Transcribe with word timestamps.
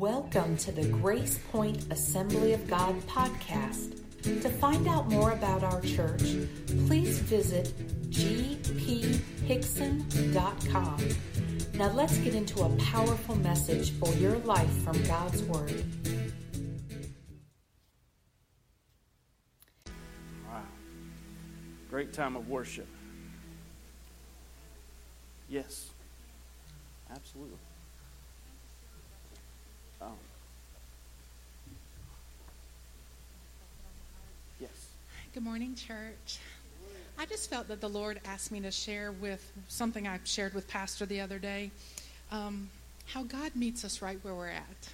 Welcome 0.00 0.56
to 0.56 0.72
the 0.72 0.88
Grace 0.88 1.38
Point 1.52 1.92
Assembly 1.92 2.54
of 2.54 2.66
God 2.66 2.98
podcast. 3.02 4.02
To 4.22 4.48
find 4.48 4.88
out 4.88 5.10
more 5.10 5.32
about 5.32 5.62
our 5.62 5.82
church, 5.82 6.22
please 6.86 7.18
visit 7.18 7.74
gphickson.com. 8.08 11.08
Now 11.74 11.92
let's 11.92 12.16
get 12.16 12.34
into 12.34 12.62
a 12.62 12.70
powerful 12.76 13.36
message 13.36 13.90
for 13.98 14.08
your 14.14 14.38
life 14.38 14.72
from 14.84 15.02
God's 15.02 15.42
Word. 15.42 15.84
Wow. 20.48 20.62
Great 21.90 22.14
time 22.14 22.36
of 22.36 22.48
worship. 22.48 22.88
Yes. 25.50 25.90
Absolutely. 27.10 27.58
Oh. 30.02 30.06
Yes. 34.58 34.70
Good 35.34 35.42
morning, 35.42 35.74
church. 35.74 36.38
I 37.18 37.26
just 37.26 37.50
felt 37.50 37.68
that 37.68 37.82
the 37.82 37.88
Lord 37.88 38.18
asked 38.24 38.50
me 38.50 38.60
to 38.60 38.70
share 38.70 39.12
with 39.12 39.52
something 39.68 40.08
I 40.08 40.18
shared 40.24 40.54
with 40.54 40.66
Pastor 40.68 41.04
the 41.04 41.20
other 41.20 41.38
day 41.38 41.70
um, 42.32 42.70
how 43.06 43.24
God 43.24 43.54
meets 43.54 43.84
us 43.84 44.00
right 44.00 44.18
where 44.22 44.34
we're 44.34 44.48
at. 44.48 44.88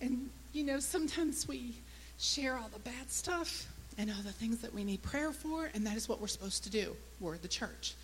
And, 0.00 0.28
you 0.52 0.64
know, 0.64 0.80
sometimes 0.80 1.46
we 1.46 1.74
share 2.18 2.56
all 2.56 2.68
the 2.72 2.80
bad 2.80 3.10
stuff 3.10 3.72
and 3.96 4.10
all 4.10 4.22
the 4.24 4.32
things 4.32 4.58
that 4.58 4.74
we 4.74 4.82
need 4.82 5.02
prayer 5.02 5.32
for, 5.32 5.70
and 5.72 5.86
that 5.86 5.96
is 5.96 6.08
what 6.08 6.20
we're 6.20 6.26
supposed 6.26 6.64
to 6.64 6.70
do. 6.70 6.96
We're 7.20 7.38
the 7.38 7.48
church. 7.48 7.94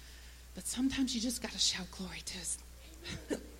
But 0.54 0.66
sometimes 0.66 1.14
you 1.14 1.20
just 1.20 1.42
got 1.42 1.50
to 1.50 1.58
shout 1.58 1.90
glory 1.90 2.22
to 2.24 2.38
His 2.38 2.58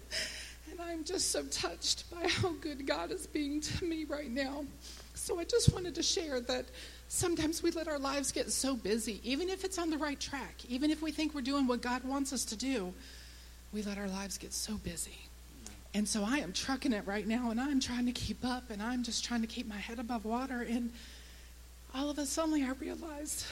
And 0.72 0.80
I'm 0.80 1.04
just 1.04 1.30
so 1.30 1.42
touched 1.44 2.10
by 2.10 2.26
how 2.26 2.52
good 2.62 2.86
God 2.86 3.12
is 3.12 3.26
being 3.26 3.60
to 3.60 3.84
me 3.84 4.04
right 4.04 4.30
now. 4.30 4.64
So 5.12 5.38
I 5.38 5.44
just 5.44 5.70
wanted 5.74 5.94
to 5.96 6.02
share 6.02 6.40
that 6.40 6.64
sometimes 7.08 7.62
we 7.62 7.70
let 7.72 7.88
our 7.88 7.98
lives 7.98 8.32
get 8.32 8.50
so 8.50 8.74
busy, 8.74 9.20
even 9.22 9.50
if 9.50 9.64
it's 9.64 9.76
on 9.76 9.90
the 9.90 9.98
right 9.98 10.18
track, 10.18 10.54
even 10.70 10.90
if 10.90 11.02
we 11.02 11.12
think 11.12 11.34
we're 11.34 11.42
doing 11.42 11.66
what 11.66 11.82
God 11.82 12.04
wants 12.04 12.32
us 12.32 12.46
to 12.46 12.56
do, 12.56 12.94
we 13.74 13.82
let 13.82 13.98
our 13.98 14.08
lives 14.08 14.38
get 14.38 14.54
so 14.54 14.76
busy. 14.76 15.18
And 15.92 16.08
so 16.08 16.24
I 16.24 16.38
am 16.38 16.54
trucking 16.54 16.94
it 16.94 17.06
right 17.06 17.28
now, 17.28 17.50
and 17.50 17.60
I'm 17.60 17.78
trying 17.78 18.06
to 18.06 18.12
keep 18.12 18.42
up, 18.42 18.70
and 18.70 18.82
I'm 18.82 19.02
just 19.02 19.22
trying 19.22 19.42
to 19.42 19.46
keep 19.46 19.68
my 19.68 19.76
head 19.76 19.98
above 19.98 20.24
water. 20.24 20.62
And 20.62 20.90
all 21.94 22.08
of 22.08 22.18
a 22.18 22.24
sudden, 22.24 22.64
I 22.64 22.70
realized 22.80 23.44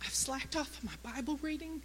I've 0.00 0.14
slacked 0.14 0.56
off 0.56 0.80
my 0.82 1.12
Bible 1.12 1.38
reading, 1.42 1.82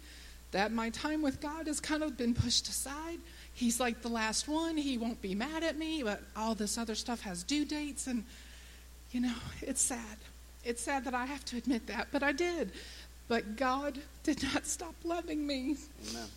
that 0.52 0.72
my 0.72 0.88
time 0.90 1.20
with 1.20 1.40
God 1.40 1.66
has 1.66 1.80
kind 1.80 2.02
of 2.02 2.16
been 2.16 2.34
pushed 2.34 2.66
aside 2.66 3.18
he's 3.54 3.80
like 3.80 4.02
the 4.02 4.08
last 4.08 4.48
one. 4.48 4.76
He 4.76 4.98
won't 4.98 5.20
be 5.20 5.34
mad 5.34 5.62
at 5.62 5.78
me, 5.78 6.02
but 6.02 6.22
all 6.36 6.54
this 6.54 6.78
other 6.78 6.94
stuff 6.94 7.20
has 7.22 7.42
due 7.42 7.64
dates. 7.64 8.06
And, 8.06 8.24
you 9.12 9.20
know, 9.20 9.34
it's 9.62 9.80
sad. 9.80 10.16
It's 10.64 10.82
sad 10.82 11.04
that 11.04 11.14
I 11.14 11.26
have 11.26 11.44
to 11.46 11.56
admit 11.56 11.86
that, 11.86 12.08
but 12.12 12.22
I 12.22 12.32
did. 12.32 12.72
But 13.28 13.56
God 13.56 13.98
did 14.22 14.42
not 14.42 14.66
stop 14.66 14.94
loving 15.04 15.46
me. 15.46 15.76
Amen. 16.10 16.28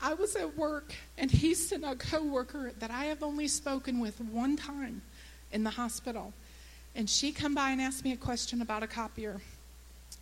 I 0.00 0.14
was 0.14 0.36
at 0.36 0.56
work, 0.56 0.92
and 1.16 1.30
he 1.30 1.54
sent 1.54 1.84
a 1.84 1.94
coworker 1.94 2.72
that 2.78 2.90
I 2.90 3.06
have 3.06 3.22
only 3.22 3.48
spoken 3.48 3.98
with 3.98 4.20
one 4.20 4.56
time 4.56 5.00
in 5.52 5.64
the 5.64 5.70
hospital. 5.70 6.34
And 6.94 7.08
she 7.08 7.32
come 7.32 7.54
by 7.54 7.70
and 7.70 7.80
asked 7.80 8.04
me 8.04 8.12
a 8.12 8.16
question 8.16 8.60
about 8.62 8.82
a 8.82 8.86
copier. 8.86 9.40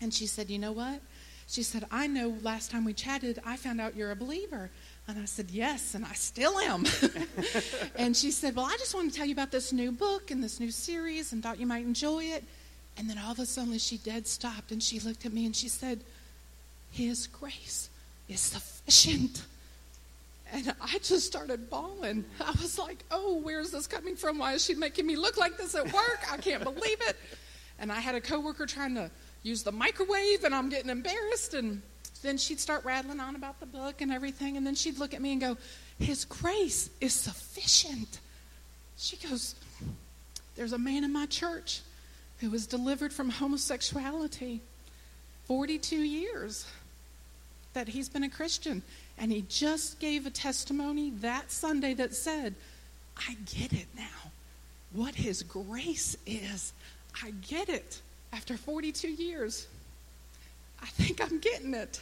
And 0.01 0.13
she 0.13 0.27
said, 0.27 0.51
You 0.51 0.59
know 0.59 0.73
what? 0.73 1.01
She 1.47 1.63
said, 1.63 1.87
I 1.91 2.07
know 2.07 2.37
last 2.43 2.71
time 2.71 2.85
we 2.85 2.95
chatted, 2.95 3.41
I 3.45 3.57
found 3.57 3.81
out 3.81 3.95
you're 3.95 4.11
a 4.11 4.17
believer. 4.17 4.71
And 5.07 5.19
I 5.19 5.27
said, 5.27 5.51
Yes, 5.51 5.95
and 5.95 6.05
I 6.05 6.15
still 6.15 6.59
am. 6.59 6.87
and 7.97 8.17
she 8.17 8.31
said, 8.31 8.57
Well, 8.57 8.65
I 8.65 8.77
just 8.79 8.95
want 8.95 9.13
to 9.13 9.17
tell 9.17 9.27
you 9.27 9.35
about 9.35 9.51
this 9.51 9.73
new 9.73 9.93
book 9.93 10.31
and 10.31 10.43
this 10.43 10.59
new 10.59 10.71
series 10.71 11.33
and 11.33 11.43
thought 11.43 11.61
you 11.61 11.67
might 11.67 11.85
enjoy 11.85 12.25
it. 12.25 12.45
And 12.97 13.11
then 13.11 13.19
all 13.19 13.33
of 13.33 13.39
a 13.39 13.47
sudden 13.47 13.77
she 13.79 13.99
dead 13.99 14.27
stopped 14.27 14.71
and 14.71 14.83
she 14.83 15.01
looked 15.01 15.27
at 15.27 15.33
me 15.33 15.45
and 15.45 15.55
she 15.55 15.69
said, 15.69 16.01
His 16.91 17.27
grace 17.27 17.91
is 18.29 18.41
sufficient. 18.41 19.45
And 20.53 20.75
I 20.81 20.99
just 21.03 21.27
started 21.27 21.69
bawling. 21.69 22.25
I 22.41 22.53
was 22.53 22.79
like, 22.79 23.05
Oh, 23.11 23.41
where's 23.43 23.71
this 23.71 23.87
coming 23.87 24.17
from? 24.17 24.39
Why 24.39 24.55
is 24.55 24.65
she 24.65 24.75
making 24.75 25.07
me 25.07 25.17
look 25.17 25.37
like 25.37 25.59
this 25.59 25.75
at 25.75 25.93
work? 25.93 26.21
I 26.31 26.39
can't 26.39 26.65
believe 26.65 27.01
it. 27.03 27.17
And 27.79 27.93
I 27.93 28.01
had 28.01 28.15
a 28.15 28.21
coworker 28.21 28.65
trying 28.65 28.95
to 28.95 29.11
use 29.45 29.63
the 29.63 29.71
microwave 29.71 30.43
and 30.43 30.53
I'm 30.53 30.69
getting 30.69 30.91
embarrassed 30.91 31.55
and 31.55 31.81
then 32.25 32.39
she'd 32.39 32.59
start 32.59 32.85
rattling 32.85 33.21
on 33.21 33.37
about 33.37 33.61
the 33.61 33.67
book 33.67 34.01
and 34.01 34.11
everything, 34.11 34.57
and 34.57 34.67
then 34.67 34.75
she'd 34.75 34.99
look 34.99 35.13
at 35.13 35.21
me 35.21 35.33
and 35.33 35.41
go, 35.41 35.57
His 35.99 36.25
grace 36.25 36.89
is 37.01 37.13
sufficient. 37.13 38.19
She 38.97 39.17
goes, 39.19 39.55
There's 40.57 40.73
a 40.73 40.79
man 40.79 41.05
in 41.05 41.13
my 41.13 41.27
church 41.27 41.83
who 42.39 42.51
was 42.51 42.67
delivered 42.67 43.13
from 43.13 43.29
homosexuality 43.29 44.63
42 45.47 45.97
years 45.97 46.67
that 47.75 47.89
he's 47.89 48.09
been 48.09 48.25
a 48.25 48.31
Christian. 48.31 48.83
And 49.19 49.31
he 49.31 49.45
just 49.49 50.01
gave 50.01 50.27
a 50.27 50.31
testimony 50.31 51.11
that 51.21 51.53
Sunday 51.53 51.93
that 51.95 52.15
said, 52.15 52.55
I 53.17 53.37
get 53.55 53.73
it 53.73 53.87
now. 53.95 54.33
What 54.93 55.15
his 55.15 55.43
grace 55.43 56.17
is. 56.27 56.73
I 57.23 57.33
get 57.47 57.69
it 57.69 58.01
after 58.35 58.57
42 58.57 59.09
years. 59.09 59.67
I 60.83 60.87
think 60.87 61.23
I'm 61.23 61.39
getting 61.39 61.73
it. 61.73 62.01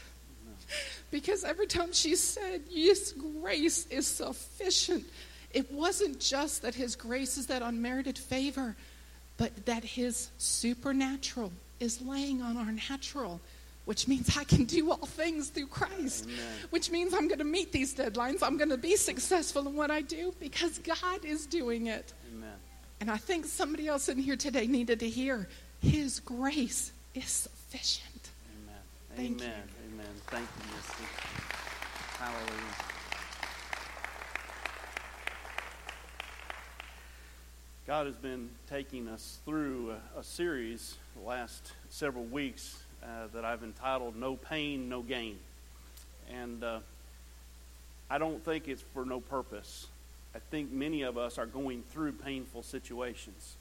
Because 1.11 1.45
every 1.45 1.67
time 1.67 1.93
she 1.93 2.17
said, 2.17 2.63
His 2.71 3.15
grace 3.41 3.87
is 3.89 4.07
sufficient, 4.07 5.05
it 5.53 5.71
wasn't 5.71 6.19
just 6.19 6.63
that 6.63 6.75
His 6.75 6.97
grace 6.97 7.37
is 7.37 7.47
that 7.49 7.61
unmerited 7.61 8.17
favor, 8.17 8.75
but 9.37 9.67
that 9.67 9.85
His 9.85 10.31
supernatural 10.39 11.53
is 11.81 12.01
laying 12.01 12.41
on 12.41 12.57
our 12.57 12.73
natural, 12.73 13.41
which 13.85 14.09
means 14.09 14.35
I 14.37 14.45
can 14.45 14.65
do 14.65 14.91
all 14.91 15.05
things 15.05 15.51
through 15.51 15.67
Christ, 15.67 16.25
Amen. 16.25 16.39
which 16.71 16.91
means 16.91 17.13
I'm 17.13 17.29
going 17.29 17.41
to 17.41 17.45
meet 17.45 17.73
these 17.73 17.95
deadlines. 17.95 18.43
I'm 18.43 18.57
going 18.57 18.71
to 18.71 18.79
be 18.79 18.97
successful 18.97 19.69
in 19.69 19.75
what 19.75 19.91
I 19.91 20.01
do 20.01 20.33
because 20.41 20.79
God 20.79 21.25
is 21.25 21.45
doing 21.45 21.87
it. 21.89 22.15
Amen. 22.35 22.49
And 23.01 23.11
I 23.11 23.19
think 23.19 23.45
somebody 23.45 23.89
else 23.89 24.09
in 24.09 24.17
here 24.17 24.37
today 24.37 24.67
needed 24.67 25.01
to 25.01 25.09
hear 25.09 25.49
His 25.83 26.21
grace 26.21 26.93
is 27.15 27.27
sufficient. 27.27 28.31
Amen. 28.55 28.81
Thank 29.17 29.43
Amen. 29.43 29.53
You. 29.97 30.05
Thank 30.29 30.49
you, 30.59 30.77
Misty. 30.77 31.05
Hallelujah. 32.19 32.75
God 37.87 38.07
has 38.07 38.15
been 38.15 38.49
taking 38.71 39.09
us 39.09 39.39
through 39.45 39.95
a, 40.17 40.21
a 40.21 40.23
series 40.23 40.97
the 41.21 41.29
last 41.29 41.73
several 41.91 42.25
weeks 42.25 42.79
uh, 43.03 43.27
that 43.35 43.45
I've 43.45 43.65
entitled 43.65 44.15
No 44.17 44.37
Pain, 44.37 44.89
No 44.89 45.03
Gain. 45.03 45.37
And 46.33 46.63
uh, 46.63 46.79
I 48.09 48.19
don't 48.19 48.43
think 48.45 48.69
it's 48.69 48.83
for 48.95 49.05
no 49.05 49.19
purpose. 49.21 49.89
I 50.35 50.39
think 50.39 50.71
many 50.71 51.03
of 51.03 51.19
us 51.19 51.39
are 51.39 51.47
going 51.47 51.83
through 51.91 52.13
painful 52.13 52.63
situations, 52.63 53.57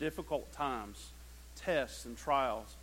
difficult 0.00 0.50
times, 0.52 1.10
tests, 1.56 2.04
and 2.04 2.16
trials 2.16 2.76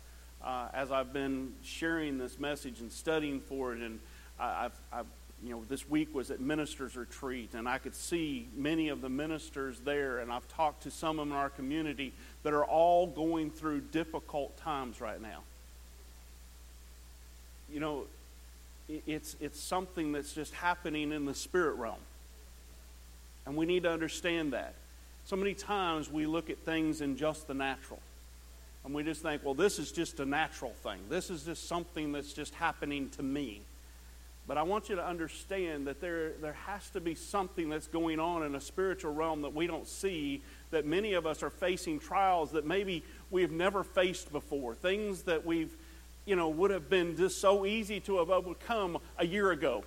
uh, 0.44 0.68
as 0.74 0.92
I've 0.92 1.12
been 1.12 1.54
sharing 1.62 2.18
this 2.18 2.38
message 2.38 2.80
and 2.80 2.92
studying 2.92 3.40
for 3.40 3.72
it, 3.72 3.80
and 3.80 3.98
I've, 4.38 4.72
I've, 4.92 5.06
you 5.42 5.50
know, 5.50 5.64
this 5.68 5.88
week 5.88 6.14
was 6.14 6.30
at 6.30 6.40
ministers' 6.40 6.96
retreat, 6.96 7.54
and 7.54 7.68
I 7.68 7.78
could 7.78 7.94
see 7.94 8.48
many 8.56 8.88
of 8.88 9.00
the 9.00 9.08
ministers 9.08 9.80
there, 9.80 10.18
and 10.18 10.30
I've 10.30 10.46
talked 10.48 10.82
to 10.84 10.90
some 10.90 11.18
of 11.18 11.26
them 11.26 11.32
in 11.32 11.38
our 11.38 11.50
community 11.50 12.12
that 12.42 12.52
are 12.52 12.64
all 12.64 13.06
going 13.06 13.50
through 13.50 13.80
difficult 13.80 14.56
times 14.58 15.00
right 15.00 15.20
now. 15.20 15.40
You 17.72 17.80
know, 17.80 18.04
it's, 19.06 19.36
it's 19.40 19.58
something 19.58 20.12
that's 20.12 20.34
just 20.34 20.52
happening 20.54 21.12
in 21.12 21.24
the 21.24 21.34
spirit 21.34 21.74
realm. 21.76 22.00
And 23.46 23.56
we 23.56 23.66
need 23.66 23.82
to 23.84 23.90
understand 23.90 24.52
that. 24.52 24.74
So 25.24 25.36
many 25.36 25.54
times 25.54 26.10
we 26.10 26.26
look 26.26 26.50
at 26.50 26.58
things 26.58 27.00
in 27.00 27.16
just 27.16 27.46
the 27.46 27.54
natural. 27.54 28.00
And 28.84 28.94
we 28.94 29.02
just 29.02 29.22
think, 29.22 29.42
well, 29.44 29.54
this 29.54 29.78
is 29.78 29.92
just 29.92 30.20
a 30.20 30.26
natural 30.26 30.72
thing. 30.82 31.00
This 31.08 31.30
is 31.30 31.44
just 31.44 31.68
something 31.68 32.12
that's 32.12 32.32
just 32.32 32.54
happening 32.54 33.08
to 33.10 33.22
me. 33.22 33.62
But 34.46 34.58
I 34.58 34.62
want 34.62 34.90
you 34.90 34.96
to 34.96 35.06
understand 35.06 35.86
that 35.86 36.02
there, 36.02 36.32
there 36.32 36.52
has 36.66 36.90
to 36.90 37.00
be 37.00 37.14
something 37.14 37.70
that's 37.70 37.86
going 37.86 38.20
on 38.20 38.42
in 38.42 38.54
a 38.54 38.60
spiritual 38.60 39.14
realm 39.14 39.40
that 39.40 39.54
we 39.54 39.66
don't 39.66 39.86
see, 39.86 40.42
that 40.70 40.84
many 40.84 41.14
of 41.14 41.26
us 41.26 41.42
are 41.42 41.48
facing 41.48 41.98
trials 41.98 42.52
that 42.52 42.66
maybe 42.66 43.02
we've 43.30 43.50
never 43.50 43.82
faced 43.82 44.30
before, 44.32 44.74
things 44.74 45.22
that 45.22 45.46
we've, 45.46 45.74
you 46.26 46.36
know, 46.36 46.50
would 46.50 46.70
have 46.70 46.90
been 46.90 47.16
just 47.16 47.40
so 47.40 47.64
easy 47.64 48.00
to 48.00 48.18
have 48.18 48.28
overcome 48.28 48.98
a 49.18 49.26
year 49.26 49.50
ago. 49.50 49.82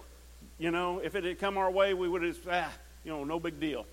You 0.57 0.71
know, 0.71 0.99
if 1.03 1.13
it 1.13 1.23
had 1.23 1.37
come 1.37 1.59
our 1.59 1.69
way, 1.69 1.93
we 1.93 2.09
would 2.09 2.23
have, 2.23 2.39
ah, 2.49 2.71
you 3.03 3.11
know, 3.11 3.23
no 3.23 3.39
big 3.39 3.59
deal. 3.59 3.85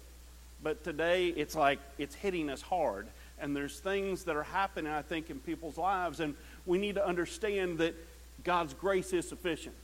But 0.62 0.82
today, 0.82 1.26
it's 1.26 1.54
like 1.54 1.78
it's 1.98 2.14
hitting 2.14 2.48
us 2.48 2.62
hard 2.62 3.06
and 3.44 3.54
there's 3.54 3.78
things 3.78 4.24
that 4.24 4.36
are 4.36 4.42
happening, 4.42 4.90
I 4.90 5.02
think, 5.02 5.28
in 5.28 5.38
people's 5.38 5.76
lives, 5.76 6.20
and 6.20 6.34
we 6.64 6.78
need 6.78 6.94
to 6.94 7.06
understand 7.06 7.76
that 7.76 7.94
God's 8.42 8.72
grace 8.72 9.12
is 9.12 9.28
sufficient. 9.28 9.74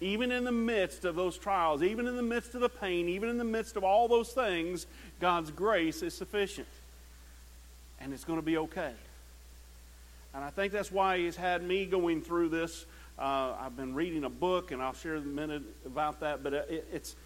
even 0.00 0.32
in 0.32 0.42
the 0.42 0.52
midst 0.52 1.04
of 1.04 1.14
those 1.14 1.36
trials, 1.36 1.82
even 1.82 2.08
in 2.08 2.16
the 2.16 2.22
midst 2.22 2.54
of 2.54 2.62
the 2.62 2.70
pain, 2.70 3.10
even 3.10 3.28
in 3.28 3.36
the 3.36 3.44
midst 3.44 3.76
of 3.76 3.84
all 3.84 4.08
those 4.08 4.30
things, 4.30 4.86
God's 5.20 5.50
grace 5.50 6.02
is 6.02 6.14
sufficient. 6.14 6.66
And 8.00 8.14
it's 8.14 8.24
going 8.24 8.38
to 8.38 8.44
be 8.44 8.56
okay. 8.56 8.94
And 10.34 10.42
I 10.42 10.48
think 10.48 10.72
that's 10.72 10.90
why 10.90 11.18
He's 11.18 11.36
had 11.36 11.62
me 11.62 11.84
going 11.84 12.22
through 12.22 12.48
this. 12.48 12.86
Uh, 13.18 13.54
I've 13.60 13.76
been 13.76 13.94
reading 13.94 14.24
a 14.24 14.30
book, 14.30 14.70
and 14.70 14.82
I'll 14.82 14.94
share 14.94 15.16
a 15.16 15.20
minute 15.20 15.62
about 15.84 16.20
that. 16.20 16.42
But 16.42 16.54
it, 16.54 16.88
it's 16.90 17.16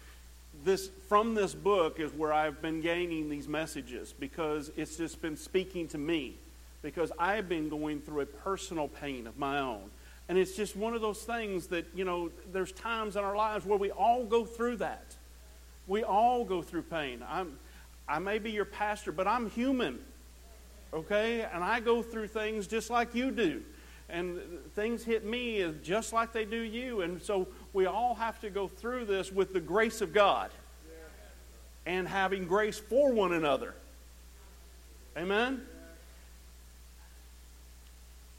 this 0.63 0.89
from 1.07 1.33
this 1.33 1.53
book 1.53 1.99
is 1.99 2.11
where 2.13 2.33
I've 2.33 2.61
been 2.61 2.81
gaining 2.81 3.29
these 3.29 3.47
messages 3.47 4.13
because 4.17 4.71
it's 4.75 4.97
just 4.97 5.21
been 5.21 5.37
speaking 5.37 5.87
to 5.89 5.97
me 5.97 6.35
because 6.81 7.11
I've 7.17 7.49
been 7.49 7.69
going 7.69 8.01
through 8.01 8.21
a 8.21 8.25
personal 8.25 8.87
pain 8.87 9.27
of 9.27 9.37
my 9.37 9.59
own. 9.59 9.89
And 10.29 10.37
it's 10.37 10.55
just 10.55 10.75
one 10.75 10.93
of 10.93 11.01
those 11.01 11.23
things 11.23 11.67
that, 11.67 11.85
you 11.95 12.03
know, 12.03 12.29
there's 12.51 12.71
times 12.73 13.15
in 13.15 13.23
our 13.23 13.35
lives 13.35 13.65
where 13.65 13.77
we 13.77 13.91
all 13.91 14.25
go 14.25 14.45
through 14.45 14.77
that. 14.77 15.15
We 15.87 16.03
all 16.03 16.43
go 16.43 16.61
through 16.61 16.83
pain. 16.83 17.23
I'm, 17.27 17.57
I 18.07 18.19
may 18.19 18.37
be 18.39 18.51
your 18.51 18.65
pastor, 18.65 19.11
but 19.13 19.25
I'm 19.25 19.49
human, 19.49 19.99
okay? 20.93 21.41
And 21.41 21.63
I 21.63 21.79
go 21.79 22.01
through 22.01 22.27
things 22.27 22.67
just 22.67 22.89
like 22.89 23.15
you 23.15 23.31
do. 23.31 23.63
And 24.09 24.39
things 24.73 25.03
hit 25.03 25.25
me 25.25 25.73
just 25.83 26.13
like 26.13 26.31
they 26.31 26.45
do 26.45 26.59
you. 26.59 27.01
And 27.01 27.21
so 27.21 27.47
we 27.73 27.85
all 27.85 28.15
have 28.15 28.39
to 28.41 28.49
go 28.49 28.67
through 28.67 29.05
this 29.05 29.31
with 29.31 29.53
the 29.53 29.59
grace 29.59 30.01
of 30.01 30.13
God 30.13 30.49
and 31.85 32.07
having 32.07 32.45
grace 32.45 32.79
for 32.79 33.11
one 33.11 33.33
another. 33.33 33.73
Amen? 35.17 35.61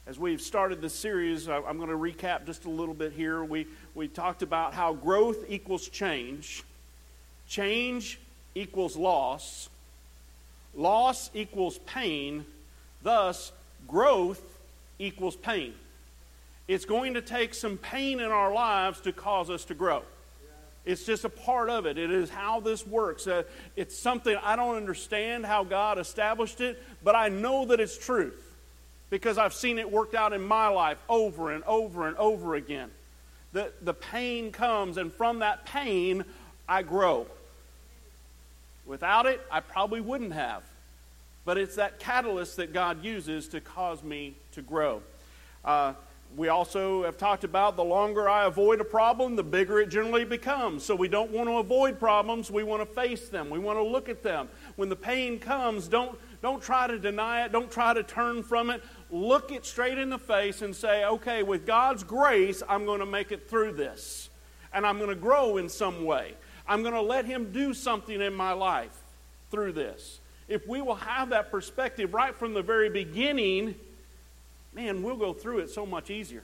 As 0.07 0.17
we've 0.17 0.41
started 0.41 0.81
this 0.81 0.95
series, 0.95 1.47
I'm 1.47 1.77
going 1.77 1.89
to 1.89 1.95
recap 1.95 2.47
just 2.47 2.65
a 2.65 2.69
little 2.69 2.95
bit 2.95 3.11
here. 3.11 3.43
We, 3.43 3.67
we 3.93 4.07
talked 4.07 4.41
about 4.41 4.73
how 4.73 4.93
growth 4.93 5.45
equals 5.49 5.87
change, 5.87 6.63
change 7.47 8.19
equals 8.55 8.97
loss, 8.97 9.69
loss 10.73 11.29
equals 11.35 11.77
pain, 11.79 12.43
thus, 13.03 13.51
growth 13.87 14.58
equals 14.99 15.35
pain. 15.35 15.73
It's 16.67 16.85
going 16.85 17.15
to 17.15 17.21
take 17.21 17.55
some 17.55 17.77
pain 17.77 18.19
in 18.19 18.29
our 18.29 18.53
lives 18.53 19.01
to 19.01 19.11
cause 19.11 19.49
us 19.49 19.65
to 19.65 19.73
grow. 19.73 20.03
It's 20.85 21.03
just 21.03 21.25
a 21.25 21.29
part 21.29 21.69
of 21.69 21.85
it. 21.85 21.97
It 21.97 22.11
is 22.11 22.29
how 22.29 22.59
this 22.59 22.85
works. 22.85 23.27
Uh, 23.27 23.43
it's 23.75 23.97
something 23.97 24.35
I 24.43 24.55
don't 24.55 24.75
understand 24.75 25.45
how 25.45 25.63
God 25.63 25.97
established 25.97 26.61
it, 26.61 26.81
but 27.03 27.15
I 27.15 27.29
know 27.29 27.65
that 27.65 27.79
it's 27.79 27.97
truth 27.97 28.55
because 29.09 29.37
I've 29.37 29.53
seen 29.53 29.79
it 29.79 29.91
worked 29.91 30.15
out 30.15 30.33
in 30.33 30.41
my 30.41 30.67
life 30.67 30.97
over 31.09 31.51
and 31.51 31.63
over 31.63 32.07
and 32.07 32.15
over 32.17 32.55
again. 32.55 32.91
The, 33.51 33.71
the 33.81 33.93
pain 33.93 34.51
comes, 34.51 34.97
and 34.97 35.11
from 35.11 35.39
that 35.39 35.65
pain, 35.65 36.23
I 36.67 36.83
grow. 36.83 37.25
Without 38.85 39.25
it, 39.25 39.41
I 39.51 39.59
probably 39.59 40.01
wouldn't 40.01 40.33
have. 40.33 40.63
But 41.49 41.57
it's 41.57 41.77
that 41.77 41.97
catalyst 41.97 42.57
that 42.57 42.73
God 42.73 43.03
uses 43.03 43.47
to 43.47 43.59
cause 43.59 44.03
me 44.03 44.37
to 44.51 44.61
grow. 44.61 45.01
Uh, 45.65 45.93
we 46.37 46.47
also 46.47 47.01
have 47.05 47.17
talked 47.17 47.43
about 47.43 47.75
the 47.75 47.83
longer 47.83 48.29
I 48.29 48.45
avoid 48.45 48.79
a 48.81 48.83
problem, 48.83 49.35
the 49.35 49.41
bigger 49.41 49.79
it 49.79 49.89
generally 49.89 50.25
becomes. 50.25 50.85
So 50.85 50.95
we 50.95 51.07
don't 51.07 51.31
want 51.31 51.49
to 51.49 51.57
avoid 51.57 51.99
problems, 51.99 52.51
we 52.51 52.61
want 52.61 52.83
to 52.83 52.85
face 52.85 53.29
them, 53.29 53.49
we 53.49 53.57
want 53.57 53.79
to 53.79 53.83
look 53.83 54.09
at 54.09 54.21
them. 54.21 54.47
When 54.75 54.89
the 54.89 54.95
pain 54.95 55.39
comes, 55.39 55.87
don't, 55.87 56.19
don't 56.43 56.61
try 56.61 56.85
to 56.85 56.99
deny 56.99 57.45
it, 57.45 57.51
don't 57.51 57.71
try 57.71 57.95
to 57.95 58.03
turn 58.03 58.43
from 58.43 58.69
it 58.69 58.83
look 59.09 59.51
it 59.51 59.65
straight 59.65 59.97
in 59.97 60.11
the 60.11 60.19
face 60.19 60.61
and 60.61 60.75
say, 60.75 61.03
okay, 61.03 61.41
with 61.41 61.65
God's 61.65 62.03
grace, 62.03 62.61
I'm 62.69 62.85
going 62.85 62.99
to 62.99 63.07
make 63.07 63.31
it 63.31 63.49
through 63.49 63.71
this. 63.71 64.29
And 64.71 64.85
I'm 64.85 64.99
going 64.99 65.09
to 65.09 65.15
grow 65.15 65.57
in 65.57 65.67
some 65.67 66.05
way. 66.05 66.35
I'm 66.67 66.83
going 66.83 66.93
to 66.93 67.01
let 67.01 67.25
Him 67.25 67.51
do 67.51 67.73
something 67.73 68.21
in 68.21 68.35
my 68.35 68.51
life 68.51 68.95
through 69.49 69.71
this. 69.71 70.18
If 70.49 70.67
we 70.67 70.81
will 70.81 70.95
have 70.95 71.29
that 71.29 71.51
perspective 71.51 72.13
right 72.13 72.35
from 72.35 72.53
the 72.53 72.63
very 72.63 72.89
beginning, 72.89 73.75
man, 74.73 75.03
we'll 75.03 75.15
go 75.15 75.31
through 75.31 75.59
it 75.59 75.69
so 75.69 75.85
much 75.85 76.09
easier. 76.09 76.43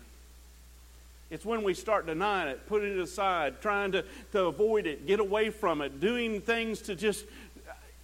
It's 1.32 1.44
when 1.44 1.64
we 1.64 1.74
start 1.74 2.06
denying 2.06 2.50
it, 2.50 2.68
putting 2.68 2.92
it 2.92 3.00
aside, 3.00 3.60
trying 3.60 3.92
to, 3.94 4.06
to 4.32 4.46
avoid 4.46 4.86
it, 4.86 5.08
get 5.08 5.20
away 5.20 5.50
from 5.50 5.82
it, 5.82 6.00
doing 6.00 6.40
things 6.40 6.82
to 6.84 6.96
just 6.96 7.26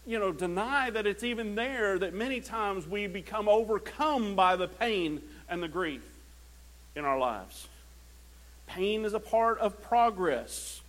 you 0.05 0.17
know, 0.17 0.31
deny 0.31 0.89
that 0.89 1.05
it's 1.05 1.23
even 1.23 1.53
there, 1.53 1.99
that 1.99 2.13
many 2.13 2.41
times 2.41 2.87
we 2.87 3.05
become 3.05 3.47
overcome 3.47 4.35
by 4.35 4.55
the 4.55 4.67
pain 4.67 5.21
and 5.47 5.61
the 5.61 5.67
grief 5.67 6.03
in 6.95 7.05
our 7.05 7.19
lives. 7.19 7.67
Pain 8.65 9.05
is 9.05 9.13
a 9.13 9.19
part 9.19 9.59
of 9.59 9.81
progress. 9.83 10.80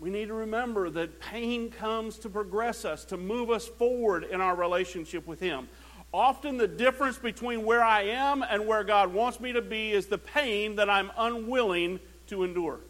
We 0.00 0.08
need 0.08 0.28
to 0.28 0.34
remember 0.34 0.88
that 0.90 1.20
pain 1.20 1.70
comes 1.70 2.18
to 2.20 2.30
progress 2.30 2.86
us, 2.86 3.04
to 3.06 3.18
move 3.18 3.50
us 3.50 3.66
forward 3.66 4.24
in 4.24 4.40
our 4.40 4.56
relationship 4.56 5.26
with 5.26 5.40
Him. 5.40 5.68
Often, 6.12 6.56
the 6.56 6.66
difference 6.66 7.18
between 7.18 7.64
where 7.64 7.84
I 7.84 8.02
am 8.04 8.42
and 8.42 8.66
where 8.66 8.82
God 8.82 9.12
wants 9.12 9.38
me 9.38 9.52
to 9.52 9.62
be 9.62 9.92
is 9.92 10.06
the 10.06 10.18
pain 10.18 10.76
that 10.76 10.88
I'm 10.88 11.12
unwilling 11.16 12.00
to 12.28 12.42
endure. 12.42 12.80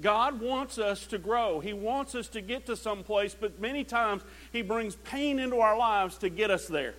God 0.00 0.40
wants 0.40 0.78
us 0.78 1.06
to 1.08 1.18
grow. 1.18 1.60
He 1.60 1.74
wants 1.74 2.14
us 2.14 2.28
to 2.28 2.40
get 2.40 2.66
to 2.66 2.76
some 2.76 3.04
place, 3.04 3.36
but 3.38 3.60
many 3.60 3.84
times 3.84 4.22
He 4.52 4.62
brings 4.62 4.96
pain 4.96 5.38
into 5.38 5.60
our 5.60 5.76
lives 5.76 6.16
to 6.18 6.30
get 6.30 6.50
us 6.50 6.66
there. 6.66 6.94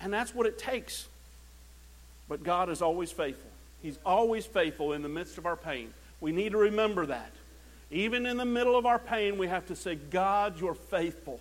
And 0.00 0.12
that's 0.12 0.32
what 0.32 0.46
it 0.46 0.58
takes. 0.58 1.08
But 2.28 2.44
God 2.44 2.70
is 2.70 2.80
always 2.80 3.10
faithful. 3.10 3.50
He's 3.82 3.98
always 4.06 4.46
faithful 4.46 4.92
in 4.92 5.02
the 5.02 5.08
midst 5.08 5.36
of 5.36 5.44
our 5.44 5.56
pain. 5.56 5.92
We 6.24 6.32
need 6.32 6.52
to 6.52 6.56
remember 6.56 7.04
that. 7.04 7.32
Even 7.90 8.24
in 8.24 8.38
the 8.38 8.46
middle 8.46 8.78
of 8.78 8.86
our 8.86 8.98
pain, 8.98 9.36
we 9.36 9.46
have 9.48 9.66
to 9.66 9.76
say, 9.76 9.94
God, 9.94 10.58
you're 10.58 10.72
faithful. 10.72 11.38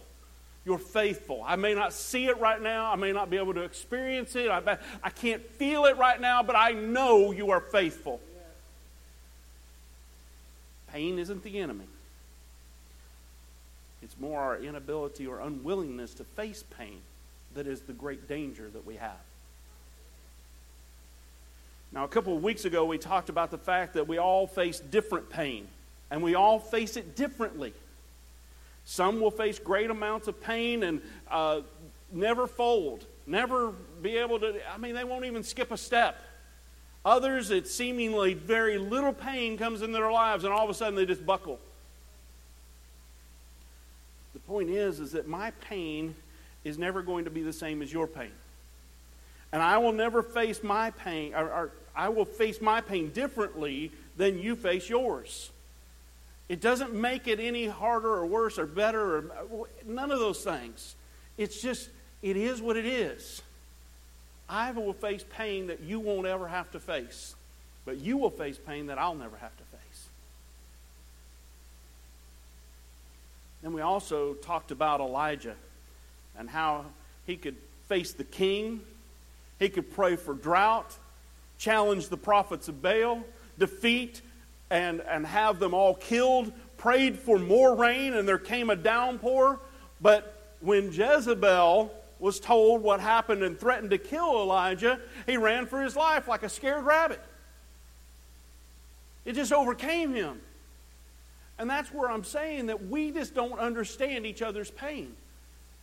You're 0.66 0.78
faithful. 0.78 1.42
I 1.48 1.56
may 1.56 1.74
not 1.74 1.94
see 1.94 2.26
it 2.26 2.38
right 2.38 2.62
now. 2.62 2.92
I 2.92 2.98
may 2.98 3.14
not 3.14 3.30
be 3.30 3.38
able 3.38 3.54
to 3.54 3.62
experience 3.62 4.36
it. 4.36 4.50
I, 4.50 4.78
I 5.02 5.10
can't 5.10 5.42
feel 5.52 5.86
it 5.86 5.96
right 5.96 6.20
now, 6.20 6.44
but 6.44 6.58
I 6.58 6.74
know 6.74 7.32
you 7.32 7.52
are 7.52 7.62
faithful. 7.62 8.20
Pain 10.92 11.18
isn't 11.18 11.44
the 11.44 11.60
enemy. 11.60 11.88
It's 14.02 14.20
more 14.20 14.42
our 14.42 14.58
inability 14.58 15.28
or 15.28 15.40
unwillingness 15.40 16.14
to 16.16 16.26
face 16.26 16.66
pain 16.78 17.00
that 17.56 17.68
is 17.68 17.80
the 17.80 17.94
great 17.94 18.28
danger 18.28 18.70
that 18.70 18.86
we 18.86 18.98
have. 18.98 19.22
Now, 21.94 22.06
a 22.06 22.08
couple 22.08 22.36
of 22.36 22.42
weeks 22.42 22.66
ago, 22.66 22.86
we 22.86 22.98
talked 22.98 23.30
about 23.30 23.52
the 23.52 23.58
fact 23.58 23.94
that 23.94 24.08
we 24.08 24.18
all 24.18 24.48
face 24.48 24.80
different 24.80 25.30
pain, 25.30 25.68
and 26.10 26.24
we 26.24 26.34
all 26.34 26.58
face 26.58 26.98
it 26.98 27.16
differently. 27.16 27.72
Some 28.84 29.22
will 29.22 29.32
face 29.32 29.60
great 29.60 29.92
amounts 29.92 30.28
of 30.28 30.42
pain 30.42 30.84
and 30.84 31.02
uh, 31.30 31.62
never 32.12 32.48
fold, 32.48 33.06
never 33.28 33.74
be 34.02 34.18
able 34.18 34.40
to, 34.40 34.60
I 34.74 34.78
mean, 34.78 34.96
they 34.96 35.04
won't 35.04 35.26
even 35.26 35.44
skip 35.44 35.72
a 35.72 35.78
step. 35.78 36.20
Others, 37.06 37.52
it's 37.52 37.74
seemingly 37.74 38.34
very 38.34 38.78
little 38.80 39.14
pain 39.14 39.58
comes 39.58 39.82
into 39.82 39.94
their 39.94 40.12
lives, 40.12 40.46
and 40.46 40.54
all 40.54 40.64
of 40.64 40.70
a 40.70 40.74
sudden 40.74 40.96
they 40.96 41.06
just 41.06 41.26
buckle. 41.26 41.60
The 44.34 44.40
point 44.40 44.72
is, 44.72 45.00
is 45.00 45.12
that 45.12 45.28
my 45.28 45.52
pain 45.70 46.16
is 46.64 46.80
never 46.80 47.04
going 47.04 47.26
to 47.26 47.32
be 47.32 47.44
the 47.44 47.54
same 47.54 47.84
as 47.84 47.94
your 47.94 48.08
pain. 48.08 48.32
And 49.52 49.62
I 49.62 49.78
will 49.78 49.92
never 49.92 50.24
face 50.24 50.64
my 50.64 50.90
pain, 50.90 51.36
or, 51.36 51.46
or 51.46 51.72
I 51.96 52.10
will 52.10 52.26
face 52.26 52.62
my 52.62 52.82
pain 52.82 53.12
differently 53.12 53.92
than 54.18 54.40
you 54.40 54.56
face 54.56 54.90
yours. 54.90 55.52
It 56.50 56.60
doesn't 56.60 56.94
make 56.94 57.28
it 57.28 57.40
any 57.40 57.68
harder 57.68 58.14
or 58.14 58.26
worse 58.26 58.60
or 58.60 58.66
better 58.66 59.18
or 59.50 59.68
none 59.86 60.12
of 60.12 60.20
those 60.20 60.44
things. 60.44 60.96
It's 61.38 61.62
just, 61.62 61.90
it 62.22 62.38
is 62.38 62.62
what 62.62 62.78
it 62.78 62.86
is. 62.86 63.42
I 64.50 64.72
will 64.72 64.94
face 64.94 65.24
pain 65.36 65.68
that 65.68 65.82
you 65.82 66.00
won't 66.00 66.28
ever 66.28 66.48
have 66.48 66.70
to 66.72 66.80
face, 66.80 67.36
but 67.86 67.98
you 67.98 68.18
will 68.18 68.30
face 68.30 68.58
pain 68.58 68.88
that 68.88 68.98
I'll 68.98 69.16
never 69.16 69.38
have 69.38 69.56
to 69.58 69.64
face. 69.64 70.08
Then 73.62 73.74
we 73.74 73.82
also 73.82 74.34
talked 74.34 74.72
about 74.72 75.00
Elijah 75.00 75.56
and 76.38 76.50
how 76.50 76.86
he 77.26 77.38
could 77.38 77.56
face 77.88 78.12
the 78.14 78.24
king, 78.26 78.82
he 79.60 79.70
could 79.70 79.94
pray 79.94 80.18
for 80.18 80.34
drought, 80.34 80.94
challenge 81.64 82.10
the 82.10 82.18
prophets 82.18 82.68
of 82.68 82.82
Baal, 82.82 83.24
defeat 83.58 84.22
and, 84.70 85.00
and 85.02 85.26
have 85.26 85.60
them 85.60 85.74
all 85.74 85.96
killed, 85.96 86.52
prayed 86.78 87.18
for 87.18 87.40
more 87.40 87.74
rain, 87.74 88.14
and 88.14 88.28
there 88.28 88.38
came 88.38 88.70
a 88.70 88.76
downpour. 88.76 89.62
But 90.02 90.56
when 90.60 90.92
Jezebel 90.92 91.94
was 92.20 92.42
told 92.42 92.82
what 92.82 93.00
happened 93.00 93.44
and 93.44 93.58
threatened 93.58 93.92
to 93.92 93.98
kill 93.98 94.42
Elijah, 94.42 95.00
he 95.26 95.38
ran 95.38 95.66
for 95.66 95.82
his 95.82 95.96
life 95.96 96.28
like 96.28 96.44
a 96.44 96.50
scared 96.50 96.84
rabbit. 96.84 97.22
It 99.24 99.34
just 99.34 99.54
overcame 99.54 100.14
him. 100.14 100.42
And 101.58 101.70
that's 101.70 101.94
where 101.94 102.12
I'm 102.12 102.26
saying 102.26 102.66
that 102.66 102.88
we 102.88 103.12
just 103.12 103.34
don't 103.34 103.58
understand 103.58 104.26
each 104.26 104.42
other's 104.42 104.72
pain. 104.72 105.16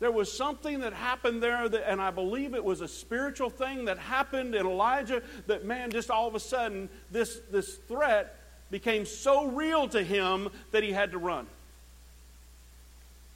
There 0.00 0.10
was 0.10 0.32
something 0.32 0.80
that 0.80 0.94
happened 0.94 1.42
there, 1.42 1.68
that, 1.68 1.88
and 1.88 2.00
I 2.00 2.10
believe 2.10 2.54
it 2.54 2.64
was 2.64 2.80
a 2.80 2.88
spiritual 2.88 3.50
thing 3.50 3.84
that 3.84 3.98
happened 3.98 4.54
in 4.54 4.66
Elijah 4.66 5.22
that, 5.46 5.66
man, 5.66 5.90
just 5.90 6.10
all 6.10 6.26
of 6.26 6.34
a 6.34 6.40
sudden, 6.40 6.88
this, 7.10 7.38
this 7.50 7.76
threat 7.86 8.34
became 8.70 9.04
so 9.04 9.46
real 9.46 9.88
to 9.88 10.02
him 10.02 10.48
that 10.72 10.82
he 10.82 10.90
had 10.90 11.12
to 11.12 11.18
run. 11.18 11.46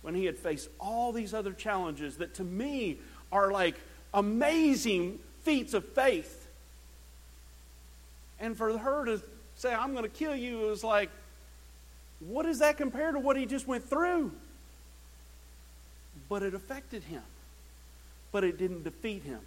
When 0.00 0.14
he 0.14 0.24
had 0.24 0.38
faced 0.38 0.70
all 0.80 1.12
these 1.12 1.34
other 1.34 1.52
challenges 1.52 2.16
that 2.16 2.34
to 2.36 2.44
me 2.44 2.98
are 3.30 3.52
like 3.52 3.76
amazing 4.14 5.18
feats 5.42 5.74
of 5.74 5.84
faith. 5.88 6.48
And 8.40 8.56
for 8.56 8.76
her 8.76 9.04
to 9.04 9.22
say, 9.56 9.74
I'm 9.74 9.92
going 9.92 10.04
to 10.04 10.10
kill 10.10 10.34
you, 10.34 10.64
it 10.64 10.70
was 10.70 10.84
like, 10.84 11.10
what 12.20 12.44
does 12.44 12.60
that 12.60 12.78
compare 12.78 13.12
to 13.12 13.18
what 13.18 13.36
he 13.36 13.44
just 13.44 13.66
went 13.66 13.84
through? 13.84 14.32
But 16.28 16.42
it 16.42 16.54
affected 16.54 17.02
him, 17.04 17.22
but 18.32 18.44
it 18.44 18.58
didn't 18.58 18.84
defeat 18.84 19.22
him. 19.22 19.40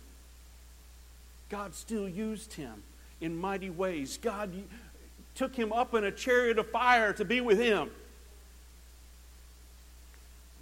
God 1.50 1.74
still 1.74 2.08
used 2.08 2.54
him 2.54 2.84
in 3.22 3.38
mighty 3.38 3.70
ways. 3.70 4.20
God 4.22 4.52
took 5.36 5.56
him 5.56 5.72
up 5.72 5.94
in 5.94 6.04
a 6.04 6.12
chariot 6.12 6.58
of 6.60 6.70
fire 6.70 7.14
to 7.14 7.26
be 7.26 7.42
with 7.42 7.60
him. 7.60 7.90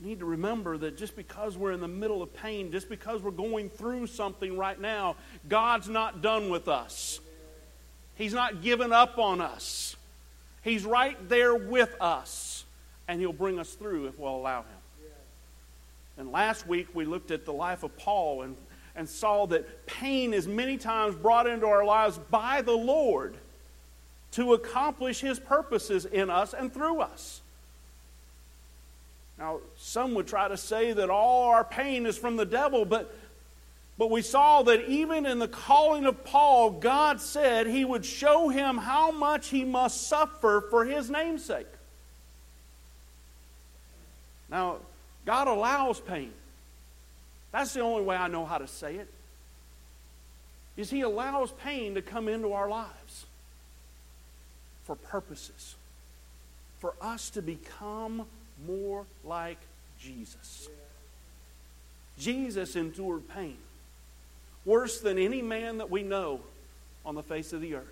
We 0.02 0.10
need 0.10 0.20
to 0.20 0.26
remember 0.26 0.78
that 0.78 0.98
just 0.98 1.16
because 1.16 1.58
we're 1.58 1.72
in 1.72 1.80
the 1.80 1.88
middle 1.88 2.22
of 2.22 2.34
pain, 2.34 2.72
just 2.72 2.90
because 2.90 3.22
we're 3.22 3.32
going 3.32 3.70
through 3.70 4.08
something 4.08 4.58
right 4.58 4.80
now, 4.80 5.16
God's 5.48 5.88
not 5.88 6.22
done 6.22 6.50
with 6.50 6.68
us. 6.68 7.20
He's 8.16 8.34
not 8.34 8.62
given 8.62 8.92
up 8.92 9.18
on 9.18 9.42
us. 9.42 9.96
He's 10.64 10.86
right 10.86 11.18
there 11.30 11.56
with 11.56 11.96
us, 12.02 12.66
and 13.08 13.20
He'll 13.20 13.34
bring 13.34 13.60
us 13.60 13.74
through 13.74 14.08
if 14.08 14.20
we'll 14.20 14.36
allow 14.36 14.62
Him. 14.62 14.75
And 16.18 16.32
last 16.32 16.68
week 16.68 16.88
we 16.94 17.06
looked 17.06 17.32
at 17.32 17.46
the 17.46 17.54
life 17.54 17.84
of 17.84 17.96
Paul 17.98 18.44
and, 18.44 18.56
and 18.96 19.08
saw 19.08 19.46
that 19.48 19.86
pain 19.86 20.34
is 20.34 20.48
many 20.48 20.78
times 20.78 21.16
brought 21.16 21.48
into 21.48 21.66
our 21.66 21.86
lives 21.86 22.18
by 22.30 22.62
the 22.62 22.74
Lord 22.74 23.36
to 24.32 24.54
accomplish 24.54 25.20
His 25.22 25.40
purposes 25.40 26.06
in 26.06 26.30
us 26.30 26.54
and 26.54 26.74
through 26.74 27.02
us. 27.02 27.42
Now, 29.38 29.60
some 29.78 30.14
would 30.14 30.28
try 30.28 30.48
to 30.48 30.58
say 30.58 30.94
that 30.94 31.10
all 31.10 31.50
our 31.50 31.64
pain 31.64 32.06
is 32.06 32.18
from 32.18 32.38
the 32.38 32.46
devil, 32.46 32.86
but, 32.86 33.14
but 33.98 34.10
we 34.10 34.22
saw 34.22 34.64
that 34.64 34.88
even 34.88 35.26
in 35.26 35.40
the 35.40 35.48
calling 35.48 36.06
of 36.06 36.24
Paul, 36.24 36.72
God 36.72 37.20
said 37.20 37.68
he 37.68 37.84
would 37.84 38.06
show 38.06 38.48
him 38.48 38.78
how 38.78 39.12
much 39.12 39.50
he 39.50 39.66
must 39.66 40.08
suffer 40.08 40.66
for 40.70 40.86
his 40.86 41.10
namesake. 41.10 41.68
Now, 44.50 44.78
God 45.26 45.48
allows 45.48 46.00
pain. 46.00 46.32
That's 47.52 47.74
the 47.74 47.82
only 47.82 48.04
way 48.04 48.16
I 48.16 48.28
know 48.28 48.46
how 48.46 48.58
to 48.58 48.68
say 48.68 48.96
it. 48.96 49.08
Is 50.78 50.90
he 50.90 51.02
allows 51.02 51.52
pain 51.64 51.96
to 51.96 52.02
come 52.02 52.28
into 52.28 52.54
our 52.54 52.70
lives 52.70 53.26
for 54.84 54.96
purposes, 54.96 55.76
for 56.80 56.94
us 57.02 57.30
to 57.32 57.42
become 57.42 58.26
more 58.68 59.06
like 59.24 59.58
Jesus. 60.00 60.70
Jesus 62.20 62.76
endured 62.76 63.28
pain 63.30 63.58
worse 64.66 65.00
than 65.00 65.18
any 65.18 65.42
man 65.42 65.78
that 65.78 65.90
we 65.90 66.04
know 66.04 66.40
on 67.06 67.16
the 67.16 67.24
face 67.24 67.54
of 67.54 67.62
the 67.62 67.76
earth. 67.76 67.84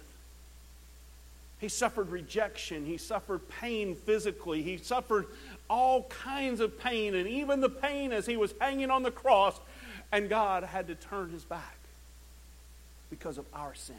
He 1.59 1.69
suffered 1.69 2.09
rejection. 2.09 2.85
He 2.85 2.97
suffered 2.97 3.47
pain 3.61 3.95
physically. 3.95 4.63
He 4.63 4.77
suffered 4.77 5.27
all 5.69 6.03
kinds 6.03 6.59
of 6.59 6.79
pain, 6.79 7.15
and 7.15 7.27
even 7.27 7.61
the 7.61 7.69
pain 7.69 8.11
as 8.11 8.25
he 8.25 8.37
was 8.37 8.53
hanging 8.59 8.91
on 8.91 9.03
the 9.03 9.11
cross, 9.11 9.59
and 10.11 10.29
God 10.29 10.63
had 10.63 10.87
to 10.87 10.95
turn 10.95 11.29
his 11.29 11.43
back 11.43 11.77
because 13.09 13.37
of 13.37 13.45
our 13.53 13.73
sin. 13.73 13.95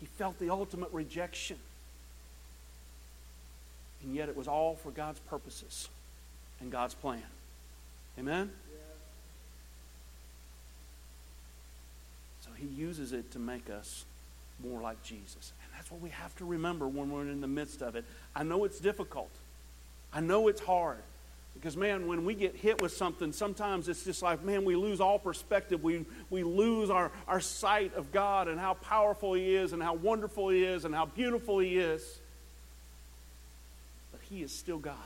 He 0.00 0.06
felt 0.06 0.38
the 0.38 0.50
ultimate 0.50 0.90
rejection. 0.92 1.56
And 4.02 4.14
yet 4.14 4.28
it 4.28 4.36
was 4.36 4.48
all 4.48 4.74
for 4.76 4.90
God's 4.90 5.20
purposes 5.20 5.88
and 6.60 6.70
God's 6.70 6.94
plan. 6.94 7.22
Amen? 8.18 8.50
So 12.42 12.50
he 12.56 12.66
uses 12.66 13.12
it 13.12 13.30
to 13.32 13.38
make 13.38 13.70
us 13.70 14.04
more 14.62 14.80
like 14.80 15.02
Jesus. 15.02 15.52
And 15.62 15.72
that's 15.74 15.90
what 15.90 16.00
we 16.00 16.10
have 16.10 16.36
to 16.36 16.44
remember 16.44 16.86
when 16.86 17.10
we're 17.10 17.22
in 17.22 17.40
the 17.40 17.48
midst 17.48 17.82
of 17.82 17.96
it. 17.96 18.04
I 18.36 18.42
know 18.42 18.64
it's 18.64 18.78
difficult. 18.78 19.30
I 20.14 20.20
know 20.20 20.48
it's 20.48 20.60
hard. 20.60 21.02
Because, 21.54 21.76
man, 21.76 22.06
when 22.06 22.24
we 22.24 22.34
get 22.34 22.54
hit 22.54 22.80
with 22.80 22.92
something, 22.92 23.32
sometimes 23.32 23.88
it's 23.88 24.04
just 24.04 24.22
like, 24.22 24.44
man, 24.44 24.64
we 24.64 24.76
lose 24.76 25.00
all 25.00 25.18
perspective. 25.18 25.82
We, 25.82 26.04
we 26.30 26.42
lose 26.42 26.90
our, 26.90 27.10
our 27.26 27.40
sight 27.40 27.94
of 27.94 28.12
God 28.12 28.48
and 28.48 28.60
how 28.60 28.74
powerful 28.74 29.34
He 29.34 29.54
is 29.54 29.72
and 29.72 29.82
how 29.82 29.94
wonderful 29.94 30.50
He 30.50 30.62
is 30.62 30.84
and 30.84 30.94
how 30.94 31.06
beautiful 31.06 31.58
He 31.58 31.78
is. 31.78 32.18
But 34.12 34.20
He 34.28 34.42
is 34.42 34.52
still 34.52 34.78
God 34.78 34.96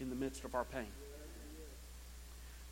in 0.00 0.10
the 0.10 0.16
midst 0.16 0.44
of 0.44 0.54
our 0.54 0.64
pain. 0.64 0.86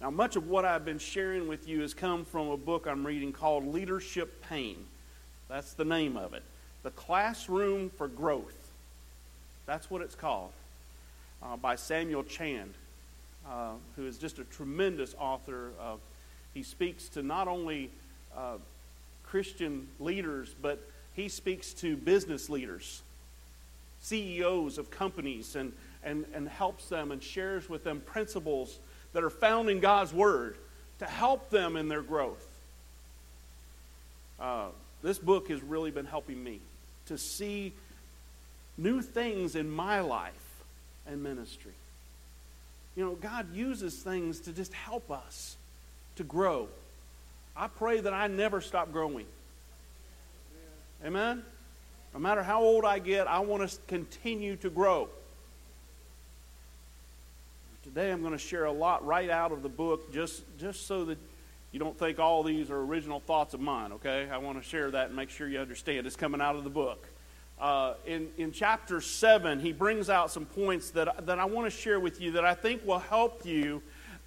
Now, 0.00 0.10
much 0.10 0.36
of 0.36 0.48
what 0.48 0.64
I've 0.64 0.84
been 0.84 0.98
sharing 0.98 1.48
with 1.48 1.68
you 1.68 1.80
has 1.82 1.94
come 1.94 2.24
from 2.24 2.48
a 2.48 2.56
book 2.56 2.86
I'm 2.86 3.06
reading 3.06 3.32
called 3.32 3.66
Leadership 3.66 4.42
Pain. 4.50 4.84
That's 5.48 5.74
the 5.74 5.84
name 5.84 6.16
of 6.16 6.34
it. 6.34 6.42
The 6.82 6.90
Classroom 6.90 7.90
for 7.90 8.08
Growth. 8.08 8.70
That's 9.64 9.88
what 9.88 10.02
it's 10.02 10.16
called 10.16 10.50
uh, 11.44 11.56
by 11.56 11.76
Samuel 11.76 12.24
Chand, 12.24 12.74
uh, 13.48 13.72
who 13.96 14.06
is 14.06 14.18
just 14.18 14.38
a 14.38 14.44
tremendous 14.44 15.14
author. 15.18 15.70
Uh, 15.80 15.96
he 16.54 16.62
speaks 16.62 17.08
to 17.10 17.22
not 17.22 17.48
only 17.48 17.90
uh, 18.36 18.56
Christian 19.24 19.88
leaders, 19.98 20.54
but 20.60 20.78
he 21.14 21.28
speaks 21.28 21.72
to 21.74 21.96
business 21.96 22.48
leaders, 22.48 23.02
CEOs 24.02 24.78
of 24.78 24.90
companies, 24.90 25.56
and, 25.56 25.72
and, 26.04 26.24
and 26.34 26.48
helps 26.48 26.88
them 26.88 27.10
and 27.12 27.22
shares 27.22 27.68
with 27.68 27.84
them 27.84 28.00
principles 28.00 28.78
that 29.12 29.22
are 29.22 29.30
found 29.30 29.68
in 29.68 29.80
God's 29.80 30.12
Word 30.12 30.56
to 30.98 31.04
help 31.06 31.50
them 31.50 31.76
in 31.76 31.88
their 31.88 32.02
growth. 32.02 32.46
Uh, 34.40 34.66
this 35.02 35.18
book 35.18 35.48
has 35.48 35.62
really 35.62 35.90
been 35.90 36.06
helping 36.06 36.42
me 36.42 36.60
to 37.06 37.18
see 37.18 37.72
new 38.78 39.02
things 39.02 39.54
in 39.54 39.70
my 39.70 40.00
life 40.00 40.41
and 41.06 41.22
ministry. 41.22 41.72
You 42.96 43.04
know, 43.04 43.14
God 43.14 43.54
uses 43.54 43.96
things 43.96 44.40
to 44.40 44.52
just 44.52 44.72
help 44.72 45.10
us 45.10 45.56
to 46.16 46.24
grow. 46.24 46.68
I 47.56 47.68
pray 47.68 48.00
that 48.00 48.12
I 48.12 48.26
never 48.26 48.60
stop 48.60 48.92
growing. 48.92 49.26
Amen? 51.04 51.42
No 52.14 52.20
matter 52.20 52.42
how 52.42 52.62
old 52.62 52.84
I 52.84 52.98
get, 52.98 53.26
I 53.26 53.40
want 53.40 53.68
to 53.68 53.78
continue 53.88 54.56
to 54.56 54.70
grow. 54.70 55.08
Today 57.82 58.12
I'm 58.12 58.20
going 58.20 58.32
to 58.32 58.38
share 58.38 58.66
a 58.66 58.72
lot 58.72 59.04
right 59.04 59.28
out 59.28 59.50
of 59.50 59.62
the 59.62 59.68
book 59.68 60.12
just, 60.12 60.42
just 60.58 60.86
so 60.86 61.06
that 61.06 61.18
you 61.72 61.80
don't 61.80 61.98
think 61.98 62.18
all 62.18 62.42
these 62.42 62.70
are 62.70 62.78
original 62.78 63.18
thoughts 63.20 63.54
of 63.54 63.60
mine, 63.60 63.92
okay? 63.92 64.28
I 64.30 64.38
want 64.38 64.62
to 64.62 64.68
share 64.68 64.90
that 64.90 65.08
and 65.08 65.16
make 65.16 65.30
sure 65.30 65.48
you 65.48 65.58
understand 65.58 66.06
it's 66.06 66.14
coming 66.14 66.40
out 66.40 66.54
of 66.54 66.64
the 66.64 66.70
book 66.70 67.08
uh, 67.62 67.94
in, 68.04 68.28
in 68.38 68.50
chapter 68.50 69.00
7, 69.00 69.60
he 69.60 69.72
brings 69.72 70.10
out 70.10 70.32
some 70.32 70.44
points 70.44 70.90
that, 70.90 71.24
that 71.26 71.38
I 71.38 71.44
want 71.44 71.70
to 71.70 71.70
share 71.70 72.00
with 72.00 72.20
you 72.20 72.32
that 72.32 72.44
I 72.44 72.54
think 72.54 72.84
will 72.84 72.98
help 72.98 73.46
you 73.46 73.80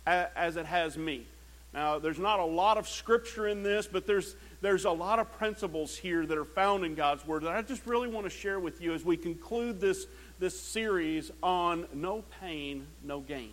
as 0.07 0.55
it 0.55 0.65
has 0.65 0.97
me. 0.97 1.25
Now, 1.73 1.99
there's 1.99 2.17
not 2.17 2.39
a 2.39 2.45
lot 2.45 2.77
of 2.77 2.87
scripture 2.87 3.49
in 3.49 3.61
this, 3.61 3.87
but 3.87 4.07
there's, 4.07 4.37
there's 4.61 4.85
a 4.85 4.91
lot 4.91 5.19
of 5.19 5.29
principles 5.37 5.97
here 5.97 6.25
that 6.25 6.37
are 6.37 6.45
found 6.45 6.85
in 6.85 6.95
God's 6.95 7.27
Word 7.27 7.43
that 7.43 7.53
I 7.53 7.61
just 7.61 7.85
really 7.85 8.07
want 8.07 8.25
to 8.25 8.29
share 8.29 8.61
with 8.61 8.79
you 8.79 8.93
as 8.93 9.03
we 9.03 9.17
conclude 9.17 9.81
this, 9.81 10.07
this 10.39 10.57
series 10.57 11.29
on 11.43 11.87
no 11.93 12.23
pain, 12.39 12.87
no 13.03 13.19
gain. 13.19 13.51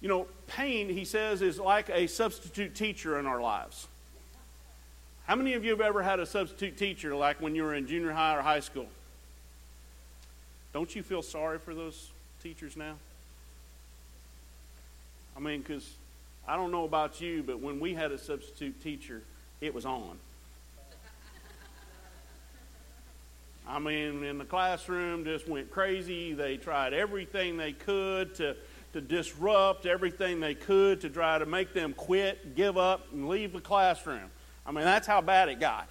You 0.00 0.08
know, 0.08 0.28
pain, 0.46 0.88
he 0.88 1.04
says, 1.04 1.42
is 1.42 1.58
like 1.58 1.88
a 1.88 2.06
substitute 2.06 2.76
teacher 2.76 3.18
in 3.18 3.26
our 3.26 3.40
lives. 3.40 3.88
How 5.26 5.36
many 5.36 5.54
of 5.54 5.64
you 5.64 5.70
have 5.70 5.80
ever 5.80 6.02
had 6.02 6.20
a 6.20 6.26
substitute 6.26 6.76
teacher 6.76 7.16
like 7.16 7.40
when 7.40 7.54
you 7.54 7.62
were 7.62 7.74
in 7.74 7.86
junior 7.86 8.12
high 8.12 8.36
or 8.36 8.42
high 8.42 8.60
school? 8.60 8.88
Don't 10.74 10.94
you 10.94 11.02
feel 11.02 11.22
sorry 11.22 11.58
for 11.58 11.74
those 11.74 12.10
teachers 12.42 12.76
now? 12.76 12.94
I 15.34 15.40
mean, 15.40 15.62
because 15.62 15.88
I 16.46 16.56
don't 16.56 16.70
know 16.70 16.84
about 16.84 17.22
you, 17.22 17.42
but 17.42 17.58
when 17.58 17.80
we 17.80 17.94
had 17.94 18.12
a 18.12 18.18
substitute 18.18 18.82
teacher, 18.82 19.22
it 19.62 19.72
was 19.72 19.86
on. 19.86 20.18
I 23.66 23.78
mean, 23.78 24.22
in 24.24 24.36
the 24.36 24.44
classroom, 24.44 25.24
just 25.24 25.48
went 25.48 25.70
crazy. 25.70 26.34
They 26.34 26.58
tried 26.58 26.92
everything 26.92 27.56
they 27.56 27.72
could 27.72 28.34
to, 28.34 28.56
to 28.92 29.00
disrupt 29.00 29.86
everything 29.86 30.38
they 30.38 30.54
could 30.54 31.00
to 31.00 31.08
try 31.08 31.38
to 31.38 31.46
make 31.46 31.72
them 31.72 31.94
quit, 31.94 32.56
give 32.56 32.76
up, 32.76 33.06
and 33.10 33.26
leave 33.26 33.54
the 33.54 33.60
classroom. 33.62 34.30
I 34.66 34.72
mean, 34.72 34.84
that's 34.84 35.06
how 35.06 35.20
bad 35.20 35.48
it 35.48 35.60
got. 35.60 35.88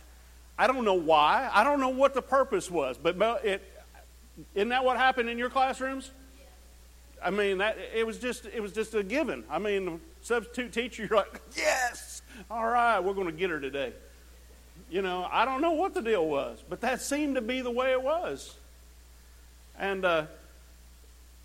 I 0.58 0.68
don't 0.68 0.86
know 0.86 0.94
why. 0.94 1.50
I 1.52 1.64
don't 1.64 1.80
know 1.80 1.90
what 1.90 2.14
the 2.14 2.22
purpose 2.22 2.70
was, 2.70 2.98
but 2.98 3.16
it, 3.44 3.62
isn't 4.56 4.70
that 4.70 4.84
what 4.86 4.98
happened 4.98 5.30
in 5.30 5.38
your 5.38 5.50
classrooms? 5.50 6.12
I 7.24 7.30
mean, 7.30 7.60
that 7.60 7.78
it 7.96 8.06
was 8.06 8.18
just 8.18 8.46
it 8.46 8.62
was 8.62 8.74
just 8.74 8.94
a 8.96 9.04
given. 9.04 9.44
I 9.50 9.60
mean, 9.60 9.86
the 9.86 10.00
substitute 10.22 10.74
teacher, 10.74 11.06
you're 11.06 11.18
like, 11.18 11.42
yes, 11.56 12.22
all 12.52 12.66
right, 12.66 13.00
we're 13.00 13.14
going 13.14 13.28
to 13.28 13.34
get 13.34 13.50
her 13.50 13.60
today. 13.60 13.94
You 14.90 15.02
know, 15.02 15.28
I 15.32 15.46
don't 15.46 15.62
know 15.62 15.72
what 15.72 15.94
the 15.94 16.02
deal 16.02 16.28
was, 16.28 16.64
but 16.68 16.82
that 16.82 17.02
seemed 17.02 17.36
to 17.36 17.42
be 17.42 17.62
the 17.62 17.72
way 17.72 17.92
it 17.92 18.02
was. 18.02 18.56
And 19.80 20.04
uh, 20.06 20.26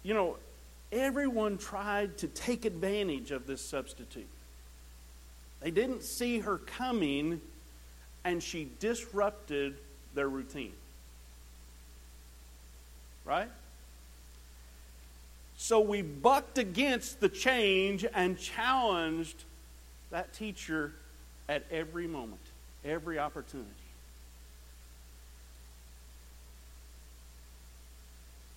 you 0.03 0.15
know, 0.15 0.37
everyone 0.91 1.59
tried 1.59 2.19
to 2.19 2.29
take 2.29 2.65
advantage 2.65 3.31
of 3.31 3.47
this 3.47 3.61
substitute. 3.61 4.27
They 5.61 5.71
didn't 5.71 6.03
see 6.03 6.41
her 6.41 6.59
coming, 6.59 7.41
and 8.25 8.43
she 8.43 8.71
disrupted 8.79 9.77
their 10.15 10.29
routine. 10.29 10.73
Right? 13.25 13.49
So 15.57 15.81
we 15.81 16.03
bucked 16.03 16.59
against 16.59 17.21
the 17.21 17.29
change 17.29 18.07
and 18.15 18.39
challenged 18.39 19.45
that 20.11 20.33
teacher 20.33 20.93
at 21.49 21.65
every 21.71 22.07
moment, 22.07 22.41
every 22.85 23.19
opportunity. 23.19 23.69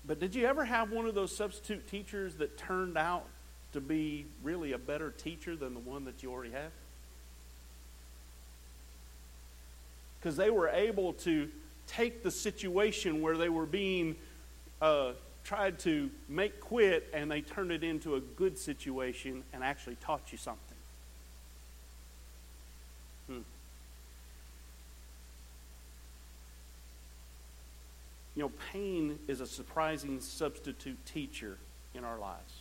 But 0.05 0.19
did 0.19 0.35
you 0.35 0.45
ever 0.45 0.65
have 0.65 0.91
one 0.91 1.05
of 1.05 1.15
those 1.15 1.35
substitute 1.35 1.87
teachers 1.89 2.35
that 2.35 2.57
turned 2.57 2.97
out 2.97 3.25
to 3.73 3.81
be 3.81 4.25
really 4.43 4.73
a 4.73 4.77
better 4.77 5.11
teacher 5.11 5.55
than 5.55 5.73
the 5.73 5.79
one 5.79 6.05
that 6.05 6.21
you 6.21 6.31
already 6.31 6.51
had? 6.51 6.71
Because 10.21 10.37
they 10.37 10.51
were 10.51 10.69
able 10.69 11.13
to 11.13 11.49
take 11.87 12.21
the 12.21 12.29
situation 12.31 13.21
where 13.21 13.35
they 13.35 13.49
were 13.49 13.65
being 13.65 14.15
uh, 14.81 15.13
tried 15.43 15.79
to 15.79 16.09
make 16.29 16.59
quit 16.59 17.09
and 17.13 17.29
they 17.29 17.41
turned 17.41 17.71
it 17.71 17.83
into 17.83 18.15
a 18.15 18.21
good 18.21 18.57
situation 18.57 19.43
and 19.51 19.63
actually 19.63 19.95
taught 19.95 20.31
you 20.31 20.37
something. 20.37 20.77
Hmm. 23.27 23.39
You 28.35 28.43
know, 28.43 28.51
pain 28.71 29.19
is 29.27 29.41
a 29.41 29.47
surprising 29.47 30.21
substitute 30.21 31.03
teacher 31.05 31.57
in 31.93 32.03
our 32.03 32.17
lives. 32.17 32.60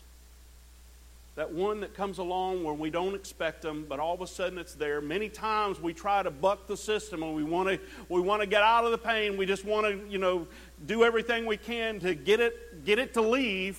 That 1.36 1.52
one 1.52 1.80
that 1.80 1.94
comes 1.94 2.18
along 2.18 2.64
when 2.64 2.78
we 2.78 2.90
don't 2.90 3.14
expect 3.14 3.62
them, 3.62 3.86
but 3.88 4.00
all 4.00 4.14
of 4.14 4.20
a 4.20 4.26
sudden 4.26 4.58
it's 4.58 4.74
there. 4.74 5.00
Many 5.00 5.28
times 5.28 5.80
we 5.80 5.94
try 5.94 6.22
to 6.22 6.30
buck 6.30 6.66
the 6.66 6.76
system 6.76 7.22
and 7.22 7.34
we 7.34 7.44
want 7.44 7.68
to 7.68 7.80
we 8.08 8.20
want 8.20 8.42
to 8.42 8.46
get 8.46 8.62
out 8.62 8.84
of 8.84 8.90
the 8.90 8.98
pain. 8.98 9.36
We 9.36 9.46
just 9.46 9.64
want 9.64 9.86
to, 9.86 10.10
you 10.10 10.18
know, 10.18 10.46
do 10.86 11.04
everything 11.04 11.46
we 11.46 11.56
can 11.56 12.00
to 12.00 12.14
get 12.14 12.40
it 12.40 12.84
get 12.84 12.98
it 12.98 13.14
to 13.14 13.22
leave. 13.22 13.78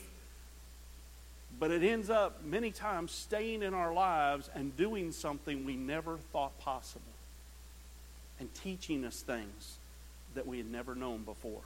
But 1.60 1.70
it 1.70 1.84
ends 1.84 2.10
up 2.10 2.44
many 2.44 2.72
times 2.72 3.12
staying 3.12 3.62
in 3.62 3.76
our 3.76 3.94
lives 3.94 4.50
and 4.56 4.76
doing 4.76 5.12
something 5.12 5.64
we 5.64 5.76
never 5.76 6.18
thought 6.32 6.58
possible. 6.60 7.04
And 8.40 8.52
teaching 8.56 9.06
us 9.06 9.22
things 9.22 9.78
that 10.34 10.48
we 10.48 10.58
had 10.58 10.72
never 10.72 10.96
known 10.96 11.22
before. 11.24 11.62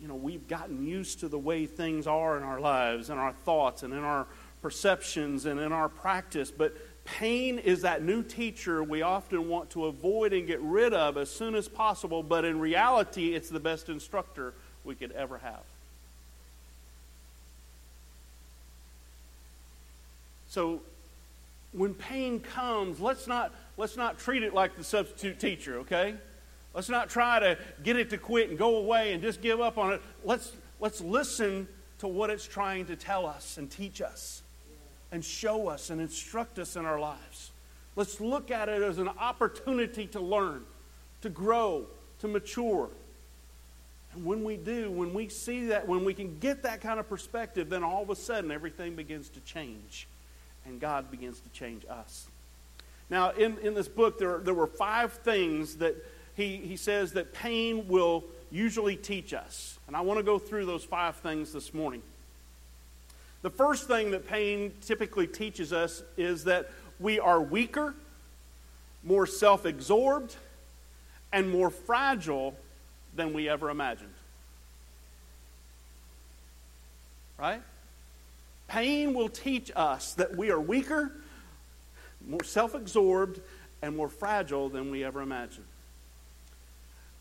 You 0.00 0.08
know, 0.08 0.14
we've 0.14 0.48
gotten 0.48 0.86
used 0.86 1.20
to 1.20 1.28
the 1.28 1.38
way 1.38 1.66
things 1.66 2.06
are 2.06 2.36
in 2.36 2.42
our 2.42 2.60
lives 2.60 3.10
and 3.10 3.20
our 3.20 3.32
thoughts 3.32 3.82
and 3.82 3.92
in 3.92 4.00
our 4.00 4.26
perceptions 4.62 5.46
and 5.46 5.60
in 5.60 5.72
our 5.72 5.88
practice. 5.88 6.50
But 6.50 6.74
pain 7.04 7.58
is 7.58 7.82
that 7.82 8.02
new 8.02 8.22
teacher 8.22 8.82
we 8.82 9.02
often 9.02 9.48
want 9.48 9.70
to 9.70 9.86
avoid 9.86 10.32
and 10.32 10.46
get 10.46 10.60
rid 10.60 10.94
of 10.94 11.16
as 11.16 11.30
soon 11.30 11.54
as 11.54 11.68
possible. 11.68 12.22
But 12.22 12.44
in 12.44 12.58
reality, 12.60 13.34
it's 13.34 13.50
the 13.50 13.60
best 13.60 13.88
instructor 13.88 14.54
we 14.84 14.94
could 14.94 15.12
ever 15.12 15.38
have. 15.38 15.62
So 20.48 20.80
when 21.72 21.94
pain 21.94 22.40
comes, 22.40 23.00
let's 23.00 23.26
not, 23.26 23.54
let's 23.76 23.96
not 23.96 24.18
treat 24.18 24.42
it 24.42 24.54
like 24.54 24.76
the 24.76 24.84
substitute 24.84 25.38
teacher, 25.38 25.78
okay? 25.80 26.14
Let's 26.74 26.88
not 26.88 27.10
try 27.10 27.40
to 27.40 27.58
get 27.82 27.96
it 27.96 28.10
to 28.10 28.18
quit 28.18 28.50
and 28.50 28.58
go 28.58 28.76
away 28.76 29.12
and 29.12 29.22
just 29.22 29.40
give 29.40 29.60
up 29.60 29.76
on 29.78 29.92
it. 29.92 30.02
Let's, 30.24 30.52
let's 30.78 31.00
listen 31.00 31.66
to 31.98 32.08
what 32.08 32.30
it's 32.30 32.46
trying 32.46 32.86
to 32.86 32.96
tell 32.96 33.26
us 33.26 33.58
and 33.58 33.70
teach 33.70 34.00
us 34.00 34.42
and 35.12 35.24
show 35.24 35.68
us 35.68 35.90
and 35.90 36.00
instruct 36.00 36.58
us 36.58 36.76
in 36.76 36.84
our 36.84 37.00
lives. 37.00 37.50
Let's 37.96 38.20
look 38.20 38.50
at 38.50 38.68
it 38.68 38.82
as 38.82 38.98
an 38.98 39.08
opportunity 39.08 40.06
to 40.08 40.20
learn, 40.20 40.62
to 41.22 41.28
grow, 41.28 41.86
to 42.20 42.28
mature. 42.28 42.88
And 44.14 44.24
when 44.24 44.44
we 44.44 44.56
do, 44.56 44.90
when 44.90 45.12
we 45.12 45.28
see 45.28 45.66
that, 45.66 45.86
when 45.86 46.04
we 46.04 46.14
can 46.14 46.38
get 46.38 46.62
that 46.62 46.80
kind 46.80 47.00
of 47.00 47.08
perspective, 47.08 47.68
then 47.68 47.82
all 47.82 48.02
of 48.02 48.10
a 48.10 48.16
sudden 48.16 48.50
everything 48.50 48.94
begins 48.94 49.28
to 49.30 49.40
change 49.40 50.06
and 50.66 50.80
God 50.80 51.10
begins 51.10 51.40
to 51.40 51.48
change 51.50 51.84
us. 51.88 52.28
Now, 53.08 53.30
in, 53.30 53.58
in 53.58 53.74
this 53.74 53.88
book, 53.88 54.18
there, 54.18 54.38
there 54.38 54.54
were 54.54 54.68
five 54.68 55.12
things 55.12 55.76
that 55.76 55.96
he, 56.40 56.56
he 56.56 56.76
says 56.76 57.12
that 57.12 57.32
pain 57.32 57.86
will 57.86 58.24
usually 58.50 58.96
teach 58.96 59.34
us. 59.34 59.78
And 59.86 59.94
I 59.94 60.00
want 60.00 60.18
to 60.18 60.24
go 60.24 60.38
through 60.38 60.66
those 60.66 60.82
five 60.82 61.16
things 61.16 61.52
this 61.52 61.74
morning. 61.74 62.02
The 63.42 63.50
first 63.50 63.86
thing 63.86 64.10
that 64.12 64.26
pain 64.26 64.72
typically 64.80 65.26
teaches 65.26 65.72
us 65.72 66.02
is 66.16 66.44
that 66.44 66.70
we 66.98 67.20
are 67.20 67.40
weaker, 67.40 67.94
more 69.02 69.26
self 69.26 69.64
absorbed, 69.64 70.34
and 71.32 71.50
more 71.50 71.70
fragile 71.70 72.56
than 73.14 73.32
we 73.32 73.48
ever 73.48 73.70
imagined. 73.70 74.14
Right? 77.38 77.62
Pain 78.68 79.14
will 79.14 79.28
teach 79.28 79.70
us 79.74 80.14
that 80.14 80.36
we 80.36 80.50
are 80.50 80.60
weaker, 80.60 81.12
more 82.26 82.44
self 82.44 82.74
absorbed, 82.74 83.40
and 83.82 83.96
more 83.96 84.08
fragile 84.08 84.68
than 84.68 84.90
we 84.90 85.04
ever 85.04 85.22
imagined 85.22 85.66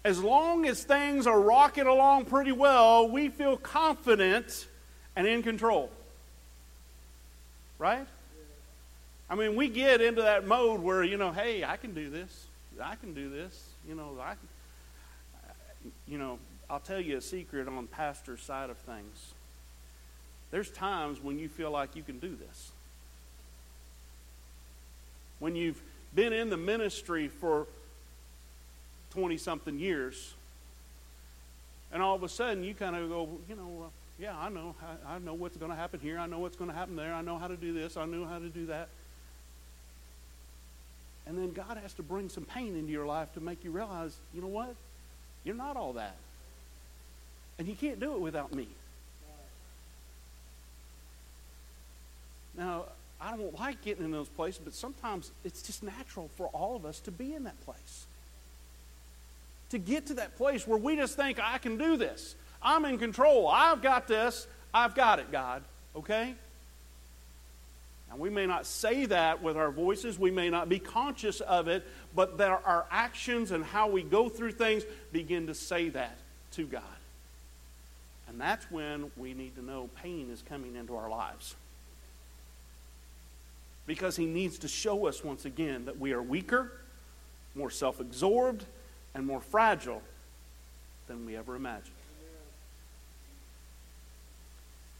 as 0.03 0.21
long 0.21 0.65
as 0.65 0.83
things 0.83 1.27
are 1.27 1.39
rocking 1.39 1.87
along 1.87 2.25
pretty 2.25 2.51
well, 2.51 3.09
we 3.09 3.29
feel 3.29 3.57
confident 3.57 4.67
and 5.15 5.27
in 5.27 5.43
control. 5.43 5.89
Right? 7.77 8.07
I 9.29 9.35
mean, 9.35 9.55
we 9.55 9.67
get 9.67 10.01
into 10.01 10.23
that 10.23 10.47
mode 10.47 10.81
where, 10.81 11.03
you 11.03 11.17
know, 11.17 11.31
hey, 11.31 11.63
I 11.63 11.77
can 11.77 11.93
do 11.93 12.09
this. 12.09 12.45
I 12.81 12.95
can 12.95 13.13
do 13.13 13.29
this. 13.29 13.67
You 13.87 13.95
know, 13.95 14.17
I 14.21 14.33
can, 14.33 15.91
you 16.07 16.17
know, 16.17 16.39
I'll 16.69 16.79
tell 16.79 16.99
you 16.99 17.17
a 17.17 17.21
secret 17.21 17.67
on 17.67 17.87
pastor's 17.87 18.41
side 18.41 18.69
of 18.69 18.77
things. 18.77 19.33
There's 20.51 20.69
times 20.69 21.21
when 21.21 21.37
you 21.37 21.47
feel 21.47 21.71
like 21.71 21.95
you 21.95 22.03
can 22.03 22.19
do 22.19 22.35
this. 22.35 22.71
When 25.39 25.55
you've 25.55 25.81
been 26.15 26.33
in 26.33 26.49
the 26.49 26.57
ministry 26.57 27.27
for 27.27 27.67
20 29.11 29.37
something 29.37 29.79
years. 29.79 30.33
And 31.91 32.03
all 32.03 32.15
of 32.15 32.23
a 32.23 32.29
sudden, 32.29 32.63
you 32.63 32.73
kind 32.73 32.95
of 32.95 33.09
go, 33.09 33.29
you 33.47 33.55
know, 33.55 33.89
yeah, 34.19 34.37
I 34.37 34.49
know. 34.49 34.75
I, 35.07 35.15
I 35.15 35.19
know 35.19 35.33
what's 35.33 35.57
going 35.57 35.71
to 35.71 35.77
happen 35.77 35.99
here. 35.99 36.19
I 36.19 36.27
know 36.27 36.39
what's 36.39 36.55
going 36.55 36.69
to 36.69 36.75
happen 36.75 36.95
there. 36.95 37.13
I 37.13 37.21
know 37.21 37.37
how 37.37 37.47
to 37.47 37.55
do 37.55 37.73
this. 37.73 37.97
I 37.97 38.05
know 38.05 38.25
how 38.25 38.37
to 38.37 38.49
do 38.49 38.67
that. 38.67 38.89
And 41.25 41.37
then 41.37 41.51
God 41.51 41.77
has 41.81 41.93
to 41.93 42.03
bring 42.03 42.29
some 42.29 42.43
pain 42.43 42.75
into 42.75 42.91
your 42.91 43.05
life 43.05 43.33
to 43.33 43.39
make 43.39 43.63
you 43.63 43.71
realize, 43.71 44.15
you 44.33 44.41
know 44.41 44.47
what? 44.47 44.75
You're 45.43 45.55
not 45.55 45.77
all 45.77 45.93
that. 45.93 46.15
And 47.57 47.67
you 47.67 47.75
can't 47.75 47.99
do 47.99 48.13
it 48.13 48.19
without 48.19 48.53
me. 48.53 48.67
Now, 52.57 52.85
I 53.21 53.37
don't 53.37 53.57
like 53.59 53.81
getting 53.83 54.03
in 54.03 54.11
those 54.11 54.27
places, 54.27 54.61
but 54.63 54.73
sometimes 54.73 55.31
it's 55.43 55.61
just 55.61 55.83
natural 55.83 56.29
for 56.35 56.47
all 56.47 56.75
of 56.75 56.85
us 56.85 56.99
to 57.01 57.11
be 57.11 57.33
in 57.33 57.43
that 57.43 57.59
place 57.63 58.05
to 59.69 59.77
get 59.77 60.07
to 60.07 60.15
that 60.15 60.35
place 60.35 60.67
where 60.67 60.77
we 60.77 60.95
just 60.95 61.15
think, 61.15 61.39
I 61.41 61.57
can 61.57 61.77
do 61.77 61.97
this. 61.97 62.35
I'm 62.61 62.85
in 62.85 62.97
control. 62.97 63.47
I've 63.47 63.81
got 63.81 64.07
this. 64.07 64.47
I've 64.73 64.95
got 64.95 65.19
it, 65.19 65.31
God. 65.31 65.63
Okay? 65.95 66.35
Now, 68.09 68.17
we 68.17 68.29
may 68.29 68.47
not 68.47 68.65
say 68.65 69.05
that 69.05 69.43
with 69.43 69.55
our 69.55 69.71
voices, 69.71 70.17
we 70.17 70.31
may 70.31 70.49
not 70.49 70.67
be 70.67 70.79
conscious 70.79 71.41
of 71.41 71.67
it, 71.67 71.85
but 72.15 72.37
that 72.39 72.49
our 72.65 72.85
actions 72.89 73.51
and 73.51 73.63
how 73.63 73.87
we 73.87 74.01
go 74.01 74.29
through 74.29 74.53
things 74.53 74.83
begin 75.11 75.47
to 75.47 75.53
say 75.53 75.89
that 75.89 76.17
to 76.53 76.65
God. 76.65 76.81
And 78.27 78.41
that's 78.41 78.69
when 78.71 79.11
we 79.17 79.33
need 79.33 79.55
to 79.55 79.65
know 79.65 79.89
pain 80.01 80.29
is 80.31 80.43
coming 80.47 80.75
into 80.75 80.95
our 80.95 81.09
lives. 81.09 81.55
Because 83.85 84.15
He 84.15 84.25
needs 84.25 84.59
to 84.59 84.67
show 84.67 85.07
us 85.07 85.23
once 85.23 85.45
again 85.45 85.85
that 85.85 85.99
we 85.99 86.13
are 86.13 86.21
weaker, 86.21 86.71
more 87.55 87.71
self 87.71 87.99
absorbed, 87.99 88.65
and 89.13 89.25
more 89.25 89.41
fragile 89.41 90.01
than 91.07 91.25
we 91.25 91.35
ever 91.35 91.55
imagined. 91.55 91.95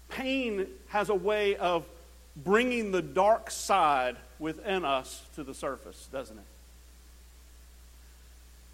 Pain 0.10 0.68
has 0.88 1.10
a 1.10 1.16
way 1.16 1.56
of 1.56 1.86
bringing 2.36 2.92
the 2.92 3.02
dark 3.02 3.52
side 3.52 4.16
within 4.40 4.84
us 4.86 5.22
to 5.36 5.44
the 5.44 5.54
surface, 5.54 6.08
doesn't 6.12 6.38
it? 6.38 6.44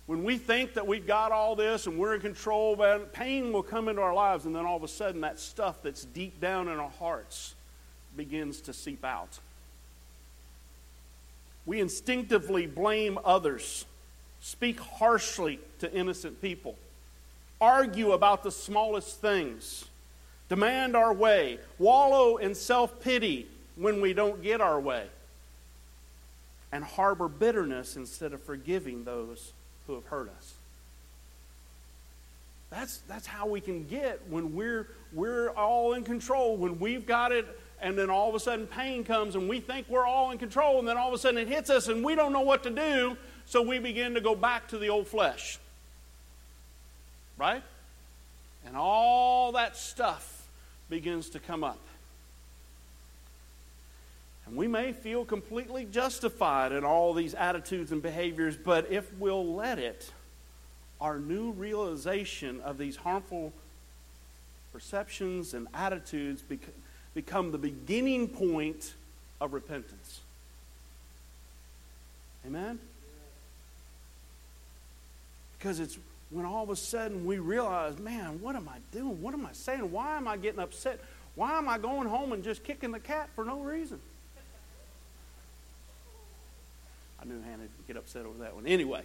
When 0.05 0.23
we 0.23 0.37
think 0.37 0.75
that 0.75 0.85
we've 0.85 1.07
got 1.07 1.31
all 1.31 1.55
this 1.55 1.87
and 1.87 1.97
we're 1.97 2.13
in 2.13 2.21
control, 2.21 2.77
pain 3.11 3.51
will 3.51 3.63
come 3.63 3.89
into 3.89 4.01
our 4.01 4.13
lives, 4.13 4.45
and 4.45 4.55
then 4.55 4.65
all 4.65 4.77
of 4.77 4.83
a 4.83 4.87
sudden, 4.87 5.21
that 5.21 5.39
stuff 5.39 5.81
that's 5.81 6.05
deep 6.05 6.39
down 6.39 6.67
in 6.67 6.77
our 6.77 6.91
hearts 6.91 7.55
begins 8.15 8.61
to 8.61 8.73
seep 8.73 9.03
out. 9.03 9.39
We 11.65 11.81
instinctively 11.81 12.67
blame 12.67 13.17
others, 13.25 13.85
speak 14.45 14.79
harshly 14.79 15.59
to 15.79 15.91
innocent 15.91 16.39
people, 16.39 16.75
argue 17.59 18.11
about 18.11 18.43
the 18.43 18.51
smallest 18.51 19.19
things, 19.19 19.85
demand 20.49 20.95
our 20.95 21.11
way, 21.11 21.57
wallow 21.79 22.37
in 22.37 22.53
self 22.53 23.01
pity 23.01 23.47
when 23.75 24.01
we 24.01 24.13
don't 24.13 24.43
get 24.43 24.61
our 24.61 24.79
way, 24.79 25.07
and 26.71 26.83
harbor 26.83 27.27
bitterness 27.27 27.95
instead 27.95 28.33
of 28.33 28.43
forgiving 28.43 29.03
those 29.03 29.51
who 29.87 29.95
have 29.95 30.05
hurt 30.05 30.29
us. 30.37 30.53
That's, 32.69 32.99
that's 33.07 33.25
how 33.25 33.47
we 33.47 33.61
can 33.61 33.87
get 33.87 34.21
when 34.29 34.55
we're, 34.55 34.87
we're 35.11 35.49
all 35.49 35.93
in 35.93 36.03
control, 36.03 36.55
when 36.55 36.79
we've 36.79 37.07
got 37.07 37.31
it, 37.31 37.47
and 37.81 37.97
then 37.97 38.11
all 38.11 38.29
of 38.29 38.35
a 38.35 38.39
sudden 38.39 38.67
pain 38.67 39.03
comes 39.03 39.33
and 39.33 39.49
we 39.49 39.59
think 39.59 39.89
we're 39.89 40.05
all 40.05 40.29
in 40.29 40.37
control, 40.37 40.77
and 40.77 40.87
then 40.87 40.97
all 40.97 41.07
of 41.07 41.15
a 41.15 41.17
sudden 41.17 41.39
it 41.39 41.47
hits 41.47 41.71
us 41.71 41.87
and 41.87 42.05
we 42.05 42.13
don't 42.13 42.31
know 42.31 42.41
what 42.41 42.61
to 42.61 42.69
do, 42.69 43.17
so 43.45 43.61
we 43.61 43.79
begin 43.79 44.13
to 44.15 44.21
go 44.21 44.35
back 44.35 44.67
to 44.69 44.77
the 44.77 44.89
old 44.89 45.07
flesh. 45.07 45.59
Right? 47.37 47.63
And 48.65 48.75
all 48.75 49.51
that 49.53 49.77
stuff 49.77 50.47
begins 50.89 51.29
to 51.31 51.39
come 51.39 51.63
up. 51.63 51.79
And 54.45 54.55
we 54.55 54.67
may 54.67 54.93
feel 54.93 55.25
completely 55.25 55.85
justified 55.85 56.71
in 56.71 56.83
all 56.83 57.13
these 57.13 57.33
attitudes 57.33 57.91
and 57.91 58.01
behaviors, 58.01 58.55
but 58.55 58.91
if 58.91 59.11
we'll 59.15 59.55
let 59.55 59.79
it, 59.79 60.11
our 61.01 61.19
new 61.19 61.51
realization 61.51 62.61
of 62.61 62.77
these 62.77 62.95
harmful 62.95 63.51
perceptions 64.71 65.53
and 65.53 65.67
attitudes 65.73 66.43
become 67.13 67.51
the 67.51 67.57
beginning 67.57 68.27
point 68.27 68.93
of 69.41 69.53
repentance. 69.53 70.21
Amen? 72.45 72.79
Because 75.65 75.79
it's 75.79 75.97
when 76.29 76.45
all 76.45 76.61
of 76.61 76.69
a 76.69 76.75
sudden 76.75 77.25
we 77.25 77.39
realize, 77.39 77.97
man, 77.97 78.39
what 78.39 78.55
am 78.55 78.69
I 78.69 78.77
doing? 78.95 79.19
What 79.19 79.33
am 79.33 79.47
I 79.47 79.53
saying? 79.53 79.91
Why 79.91 80.15
am 80.15 80.27
I 80.27 80.37
getting 80.37 80.59
upset? 80.59 80.99
Why 81.33 81.57
am 81.57 81.67
I 81.67 81.79
going 81.79 82.07
home 82.07 82.33
and 82.33 82.43
just 82.43 82.63
kicking 82.63 82.91
the 82.91 82.99
cat 82.99 83.29
for 83.33 83.43
no 83.43 83.61
reason? 83.61 83.99
I 87.19 87.25
knew 87.25 87.41
Hannah 87.41 87.63
would 87.63 87.87
get 87.87 87.97
upset 87.97 88.27
over 88.27 88.37
that 88.43 88.53
one. 88.53 88.67
Anyway. 88.67 89.01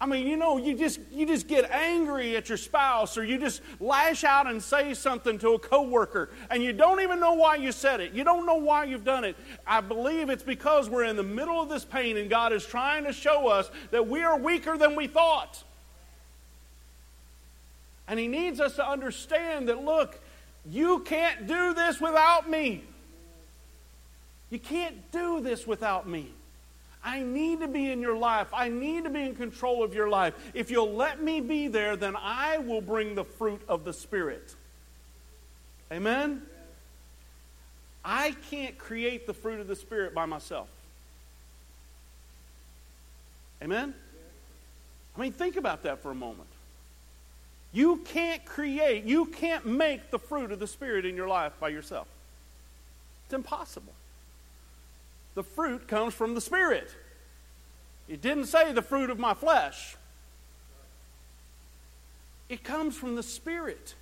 I 0.00 0.06
mean, 0.06 0.28
you 0.28 0.36
know, 0.36 0.58
you 0.58 0.76
just 0.76 1.00
you 1.10 1.26
just 1.26 1.48
get 1.48 1.68
angry 1.72 2.36
at 2.36 2.48
your 2.48 2.58
spouse 2.58 3.18
or 3.18 3.24
you 3.24 3.36
just 3.36 3.62
lash 3.80 4.22
out 4.22 4.46
and 4.46 4.62
say 4.62 4.94
something 4.94 5.38
to 5.40 5.54
a 5.54 5.58
coworker 5.58 6.30
and 6.50 6.62
you 6.62 6.72
don't 6.72 7.00
even 7.00 7.18
know 7.18 7.32
why 7.32 7.56
you 7.56 7.72
said 7.72 8.00
it. 8.00 8.12
You 8.12 8.22
don't 8.22 8.46
know 8.46 8.54
why 8.54 8.84
you've 8.84 9.04
done 9.04 9.24
it. 9.24 9.36
I 9.66 9.80
believe 9.80 10.30
it's 10.30 10.44
because 10.44 10.88
we're 10.88 11.04
in 11.04 11.16
the 11.16 11.24
middle 11.24 11.60
of 11.60 11.68
this 11.68 11.84
pain 11.84 12.16
and 12.16 12.30
God 12.30 12.52
is 12.52 12.64
trying 12.64 13.04
to 13.04 13.12
show 13.12 13.48
us 13.48 13.70
that 13.90 14.06
we 14.06 14.22
are 14.22 14.38
weaker 14.38 14.78
than 14.78 14.94
we 14.94 15.08
thought. 15.08 15.64
And 18.06 18.20
he 18.20 18.28
needs 18.28 18.60
us 18.60 18.76
to 18.76 18.88
understand 18.88 19.68
that 19.68 19.82
look, 19.82 20.20
you 20.64 21.00
can't 21.00 21.48
do 21.48 21.74
this 21.74 22.00
without 22.00 22.48
me. 22.48 22.84
You 24.48 24.60
can't 24.60 25.10
do 25.10 25.40
this 25.40 25.66
without 25.66 26.08
me. 26.08 26.32
I 27.04 27.20
need 27.20 27.60
to 27.60 27.68
be 27.68 27.90
in 27.90 28.00
your 28.00 28.16
life. 28.16 28.48
I 28.52 28.68
need 28.68 29.04
to 29.04 29.10
be 29.10 29.22
in 29.22 29.34
control 29.34 29.82
of 29.82 29.94
your 29.94 30.08
life. 30.08 30.34
If 30.54 30.70
you'll 30.70 30.92
let 30.92 31.22
me 31.22 31.40
be 31.40 31.68
there, 31.68 31.96
then 31.96 32.16
I 32.16 32.58
will 32.58 32.80
bring 32.80 33.14
the 33.14 33.24
fruit 33.24 33.62
of 33.68 33.84
the 33.84 33.92
Spirit. 33.92 34.54
Amen? 35.92 36.42
I 38.04 38.34
can't 38.50 38.76
create 38.78 39.26
the 39.26 39.34
fruit 39.34 39.60
of 39.60 39.68
the 39.68 39.76
Spirit 39.76 40.14
by 40.14 40.26
myself. 40.26 40.68
Amen? 43.62 43.94
I 45.16 45.20
mean, 45.20 45.32
think 45.32 45.56
about 45.56 45.82
that 45.84 46.02
for 46.02 46.10
a 46.10 46.14
moment. 46.14 46.48
You 47.72 47.98
can't 47.98 48.44
create, 48.44 49.04
you 49.04 49.26
can't 49.26 49.66
make 49.66 50.10
the 50.10 50.18
fruit 50.18 50.52
of 50.52 50.58
the 50.58 50.66
Spirit 50.66 51.04
in 51.04 51.16
your 51.16 51.28
life 51.28 51.52
by 51.60 51.68
yourself. 51.68 52.08
It's 53.26 53.34
impossible 53.34 53.92
the 55.38 55.44
fruit 55.44 55.86
comes 55.86 56.14
from 56.14 56.34
the 56.34 56.40
Spirit. 56.40 56.90
It 58.08 58.20
didn't 58.20 58.46
say 58.46 58.72
the 58.72 58.82
fruit 58.82 59.08
of 59.08 59.20
my 59.20 59.34
flesh, 59.34 59.96
it 62.48 62.64
comes 62.64 62.96
from 62.96 63.14
the 63.14 63.22
Spirit. 63.22 63.94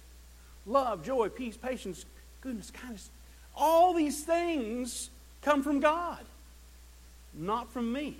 Love, 0.64 1.04
joy, 1.04 1.28
peace, 1.28 1.58
patience, 1.58 2.06
goodness, 2.40 2.70
kindness. 2.70 3.10
All 3.54 3.92
these 3.92 4.24
things 4.24 5.10
come 5.42 5.62
from 5.62 5.78
God, 5.78 6.24
not 7.34 7.70
from 7.70 7.92
me. 7.92 8.16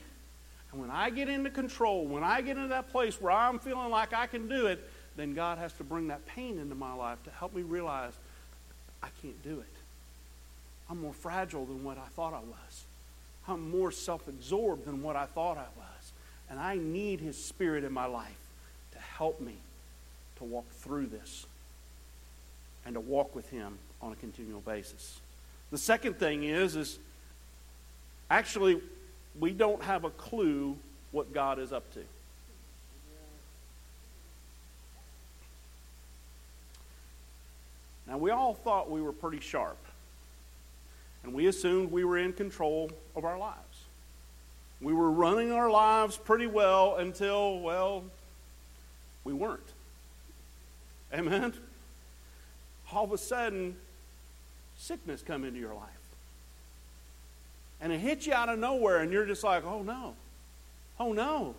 And 0.71 0.81
when 0.83 0.91
I 0.91 1.09
get 1.09 1.31
into 1.31 1.49
control, 1.49 2.05
when 2.05 2.23
I 2.23 2.43
get 2.43 2.59
into 2.59 2.69
that 2.69 2.91
place 2.91 3.19
where 3.19 3.33
I'm 3.33 3.59
feeling 3.59 3.91
like 3.91 4.13
I 4.13 4.27
can 4.27 4.47
do 4.47 4.67
it, 4.67 4.87
then 5.17 5.33
God 5.33 5.57
has 5.57 5.73
to 5.75 5.85
bring 5.85 6.09
that 6.09 6.27
pain 6.27 6.59
into 6.59 6.75
my 6.75 6.93
life 6.93 7.23
to 7.25 7.31
help 7.31 7.55
me 7.55 7.63
realize 7.63 8.13
I 9.03 9.09
can't 9.23 9.43
do 9.43 9.61
it. 9.61 9.75
I'm 10.91 11.01
more 11.01 11.15
fragile 11.15 11.65
than 11.65 11.83
what 11.83 11.97
I 11.97 12.09
thought 12.15 12.35
I 12.35 12.41
was. 12.41 12.85
I'm 13.49 13.71
more 13.71 13.91
self 13.93 14.27
absorbed 14.29 14.87
than 14.87 15.03
what 15.03 15.17
I 15.17 15.27
thought 15.27 15.57
I 15.57 15.67
was. 15.77 16.13
And 16.51 16.59
I 16.59 16.77
need 16.77 17.21
His 17.21 17.43
Spirit 17.43 17.85
in 17.85 17.93
my 17.93 18.07
life 18.07 18.39
to 18.93 18.99
help 18.99 19.41
me 19.41 19.57
to 20.37 20.45
walk 20.45 20.69
through 20.71 21.07
this 21.07 21.47
and 22.85 22.95
to 22.95 23.01
walk 23.01 23.35
with 23.35 23.51
Him 23.51 23.79
on 24.03 24.13
a 24.13 24.17
continual 24.17 24.61
basis. 24.61 25.21
The 25.71 25.79
second 25.79 26.19
thing 26.19 26.45
is, 26.45 26.77
is 26.77 26.99
actually, 28.31 28.81
we 29.39 29.53
don't 29.53 29.83
have 29.83 30.05
a 30.05 30.11
clue 30.11 30.77
what 31.13 31.33
God 31.33 31.59
is 31.59 31.73
up 31.73 31.93
to. 31.95 32.01
Now, 38.07 38.19
we 38.19 38.31
all 38.31 38.55
thought 38.55 38.89
we 38.89 39.03
were 39.03 39.13
pretty 39.13 39.41
sharp 39.41 39.79
and 41.27 41.35
we 41.35 41.49
assumed 41.49 41.91
we 41.91 42.05
were 42.05 42.19
in 42.19 42.33
control 42.33 42.89
of 43.17 43.25
our 43.25 43.37
lives. 43.37 43.59
We 44.81 44.93
were 44.93 45.11
running 45.11 45.51
our 45.51 45.69
lives 45.69 46.17
pretty 46.17 46.47
well 46.47 46.97
until, 46.97 47.59
well, 47.61 48.05
we 49.25 49.33
weren't. 49.33 49.73
Amen? 51.13 51.53
All 52.93 53.05
of 53.05 53.13
a 53.13 53.19
sudden, 53.19 53.77
sickness 54.77 55.23
come 55.23 55.45
into 55.45 55.59
your 55.59 55.75
life. 55.75 55.83
And 57.81 57.93
it 57.93 57.99
hits 57.99 58.27
you 58.27 58.33
out 58.33 58.49
of 58.49 58.61
nowhere, 58.61 58.99
and 58.99 59.13
you're 59.13 59.27
just 59.27 59.43
like, 59.43 59.65
oh 59.65 59.83
no. 59.83 60.15
Oh 61.01 61.13
no. 61.13 61.57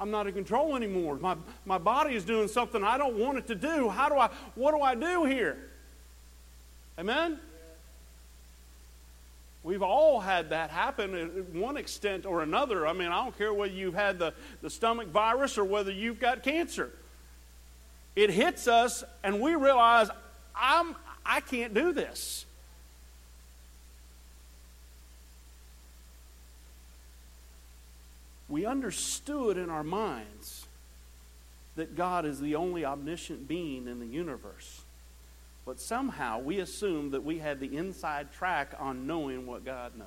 I'm 0.00 0.10
not 0.10 0.26
in 0.26 0.34
control 0.34 0.74
anymore. 0.74 1.16
My, 1.16 1.36
my 1.64 1.78
body 1.78 2.16
is 2.16 2.24
doing 2.24 2.48
something 2.48 2.82
I 2.82 2.98
don't 2.98 3.16
want 3.16 3.38
it 3.38 3.46
to 3.46 3.54
do. 3.54 3.88
How 3.88 4.08
do 4.08 4.16
I, 4.16 4.30
what 4.56 4.72
do 4.72 4.80
I 4.80 4.96
do 4.96 5.24
here? 5.24 5.56
Amen? 6.98 7.38
We've 9.64 9.82
all 9.82 10.20
had 10.20 10.50
that 10.50 10.68
happen 10.68 11.14
at 11.14 11.48
one 11.54 11.78
extent 11.78 12.26
or 12.26 12.42
another. 12.42 12.86
I 12.86 12.92
mean, 12.92 13.08
I 13.08 13.24
don't 13.24 13.36
care 13.36 13.52
whether 13.52 13.72
you've 13.72 13.94
had 13.94 14.18
the, 14.18 14.34
the 14.60 14.68
stomach 14.68 15.08
virus 15.08 15.56
or 15.56 15.64
whether 15.64 15.90
you've 15.90 16.20
got 16.20 16.42
cancer. 16.42 16.90
It 18.14 18.28
hits 18.28 18.68
us, 18.68 19.02
and 19.24 19.40
we 19.40 19.54
realize, 19.54 20.10
I'm, 20.54 20.94
I 21.24 21.40
can't 21.40 21.72
do 21.72 21.92
this. 21.94 22.44
We 28.50 28.66
understood 28.66 29.56
in 29.56 29.70
our 29.70 29.82
minds 29.82 30.66
that 31.76 31.96
God 31.96 32.26
is 32.26 32.38
the 32.38 32.54
only 32.54 32.84
omniscient 32.84 33.48
being 33.48 33.88
in 33.88 33.98
the 33.98 34.06
universe. 34.06 34.83
But 35.66 35.80
somehow 35.80 36.40
we 36.40 36.58
assumed 36.58 37.12
that 37.12 37.24
we 37.24 37.38
had 37.38 37.58
the 37.58 37.76
inside 37.76 38.32
track 38.32 38.74
on 38.78 39.06
knowing 39.06 39.46
what 39.46 39.64
God 39.64 39.96
knows. 39.96 40.06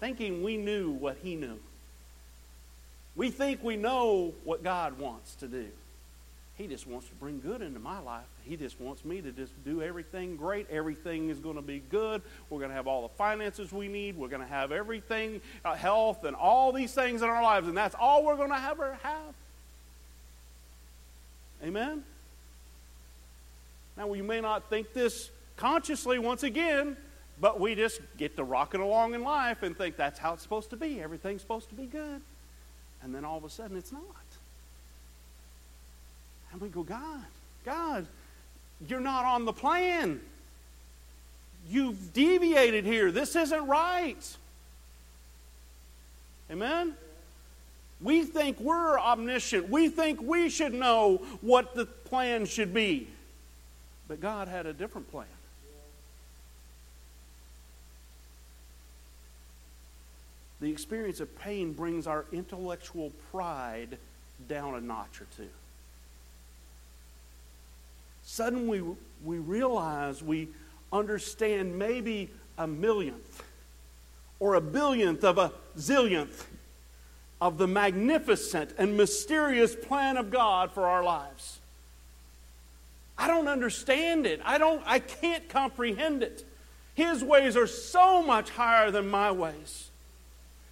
Thinking 0.00 0.42
we 0.42 0.56
knew 0.56 0.90
what 0.90 1.18
He 1.22 1.36
knew. 1.36 1.58
We 3.16 3.30
think 3.30 3.62
we 3.62 3.76
know 3.76 4.34
what 4.42 4.64
God 4.64 4.98
wants 4.98 5.36
to 5.36 5.46
do. 5.46 5.68
He 6.56 6.68
just 6.68 6.86
wants 6.86 7.08
to 7.08 7.14
bring 7.14 7.40
good 7.40 7.62
into 7.62 7.80
my 7.80 7.98
life. 7.98 8.26
He 8.44 8.56
just 8.56 8.80
wants 8.80 9.04
me 9.04 9.20
to 9.20 9.32
just 9.32 9.52
do 9.64 9.82
everything 9.82 10.36
great. 10.36 10.68
Everything 10.70 11.28
is 11.28 11.40
going 11.40 11.56
to 11.56 11.62
be 11.62 11.82
good. 11.90 12.22
We're 12.48 12.58
going 12.58 12.70
to 12.70 12.76
have 12.76 12.86
all 12.86 13.02
the 13.02 13.14
finances 13.14 13.72
we 13.72 13.88
need. 13.88 14.16
We're 14.16 14.28
going 14.28 14.42
to 14.42 14.46
have 14.46 14.70
everything, 14.70 15.40
uh, 15.64 15.74
health, 15.74 16.24
and 16.24 16.36
all 16.36 16.72
these 16.72 16.94
things 16.94 17.22
in 17.22 17.28
our 17.28 17.42
lives. 17.42 17.66
And 17.66 17.76
that's 17.76 17.96
all 17.98 18.24
we're 18.24 18.36
going 18.36 18.50
to 18.50 18.62
ever 18.62 18.96
have. 19.02 19.33
Amen? 21.64 22.04
Now, 23.96 24.12
you 24.12 24.22
may 24.22 24.40
not 24.40 24.68
think 24.68 24.92
this 24.92 25.30
consciously 25.56 26.18
once 26.18 26.42
again, 26.42 26.96
But 27.40 27.58
we 27.58 27.74
just 27.74 28.00
get 28.16 28.36
to 28.36 28.44
rocking 28.44 28.80
along 28.80 29.14
in 29.14 29.22
life 29.22 29.62
and 29.62 29.76
think 29.76 29.96
that's 29.96 30.18
how 30.18 30.34
it's 30.34 30.42
supposed 30.42 30.70
to 30.70 30.76
be. 30.76 31.00
Everything's 31.00 31.40
supposed 31.40 31.68
to 31.70 31.74
be 31.74 31.86
good. 31.86 32.20
And 33.02 33.14
then 33.14 33.24
all 33.24 33.36
of 33.36 33.44
a 33.44 33.50
sudden 33.50 33.76
it's 33.76 33.92
not. 33.92 34.02
And 36.52 36.60
we 36.60 36.68
go, 36.68 36.82
God, 36.84 37.24
God, 37.64 38.06
you're 38.88 39.00
not 39.00 39.24
on 39.24 39.44
the 39.44 39.52
plan. 39.52 40.20
You've 41.68 42.12
deviated 42.12 42.84
here. 42.84 43.10
This 43.10 43.34
isn't 43.34 43.66
right. 43.66 44.36
Amen? 46.50 46.94
We 48.04 48.22
think 48.22 48.60
we're 48.60 49.00
omniscient. 49.00 49.70
We 49.70 49.88
think 49.88 50.20
we 50.20 50.50
should 50.50 50.74
know 50.74 51.22
what 51.40 51.74
the 51.74 51.86
plan 51.86 52.44
should 52.44 52.74
be. 52.74 53.08
But 54.06 54.20
God 54.20 54.46
had 54.46 54.66
a 54.66 54.74
different 54.74 55.10
plan. 55.10 55.26
The 60.60 60.70
experience 60.70 61.20
of 61.20 61.36
pain 61.38 61.72
brings 61.72 62.06
our 62.06 62.26
intellectual 62.30 63.10
pride 63.32 63.96
down 64.48 64.74
a 64.74 64.80
notch 64.82 65.22
or 65.22 65.26
two. 65.36 65.48
Suddenly, 68.22 68.82
we, 68.82 68.96
we 69.24 69.38
realize 69.38 70.22
we 70.22 70.48
understand 70.92 71.78
maybe 71.78 72.28
a 72.58 72.66
millionth 72.66 73.42
or 74.40 74.56
a 74.56 74.60
billionth 74.60 75.24
of 75.24 75.38
a 75.38 75.52
zillionth 75.78 76.44
of 77.44 77.58
the 77.58 77.66
magnificent 77.66 78.72
and 78.78 78.96
mysterious 78.96 79.76
plan 79.76 80.16
of 80.16 80.30
God 80.30 80.72
for 80.72 80.86
our 80.86 81.04
lives. 81.04 81.58
I 83.18 83.28
don't 83.28 83.48
understand 83.48 84.24
it. 84.24 84.40
I 84.46 84.56
don't 84.56 84.82
I 84.86 84.98
can't 84.98 85.46
comprehend 85.50 86.22
it. 86.22 86.42
His 86.94 87.22
ways 87.22 87.54
are 87.54 87.66
so 87.66 88.22
much 88.22 88.48
higher 88.48 88.90
than 88.90 89.10
my 89.10 89.30
ways. 89.30 89.90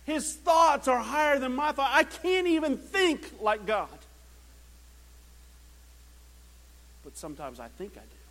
His 0.06 0.34
thoughts 0.34 0.88
are 0.88 1.00
higher 1.00 1.38
than 1.38 1.54
my 1.54 1.72
thoughts. 1.72 1.92
I 1.92 2.04
can't 2.04 2.46
even 2.46 2.78
think 2.78 3.30
like 3.38 3.66
God. 3.66 3.90
But 7.04 7.18
sometimes 7.18 7.60
I 7.60 7.68
think 7.68 7.92
I 7.98 8.00
do. 8.00 8.22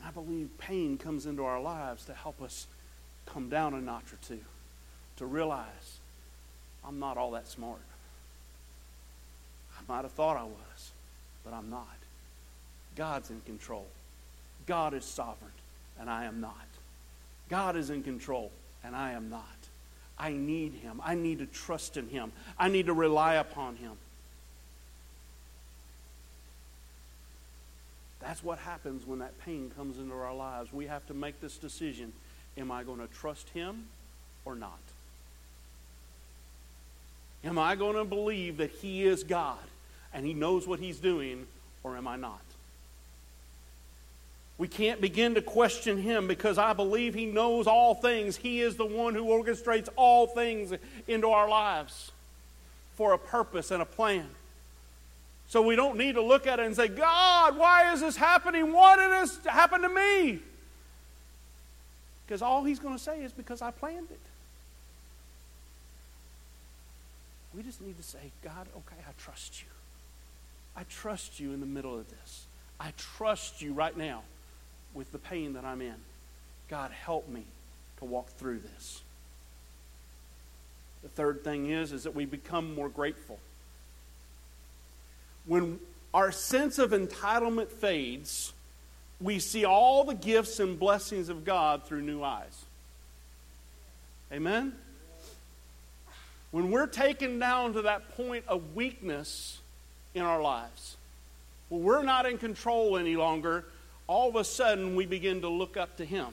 And 0.00 0.08
I 0.08 0.10
believe 0.10 0.48
pain 0.58 0.98
comes 0.98 1.26
into 1.26 1.44
our 1.44 1.60
lives 1.60 2.06
to 2.06 2.12
help 2.12 2.42
us 2.42 2.66
come 3.24 3.48
down 3.48 3.72
a 3.72 3.80
notch 3.80 4.12
or 4.12 4.18
two, 4.26 4.40
to 5.16 5.26
realize 5.26 5.98
I'm 6.84 6.98
not 6.98 7.16
all 7.16 7.32
that 7.32 7.48
smart. 7.48 7.80
I 9.78 9.92
might 9.92 10.02
have 10.02 10.12
thought 10.12 10.36
I 10.36 10.44
was, 10.44 10.92
but 11.44 11.52
I'm 11.52 11.70
not. 11.70 11.86
God's 12.96 13.30
in 13.30 13.40
control. 13.42 13.86
God 14.66 14.94
is 14.94 15.04
sovereign, 15.04 15.52
and 15.98 16.08
I 16.08 16.24
am 16.24 16.40
not. 16.40 16.66
God 17.48 17.76
is 17.76 17.90
in 17.90 18.02
control, 18.02 18.50
and 18.82 18.94
I 18.94 19.12
am 19.12 19.30
not. 19.30 19.44
I 20.18 20.32
need 20.32 20.74
Him. 20.74 21.00
I 21.04 21.14
need 21.14 21.40
to 21.40 21.46
trust 21.46 21.96
in 21.96 22.08
Him. 22.08 22.32
I 22.58 22.68
need 22.68 22.86
to 22.86 22.92
rely 22.92 23.34
upon 23.34 23.76
Him. 23.76 23.92
That's 28.20 28.42
what 28.42 28.58
happens 28.58 29.06
when 29.06 29.18
that 29.18 29.38
pain 29.44 29.70
comes 29.76 29.98
into 29.98 30.14
our 30.14 30.34
lives. 30.34 30.72
We 30.72 30.86
have 30.86 31.06
to 31.08 31.14
make 31.14 31.40
this 31.40 31.56
decision 31.56 32.12
Am 32.56 32.70
I 32.70 32.84
going 32.84 33.00
to 33.00 33.08
trust 33.08 33.48
Him 33.50 33.86
or 34.44 34.54
not? 34.54 34.78
Am 37.44 37.58
I 37.58 37.74
going 37.76 37.96
to 37.96 38.04
believe 38.04 38.56
that 38.56 38.70
He 38.70 39.04
is 39.04 39.22
God 39.22 39.58
and 40.12 40.24
He 40.24 40.34
knows 40.34 40.66
what 40.66 40.78
He's 40.78 40.98
doing, 40.98 41.46
or 41.82 41.96
am 41.96 42.08
I 42.08 42.16
not? 42.16 42.40
We 44.56 44.68
can't 44.68 45.00
begin 45.00 45.34
to 45.34 45.42
question 45.42 45.98
him 45.98 46.28
because 46.28 46.58
I 46.58 46.74
believe 46.74 47.12
he 47.14 47.26
knows 47.26 47.66
all 47.66 47.94
things. 47.94 48.36
He 48.36 48.60
is 48.60 48.76
the 48.76 48.86
one 48.86 49.14
who 49.14 49.24
orchestrates 49.24 49.88
all 49.96 50.28
things 50.28 50.72
into 51.08 51.28
our 51.28 51.48
lives 51.48 52.12
for 52.94 53.12
a 53.12 53.18
purpose 53.18 53.72
and 53.72 53.82
a 53.82 53.86
plan. 53.86 54.28
So 55.48 55.60
we 55.60 55.74
don't 55.74 55.98
need 55.98 56.14
to 56.14 56.22
look 56.22 56.46
at 56.46 56.60
it 56.60 56.66
and 56.66 56.74
say, 56.74 56.88
God, 56.88 57.56
why 57.56 57.92
is 57.92 58.00
this 58.00 58.16
happening? 58.16 58.72
Why 58.72 58.96
did 58.96 59.10
this 59.10 59.38
happen 59.44 59.82
to 59.82 59.88
me? 59.88 60.38
Because 62.26 62.40
all 62.40 62.64
he's 62.64 62.78
going 62.78 62.96
to 62.96 63.02
say 63.02 63.22
is 63.22 63.32
because 63.32 63.60
I 63.60 63.72
planned 63.72 64.10
it. 64.10 64.20
We 67.56 67.62
just 67.62 67.80
need 67.80 67.96
to 67.96 68.02
say, 68.02 68.32
God, 68.42 68.66
okay, 68.76 69.00
I 69.08 69.12
trust 69.18 69.62
you. 69.62 69.68
I 70.76 70.82
trust 70.84 71.38
you 71.38 71.52
in 71.52 71.60
the 71.60 71.66
middle 71.66 71.96
of 71.96 72.08
this. 72.10 72.46
I 72.80 72.92
trust 72.96 73.62
you 73.62 73.72
right 73.72 73.96
now 73.96 74.22
with 74.92 75.12
the 75.12 75.18
pain 75.18 75.52
that 75.52 75.64
I'm 75.64 75.80
in. 75.80 75.94
God, 76.68 76.90
help 76.90 77.28
me 77.28 77.44
to 77.98 78.04
walk 78.04 78.28
through 78.30 78.58
this. 78.58 79.02
The 81.02 81.08
third 81.10 81.44
thing 81.44 81.70
is, 81.70 81.92
is 81.92 82.04
that 82.04 82.14
we 82.14 82.24
become 82.24 82.74
more 82.74 82.88
grateful. 82.88 83.38
When 85.46 85.78
our 86.12 86.32
sense 86.32 86.78
of 86.78 86.90
entitlement 86.90 87.68
fades, 87.68 88.52
we 89.20 89.38
see 89.38 89.64
all 89.64 90.04
the 90.04 90.14
gifts 90.14 90.58
and 90.60 90.78
blessings 90.78 91.28
of 91.28 91.44
God 91.44 91.84
through 91.84 92.02
new 92.02 92.22
eyes. 92.22 92.64
Amen? 94.32 94.74
When 96.54 96.70
we're 96.70 96.86
taken 96.86 97.40
down 97.40 97.72
to 97.72 97.82
that 97.82 98.16
point 98.16 98.44
of 98.46 98.76
weakness 98.76 99.58
in 100.14 100.22
our 100.22 100.40
lives, 100.40 100.96
when 101.68 101.82
we're 101.82 102.04
not 102.04 102.26
in 102.26 102.38
control 102.38 102.96
any 102.96 103.16
longer, 103.16 103.64
all 104.06 104.28
of 104.28 104.36
a 104.36 104.44
sudden 104.44 104.94
we 104.94 105.04
begin 105.04 105.40
to 105.40 105.48
look 105.48 105.76
up 105.76 105.96
to 105.96 106.04
Him. 106.04 106.28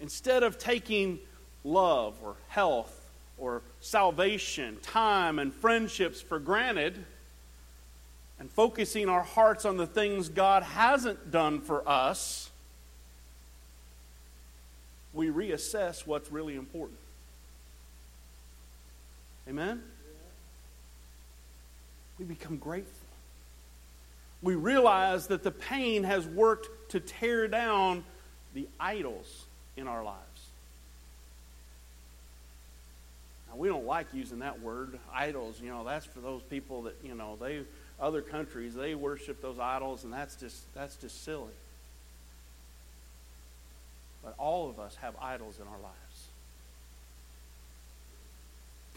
Instead 0.00 0.42
of 0.42 0.58
taking 0.58 1.18
love 1.64 2.14
or 2.24 2.34
health 2.48 2.98
or 3.36 3.60
salvation, 3.82 4.78
time, 4.80 5.38
and 5.38 5.52
friendships 5.52 6.22
for 6.22 6.38
granted, 6.38 7.04
and 8.40 8.50
focusing 8.52 9.10
our 9.10 9.22
hearts 9.22 9.66
on 9.66 9.76
the 9.76 9.86
things 9.86 10.30
God 10.30 10.62
hasn't 10.62 11.30
done 11.30 11.60
for 11.60 11.86
us, 11.86 12.48
we 15.12 15.26
reassess 15.26 16.06
what's 16.06 16.32
really 16.32 16.56
important. 16.56 16.98
Amen? 19.48 19.82
We 22.18 22.24
become 22.24 22.56
grateful 22.56 23.08
we 24.42 24.54
realize 24.54 25.26
that 25.28 25.42
the 25.42 25.50
pain 25.50 26.04
has 26.04 26.26
worked 26.26 26.90
to 26.90 27.00
tear 27.00 27.48
down 27.48 28.04
the 28.54 28.66
idols 28.78 29.44
in 29.76 29.88
our 29.88 30.04
lives. 30.04 30.18
Now, 33.48 33.56
we 33.56 33.68
don't 33.68 33.86
like 33.86 34.06
using 34.12 34.40
that 34.40 34.60
word, 34.60 34.98
idols. 35.12 35.60
You 35.60 35.70
know, 35.70 35.84
that's 35.84 36.06
for 36.06 36.20
those 36.20 36.42
people 36.42 36.82
that, 36.82 36.96
you 37.02 37.14
know, 37.14 37.36
they, 37.40 37.62
other 38.00 38.22
countries, 38.22 38.74
they 38.74 38.94
worship 38.94 39.42
those 39.42 39.58
idols, 39.58 40.04
and 40.04 40.12
that's 40.12 40.36
just, 40.36 40.72
that's 40.74 40.96
just 40.96 41.24
silly. 41.24 41.46
But 44.22 44.34
all 44.38 44.68
of 44.68 44.78
us 44.78 44.96
have 44.96 45.14
idols 45.20 45.56
in 45.60 45.66
our 45.66 45.80
lives. 45.80 46.07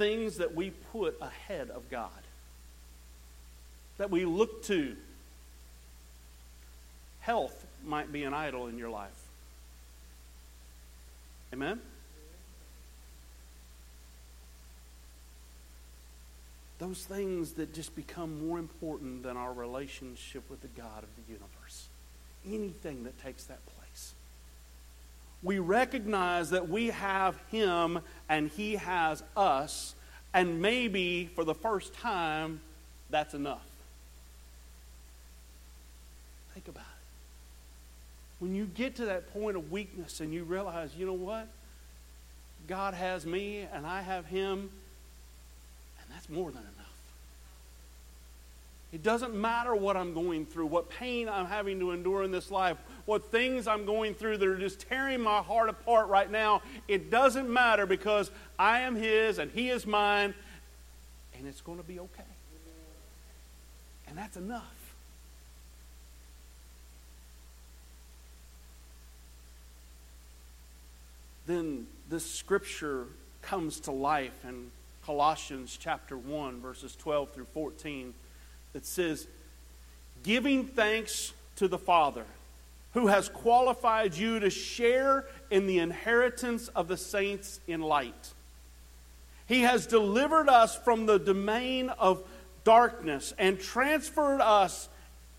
Things 0.01 0.37
that 0.37 0.55
we 0.55 0.71
put 0.91 1.15
ahead 1.21 1.69
of 1.69 1.87
God, 1.91 2.09
that 3.99 4.09
we 4.09 4.25
look 4.25 4.63
to 4.63 4.95
health 7.19 7.67
might 7.85 8.11
be 8.11 8.23
an 8.23 8.33
idol 8.33 8.65
in 8.65 8.79
your 8.79 8.89
life. 8.89 9.11
Amen? 11.53 11.79
Those 16.79 17.05
things 17.05 17.51
that 17.51 17.75
just 17.75 17.95
become 17.95 18.47
more 18.47 18.57
important 18.57 19.21
than 19.21 19.37
our 19.37 19.53
relationship 19.53 20.49
with 20.49 20.61
the 20.61 20.67
God 20.69 21.03
of 21.03 21.09
the 21.15 21.31
universe. 21.31 21.89
Anything 22.47 23.03
that 23.03 23.21
takes 23.21 23.43
that 23.43 23.63
place. 23.67 23.80
We 25.43 25.59
recognize 25.59 26.51
that 26.51 26.69
we 26.69 26.87
have 26.87 27.35
Him 27.49 27.99
and 28.29 28.49
He 28.49 28.75
has 28.75 29.23
us, 29.35 29.95
and 30.33 30.61
maybe 30.61 31.29
for 31.35 31.43
the 31.43 31.55
first 31.55 31.93
time, 31.93 32.61
that's 33.09 33.33
enough. 33.33 33.65
Think 36.53 36.67
about 36.67 36.81
it 36.81 37.01
when 38.41 38.55
you 38.55 38.65
get 38.65 38.95
to 38.95 39.05
that 39.05 39.31
point 39.33 39.55
of 39.55 39.71
weakness 39.71 40.19
and 40.19 40.33
you 40.33 40.43
realize, 40.43 40.89
you 40.97 41.05
know 41.05 41.13
what? 41.13 41.47
God 42.67 42.95
has 42.95 43.23
me 43.23 43.67
and 43.71 43.85
I 43.85 44.01
have 44.01 44.25
Him, 44.25 44.71
and 45.99 46.09
that's 46.11 46.27
more 46.27 46.49
than 46.49 46.61
enough. 46.61 46.87
It 48.91 49.03
doesn't 49.03 49.35
matter 49.35 49.75
what 49.75 49.95
I'm 49.95 50.15
going 50.15 50.47
through, 50.47 50.65
what 50.65 50.89
pain 50.89 51.29
I'm 51.29 51.45
having 51.45 51.79
to 51.81 51.91
endure 51.91 52.23
in 52.23 52.31
this 52.31 52.49
life, 52.49 52.77
what 53.05 53.31
things 53.31 53.67
I'm 53.67 53.85
going 53.85 54.13
through 54.13 54.37
that 54.37 54.47
are 54.47 54.57
just 54.57 54.87
tearing 54.87 55.21
my 55.21 55.39
heart 55.39 55.69
apart 55.69 56.07
right 56.07 56.29
now. 56.29 56.61
It 56.87 57.09
doesn't 57.09 57.51
matter 57.51 57.85
because 57.85 58.31
I 58.57 58.81
am 58.81 58.95
His 58.95 59.37
and 59.39 59.51
He 59.51 59.69
is 59.69 59.85
mine, 59.85 60.33
and 61.37 61.47
it's 61.47 61.61
going 61.61 61.77
to 61.77 61.83
be 61.83 61.99
okay. 61.99 62.23
And 64.07 64.17
that's 64.17 64.37
enough. 64.37 64.95
Then 71.47 71.87
this 72.09 72.29
scripture 72.29 73.05
comes 73.41 73.79
to 73.81 73.91
life 73.91 74.45
in 74.47 74.71
Colossians 75.05 75.77
chapter 75.79 76.17
1, 76.17 76.61
verses 76.61 76.95
12 76.95 77.31
through 77.31 77.47
14, 77.53 78.13
that 78.73 78.85
says, 78.85 79.27
Giving 80.23 80.65
thanks 80.67 81.33
to 81.55 81.67
the 81.67 81.77
Father 81.77 82.25
who 82.93 83.07
has 83.07 83.29
qualified 83.29 84.15
you 84.15 84.39
to 84.39 84.49
share 84.49 85.25
in 85.49 85.67
the 85.67 85.79
inheritance 85.79 86.67
of 86.69 86.87
the 86.87 86.97
saints 86.97 87.59
in 87.67 87.81
light. 87.81 88.33
He 89.47 89.61
has 89.61 89.85
delivered 89.85 90.49
us 90.49 90.75
from 90.75 91.05
the 91.05 91.19
domain 91.19 91.89
of 91.89 92.23
darkness 92.63 93.33
and 93.37 93.59
transferred 93.59 94.41
us 94.41 94.89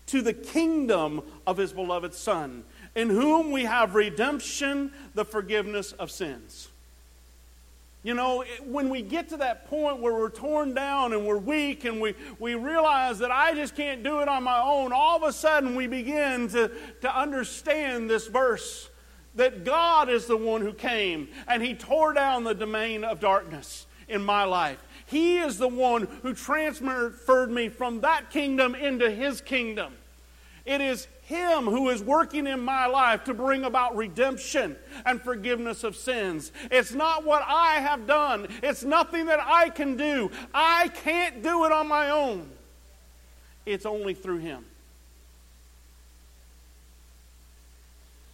to 0.07 0.21
the 0.21 0.33
kingdom 0.33 1.21
of 1.47 1.57
his 1.57 1.73
beloved 1.73 2.13
Son, 2.13 2.63
in 2.95 3.09
whom 3.09 3.51
we 3.51 3.63
have 3.63 3.95
redemption, 3.95 4.91
the 5.13 5.25
forgiveness 5.25 5.93
of 5.93 6.11
sins. 6.11 6.69
You 8.03 8.13
know, 8.13 8.43
when 8.65 8.89
we 8.89 9.01
get 9.01 9.29
to 9.29 9.37
that 9.37 9.65
point 9.69 10.01
where 10.01 10.13
we're 10.13 10.29
torn 10.29 10.73
down 10.73 11.13
and 11.13 11.25
we're 11.25 11.37
weak 11.37 11.85
and 11.85 12.01
we, 12.01 12.15
we 12.37 12.55
realize 12.55 13.17
that 13.19 13.31
I 13.31 13.55
just 13.55 13.77
can't 13.77 14.03
do 14.03 14.19
it 14.19 14.27
on 14.27 14.43
my 14.43 14.59
own, 14.59 14.91
all 14.91 15.15
of 15.15 15.23
a 15.23 15.31
sudden 15.31 15.73
we 15.73 15.87
begin 15.87 16.49
to, 16.49 16.69
to 16.99 17.17
understand 17.17 18.09
this 18.09 18.27
verse 18.27 18.89
that 19.35 19.63
God 19.63 20.09
is 20.09 20.25
the 20.25 20.35
one 20.35 20.61
who 20.61 20.73
came 20.73 21.29
and 21.47 21.63
He 21.63 21.73
tore 21.73 22.11
down 22.11 22.43
the 22.43 22.53
domain 22.53 23.05
of 23.05 23.21
darkness 23.21 23.87
in 24.09 24.21
my 24.21 24.43
life. 24.43 24.83
He 25.05 25.37
is 25.37 25.57
the 25.57 25.69
one 25.69 26.07
who 26.23 26.33
transferred 26.33 27.51
me 27.51 27.69
from 27.69 28.01
that 28.01 28.29
kingdom 28.31 28.75
into 28.75 29.09
His 29.09 29.39
kingdom. 29.39 29.93
It 30.65 30.81
is 30.81 31.07
him 31.25 31.65
who 31.65 31.89
is 31.89 32.03
working 32.03 32.47
in 32.47 32.59
my 32.59 32.85
life 32.85 33.23
to 33.25 33.33
bring 33.33 33.63
about 33.63 33.95
redemption 33.95 34.75
and 35.05 35.21
forgiveness 35.21 35.83
of 35.83 35.95
sins. 35.95 36.51
It's 36.69 36.91
not 36.91 37.23
what 37.23 37.43
I 37.47 37.75
have 37.75 38.05
done, 38.05 38.47
it's 38.61 38.83
nothing 38.83 39.27
that 39.27 39.39
I 39.41 39.69
can 39.69 39.95
do. 39.95 40.31
I 40.53 40.89
can't 40.89 41.41
do 41.41 41.65
it 41.65 41.71
on 41.71 41.87
my 41.87 42.09
own. 42.09 42.49
It's 43.65 43.85
only 43.85 44.13
through 44.13 44.39
Him. 44.39 44.65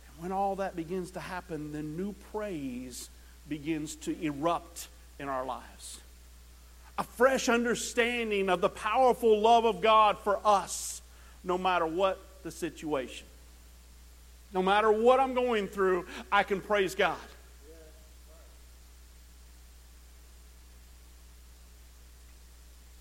And 0.07 0.23
when 0.23 0.31
all 0.31 0.55
that 0.55 0.75
begins 0.75 1.11
to 1.11 1.19
happen, 1.19 1.71
then 1.71 1.95
new 1.95 2.13
praise 2.31 3.09
begins 3.47 3.95
to 3.97 4.19
erupt 4.19 4.87
in 5.19 5.27
our 5.27 5.45
lives. 5.45 5.99
A 6.97 7.03
fresh 7.03 7.49
understanding 7.49 8.49
of 8.49 8.61
the 8.61 8.69
powerful 8.69 9.39
love 9.39 9.65
of 9.65 9.79
God 9.79 10.17
for 10.19 10.39
us, 10.43 11.01
no 11.43 11.57
matter 11.57 11.85
what 11.85 12.19
the 12.43 12.51
situation. 12.51 13.27
No 14.53 14.63
matter 14.63 14.91
what 14.91 15.19
I'm 15.19 15.33
going 15.33 15.67
through, 15.67 16.05
I 16.31 16.43
can 16.43 16.61
praise 16.61 16.95
God. 16.95 17.17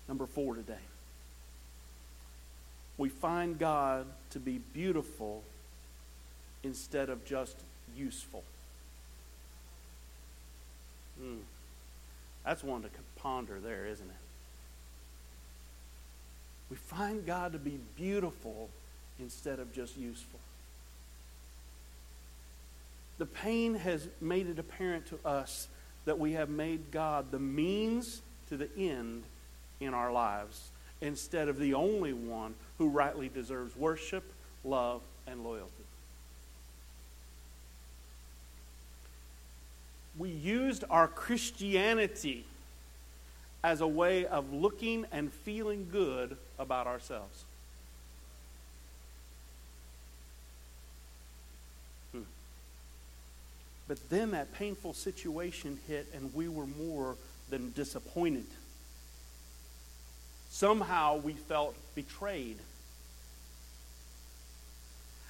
Number 0.07 0.25
four 0.25 0.55
today. 0.55 0.73
We 2.97 3.09
find 3.09 3.57
God 3.57 4.07
to 4.31 4.39
be 4.39 4.59
beautiful 4.73 5.43
instead 6.63 7.09
of 7.09 7.23
just 7.25 7.55
useful. 7.95 8.43
Mm. 11.21 11.39
That's 12.45 12.63
one 12.63 12.81
to 12.81 12.89
ponder 13.17 13.59
there, 13.59 13.85
isn't 13.85 14.09
it? 14.09 14.15
We 16.69 16.75
find 16.75 17.25
God 17.25 17.53
to 17.53 17.59
be 17.59 17.79
beautiful 17.95 18.69
instead 19.19 19.59
of 19.59 19.73
just 19.73 19.97
useful. 19.97 20.39
The 23.17 23.25
pain 23.25 23.75
has 23.75 24.07
made 24.21 24.47
it 24.47 24.59
apparent 24.59 25.07
to 25.07 25.19
us 25.25 25.67
that 26.05 26.17
we 26.17 26.33
have 26.33 26.49
made 26.49 26.91
God 26.91 27.31
the 27.31 27.39
means 27.39 28.21
to 28.49 28.57
the 28.57 28.69
end 28.77 29.23
in 29.79 29.93
our 29.93 30.11
lives 30.11 30.69
instead 31.01 31.49
of 31.49 31.59
the 31.59 31.73
only 31.73 32.13
one 32.13 32.55
who 32.77 32.89
rightly 32.89 33.29
deserves 33.29 33.75
worship, 33.75 34.23
love, 34.63 35.01
and 35.27 35.43
loyalty. 35.43 35.71
We 40.17 40.29
used 40.29 40.83
our 40.89 41.07
Christianity 41.07 42.45
as 43.63 43.81
a 43.81 43.87
way 43.87 44.25
of 44.25 44.51
looking 44.53 45.05
and 45.11 45.31
feeling 45.31 45.87
good 45.91 46.37
about 46.57 46.87
ourselves. 46.87 47.43
But 53.89 53.97
then 54.11 54.31
that 54.31 54.53
painful 54.53 54.93
situation 54.93 55.79
hit, 55.87 56.05
and 56.15 56.31
we 56.35 56.47
were 56.47 56.67
more 56.67 57.15
than 57.49 57.71
disappointed. 57.71 58.45
Somehow 60.51 61.17
we 61.17 61.33
felt 61.33 61.75
betrayed. 61.95 62.59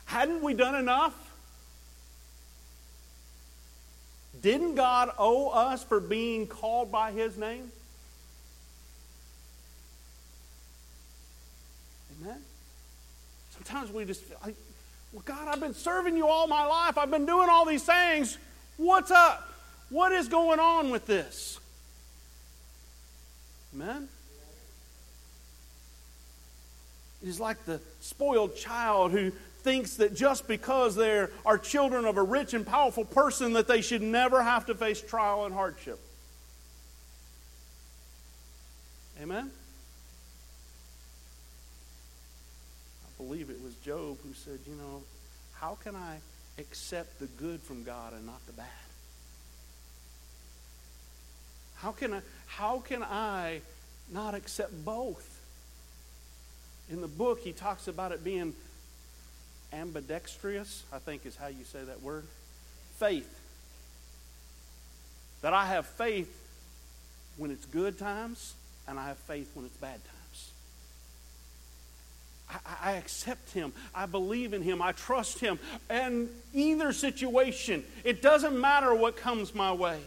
Hadn't 0.04 0.44
we 0.44 0.54
done 0.54 0.76
enough? 0.76 1.16
Didn't 4.42 4.76
God 4.76 5.12
owe 5.18 5.50
us 5.52 5.82
for 5.82 6.02
being 6.02 6.46
called 6.46 6.92
by 6.92 7.14
His 7.14 7.38
name? 7.38 7.72
Amen? 12.22 12.42
Sometimes 13.52 13.90
we 13.90 14.04
just 14.04 14.24
well, 15.14 15.24
God, 15.26 15.48
I've 15.48 15.62
been 15.62 15.74
serving 15.74 16.18
you 16.18 16.28
all 16.28 16.48
my 16.48 16.66
life. 16.66 16.98
I've 16.98 17.10
been 17.10 17.26
doing 17.26 17.48
all 17.50 17.66
these 17.66 17.84
things. 17.84 18.38
What's 18.80 19.12
up? 19.12 19.46
What 19.90 20.14
is 20.14 20.30
going 20.30 20.58
on 20.58 20.90
with 20.90 21.06
this? 21.06 21.60
Amen? 23.76 24.08
It 27.22 27.28
is 27.28 27.42
like 27.42 27.66
the 27.66 27.82
spoiled 28.00 28.56
child 28.56 29.12
who 29.12 29.32
thinks 29.64 29.96
that 29.96 30.16
just 30.16 30.48
because 30.48 30.96
they 30.96 31.28
are 31.46 31.58
children 31.58 32.06
of 32.06 32.16
a 32.16 32.24
rich 32.24 32.54
and 32.54 32.66
powerful 32.66 33.04
person 33.04 33.52
that 33.52 33.68
they 33.68 33.82
should 33.82 34.02
never 34.02 34.42
have 34.42 34.66
to 34.68 34.76
face 34.76 35.02
trial 35.02 35.44
and 35.44 35.54
hardship. 35.54 36.00
Amen? 39.22 39.52
I 43.04 43.22
believe 43.22 43.50
it 43.50 43.62
was 43.62 43.74
Job 43.84 44.18
who 44.26 44.34
said, 44.34 44.60
you 44.66 44.76
know, 44.76 45.04
how 45.56 45.78
can 45.84 45.98
I 45.98 46.20
accept 46.60 47.20
the 47.20 47.26
good 47.26 47.62
from 47.62 47.84
God 47.84 48.14
and 48.14 48.26
not 48.26 48.46
the 48.46 48.54
bad? 48.54 48.68
How 51.78 51.92
can 51.92 52.14
I, 52.14 52.22
how 52.48 52.80
can 52.80 53.04
I 53.04 53.62
not 54.12 54.36
accept 54.36 54.86
both? 54.86 55.40
In 56.92 57.02
the 57.02 57.08
book, 57.08 57.40
he 57.40 57.54
talks 57.54 57.88
about 57.88 58.12
it 58.12 58.24
being 58.24 58.54
ambidextrous, 59.72 60.84
I 60.92 61.00
think 61.00 61.26
is 61.26 61.36
how 61.36 61.48
you 61.48 61.64
say 61.64 61.84
that 61.84 62.02
word. 62.02 62.26
Faith. 62.98 63.30
That 65.42 65.54
I 65.54 65.68
have 65.68 65.86
faith 65.86 66.36
when 67.38 67.52
it's 67.52 67.66
good 67.66 67.98
times, 67.98 68.56
and 68.88 69.00
I 69.00 69.08
have 69.08 69.18
faith 69.18 69.52
when 69.54 69.66
it's 69.66 69.78
bad 69.78 69.92
times. 70.04 70.19
I, 72.50 72.58
I, 72.82 72.92
accept 72.94 73.52
him. 73.52 73.74
I 73.94 74.06
believe 74.06 74.54
in 74.54 74.62
him. 74.62 74.82
I 74.82 74.92
trust 74.92 75.40
him. 75.40 75.60
And 75.90 76.30
either 76.54 76.94
situation, 76.94 77.84
it 78.04 78.22
doesn't 78.22 78.60
matter 78.60 78.94
what 78.94 79.18
comes 79.18 79.54
my 79.54 79.72
way. 79.72 80.00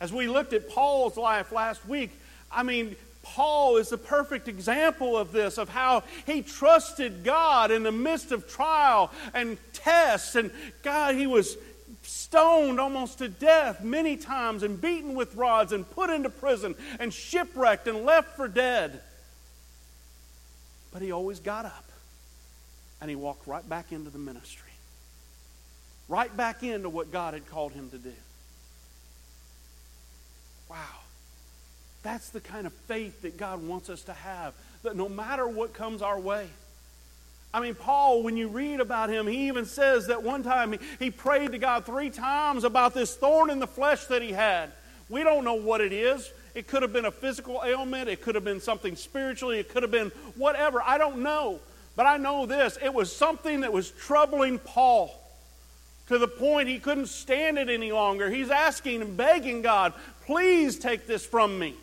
As 0.00 0.12
we 0.12 0.28
looked 0.28 0.52
at 0.52 0.68
Paul's 0.68 1.16
life 1.16 1.52
last 1.52 1.86
week, 1.86 2.10
I 2.50 2.62
mean, 2.62 2.96
Paul 3.22 3.76
is 3.76 3.88
the 3.88 3.98
perfect 3.98 4.46
example 4.46 5.16
of 5.16 5.32
this, 5.32 5.58
of 5.58 5.68
how 5.68 6.04
he 6.26 6.42
trusted 6.42 7.24
God 7.24 7.70
in 7.70 7.82
the 7.82 7.92
midst 7.92 8.30
of 8.30 8.48
trial 8.48 9.10
and 9.34 9.58
tests. 9.72 10.36
And 10.36 10.50
God, 10.82 11.16
he 11.16 11.26
was 11.26 11.56
stoned 12.02 12.78
almost 12.78 13.18
to 13.18 13.28
death 13.28 13.82
many 13.82 14.16
times 14.16 14.62
and 14.62 14.80
beaten 14.80 15.14
with 15.14 15.34
rods 15.34 15.72
and 15.72 15.88
put 15.90 16.10
into 16.10 16.30
prison 16.30 16.74
and 17.00 17.12
shipwrecked 17.12 17.88
and 17.88 18.04
left 18.04 18.36
for 18.36 18.48
dead. 18.48 19.00
But 20.96 21.02
he 21.02 21.12
always 21.12 21.40
got 21.40 21.66
up 21.66 21.84
and 23.02 23.10
he 23.10 23.16
walked 23.16 23.46
right 23.46 23.68
back 23.68 23.92
into 23.92 24.08
the 24.08 24.16
ministry, 24.18 24.72
right 26.08 26.34
back 26.34 26.62
into 26.62 26.88
what 26.88 27.12
God 27.12 27.34
had 27.34 27.46
called 27.50 27.72
him 27.72 27.90
to 27.90 27.98
do. 27.98 28.14
Wow. 30.70 30.76
That's 32.02 32.30
the 32.30 32.40
kind 32.40 32.66
of 32.66 32.72
faith 32.72 33.20
that 33.20 33.36
God 33.36 33.62
wants 33.62 33.90
us 33.90 34.04
to 34.04 34.14
have, 34.14 34.54
that 34.84 34.96
no 34.96 35.06
matter 35.06 35.46
what 35.46 35.74
comes 35.74 36.00
our 36.00 36.18
way, 36.18 36.48
I 37.52 37.60
mean, 37.60 37.74
Paul, 37.74 38.22
when 38.22 38.38
you 38.38 38.48
read 38.48 38.80
about 38.80 39.10
him, 39.10 39.26
he 39.26 39.48
even 39.48 39.66
says 39.66 40.06
that 40.06 40.22
one 40.22 40.42
time 40.42 40.72
he, 40.72 40.78
he 40.98 41.10
prayed 41.10 41.52
to 41.52 41.58
God 41.58 41.84
three 41.84 42.08
times 42.08 42.64
about 42.64 42.94
this 42.94 43.14
thorn 43.14 43.50
in 43.50 43.58
the 43.58 43.66
flesh 43.66 44.06
that 44.06 44.22
he 44.22 44.32
had. 44.32 44.72
We 45.10 45.24
don't 45.24 45.44
know 45.44 45.56
what 45.56 45.82
it 45.82 45.92
is. 45.92 46.32
It 46.56 46.66
could 46.66 46.80
have 46.80 46.92
been 46.92 47.04
a 47.04 47.10
physical 47.10 47.62
ailment. 47.62 48.08
It 48.08 48.22
could 48.22 48.34
have 48.34 48.42
been 48.42 48.62
something 48.62 48.96
spiritually. 48.96 49.58
It 49.58 49.68
could 49.68 49.82
have 49.82 49.92
been 49.92 50.08
whatever. 50.36 50.80
I 50.82 50.96
don't 50.96 51.18
know. 51.18 51.60
But 51.96 52.06
I 52.06 52.16
know 52.16 52.46
this 52.46 52.78
it 52.82 52.94
was 52.94 53.14
something 53.14 53.60
that 53.60 53.74
was 53.74 53.90
troubling 53.90 54.58
Paul. 54.58 55.14
to 56.08 56.16
the 56.18 56.26
point 56.26 56.68
he 56.68 56.78
couldn't 56.78 57.08
stand 57.08 57.58
it 57.58 57.68
any 57.68 57.92
longer. 57.92 58.30
He's 58.30 58.50
asking 58.50 59.02
and 59.02 59.16
begging 59.18 59.60
God, 59.60 59.92
please 60.24 60.78
take 60.78 61.06
this 61.06 61.26
from 61.26 61.58
me. 61.58 61.74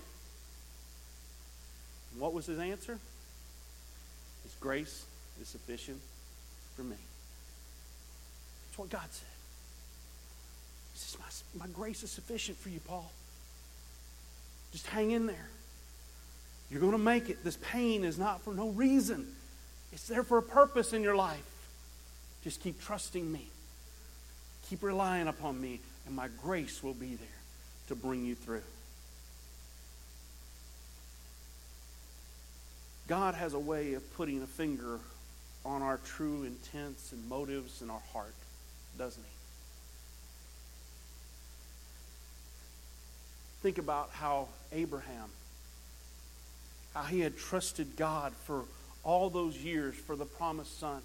And 2.11 2.19
what 2.19 2.33
was 2.33 2.47
his 2.47 2.57
answer? 2.57 2.97
His 4.43 4.53
grace 4.59 5.05
is 5.39 5.49
sufficient 5.49 6.01
for 6.75 6.81
me. 6.81 6.95
That's 8.65 8.79
what 8.79 8.89
God 8.89 9.07
said. 9.11 9.27
He 10.93 10.99
says, 10.99 11.45
My, 11.53 11.67
my 11.67 11.71
grace 11.71 12.01
is 12.01 12.09
sufficient 12.09 12.57
for 12.57 12.69
you, 12.69 12.79
Paul. 12.79 13.11
Just 14.73 14.87
hang 14.87 15.11
in 15.11 15.27
there. 15.27 15.47
You're 16.69 16.81
going 16.81 16.91
to 16.93 16.97
make 16.97 17.29
it. 17.29 17.43
This 17.43 17.57
pain 17.57 18.03
is 18.03 18.17
not 18.17 18.41
for 18.41 18.53
no 18.53 18.69
reason, 18.69 19.27
it's 19.93 20.07
there 20.07 20.23
for 20.23 20.39
a 20.39 20.43
purpose 20.43 20.91
in 20.91 21.03
your 21.03 21.15
life. 21.15 21.45
Just 22.43 22.61
keep 22.61 22.81
trusting 22.81 23.31
me. 23.31 23.47
Keep 24.69 24.83
relying 24.83 25.27
upon 25.27 25.61
me, 25.61 25.79
and 26.05 26.15
my 26.15 26.27
grace 26.41 26.83
will 26.83 26.93
be 26.93 27.15
there 27.15 27.27
to 27.87 27.95
bring 27.95 28.25
you 28.25 28.35
through. 28.35 28.63
God 33.07 33.35
has 33.35 33.53
a 33.53 33.59
way 33.59 33.93
of 33.93 34.13
putting 34.15 34.41
a 34.41 34.47
finger 34.47 34.99
on 35.65 35.81
our 35.81 35.97
true 35.97 36.43
intents 36.43 37.11
and 37.11 37.29
motives 37.29 37.81
in 37.81 37.89
our 37.89 38.01
heart, 38.11 38.33
doesn't 38.97 39.23
He? 39.23 39.32
Think 43.63 43.77
about 43.77 44.09
how 44.11 44.49
Abraham, 44.73 45.29
how 46.93 47.03
he 47.03 47.21
had 47.21 47.37
trusted 47.37 47.95
God 47.95 48.33
for 48.43 48.65
all 49.05 49.29
those 49.29 49.55
years 49.55 49.95
for 49.95 50.17
the 50.17 50.25
promised 50.25 50.81
son. 50.81 51.01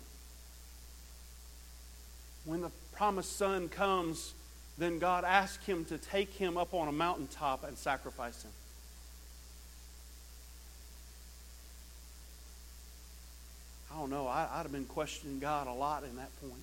When 2.45 2.61
the 2.61 2.73
promised 2.91 3.37
son 3.37 3.69
comes, 3.69 4.35
then 4.77 4.99
God 4.99 5.23
asks 5.25 5.65
him 5.67 5.85
to 5.85 5.99
take 5.99 6.33
him 6.35 6.57
up 6.57 6.75
on 6.75 6.89
a 6.89 6.93
mountaintop 6.93 7.63
and 7.63 7.79
sacrifice 7.79 8.43
him. 8.43 8.51
I 13.93 14.01
don't 14.01 14.11
know. 14.11 14.27
I, 14.27 14.57
would 14.57 14.63
have 14.65 14.73
been 14.73 14.85
questioning 14.85 15.39
God 15.39 15.69
a 15.69 15.73
lot 15.73 16.03
in 16.03 16.17
that 16.17 16.31
point. 16.41 16.63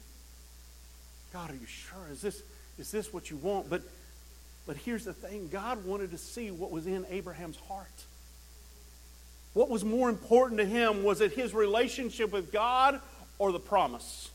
God, 1.32 1.52
are 1.52 1.56
you 1.56 1.66
sure? 1.66 2.10
Is 2.12 2.22
this, 2.22 2.44
is 2.78 2.92
this 2.92 3.14
what 3.14 3.32
you 3.32 3.38
want? 3.38 3.70
But, 3.70 3.82
but 4.68 4.78
here's 4.78 5.06
the 5.06 5.14
thing 5.14 5.50
God 5.52 5.86
wanted 5.86 6.12
to 6.12 6.18
see 6.18 6.52
what 6.52 6.72
was 6.72 6.88
in 6.88 7.06
Abraham's 7.10 7.58
heart. 7.68 8.06
What 9.54 9.70
was 9.70 9.86
more 9.86 10.10
important 10.10 10.60
to 10.60 10.66
him? 10.66 11.04
Was 11.04 11.22
it 11.22 11.32
his 11.32 11.54
relationship 11.54 12.32
with 12.32 12.52
God 12.52 13.00
or 13.40 13.52
the 13.52 13.60
promise? 13.60 14.30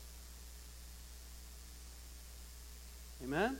Amen? 3.23 3.57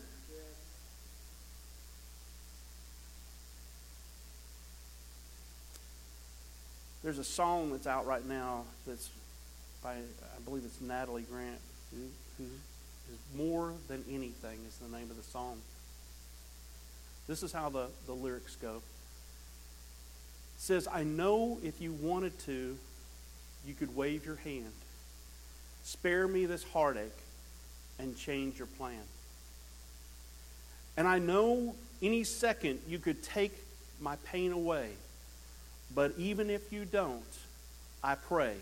There's 7.03 7.17
a 7.17 7.23
song 7.23 7.71
that's 7.71 7.87
out 7.87 8.05
right 8.05 8.25
now 8.25 8.63
that's 8.85 9.09
by, 9.83 9.93
I 9.93 10.39
believe 10.45 10.63
it's 10.65 10.79
Natalie 10.81 11.23
Grant, 11.23 11.59
who, 11.91 12.01
who 12.37 12.43
is 13.11 13.17
More 13.35 13.73
Than 13.87 14.03
Anything 14.09 14.59
is 14.67 14.77
the 14.77 14.95
name 14.95 15.09
of 15.09 15.17
the 15.17 15.23
song. 15.23 15.57
This 17.27 17.43
is 17.43 17.51
how 17.51 17.69
the, 17.69 17.87
the 18.05 18.13
lyrics 18.13 18.55
go. 18.55 18.75
It 18.77 20.61
says, 20.61 20.87
I 20.91 21.03
know 21.03 21.59
if 21.63 21.81
you 21.81 21.93
wanted 21.93 22.37
to, 22.45 22.77
you 23.65 23.73
could 23.73 23.95
wave 23.95 24.25
your 24.25 24.35
hand. 24.37 24.71
Spare 25.83 26.27
me 26.27 26.45
this 26.45 26.63
heartache 26.63 27.17
and 27.99 28.17
change 28.17 28.57
your 28.57 28.67
plan. 28.67 29.01
And 30.97 31.07
I 31.07 31.19
know 31.19 31.75
any 32.01 32.23
second 32.23 32.79
you 32.87 32.99
could 32.99 33.23
take 33.23 33.53
my 33.99 34.15
pain 34.25 34.51
away. 34.51 34.89
But 35.93 36.13
even 36.17 36.49
if 36.49 36.71
you 36.71 36.85
don't, 36.85 37.23
I 38.03 38.15
pray, 38.15 38.55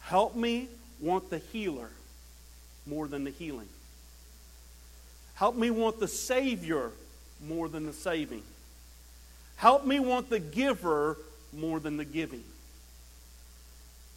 help 0.00 0.34
me 0.34 0.68
want 1.00 1.30
the 1.30 1.38
healer 1.38 1.90
more 2.86 3.06
than 3.08 3.24
the 3.24 3.30
healing. 3.30 3.68
Help 5.34 5.56
me 5.56 5.70
want 5.70 6.00
the 6.00 6.08
Savior 6.08 6.90
more 7.46 7.68
than 7.68 7.86
the 7.86 7.92
saving. 7.92 8.42
Help 9.56 9.84
me 9.84 9.98
want 10.00 10.30
the 10.30 10.40
giver 10.40 11.16
more 11.52 11.80
than 11.80 11.96
the 11.96 12.04
giving. 12.04 12.44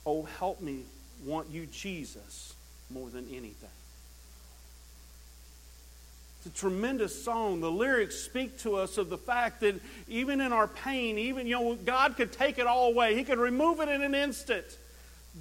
Oh, 0.06 0.24
help 0.24 0.62
me 0.62 0.84
want 1.26 1.50
you, 1.50 1.66
Jesus, 1.66 2.54
more 2.90 3.10
than 3.10 3.28
anything. 3.30 3.70
It's 6.46 6.58
a 6.58 6.60
tremendous 6.60 7.24
song. 7.24 7.62
The 7.62 7.72
lyrics 7.72 8.16
speak 8.16 8.60
to 8.60 8.76
us 8.76 8.98
of 8.98 9.10
the 9.10 9.18
fact 9.18 9.62
that 9.62 9.80
even 10.10 10.42
in 10.42 10.52
our 10.52 10.68
pain, 10.68 11.18
even, 11.18 11.48
you 11.48 11.56
know, 11.56 11.76
God 11.76 12.18
could 12.18 12.34
take 12.34 12.60
it 12.60 12.68
all 12.68 12.90
away. 12.90 13.16
He 13.16 13.24
could 13.24 13.40
remove 13.40 13.80
it 13.80 13.88
in 13.88 14.02
an 14.02 14.14
instant. 14.14 14.66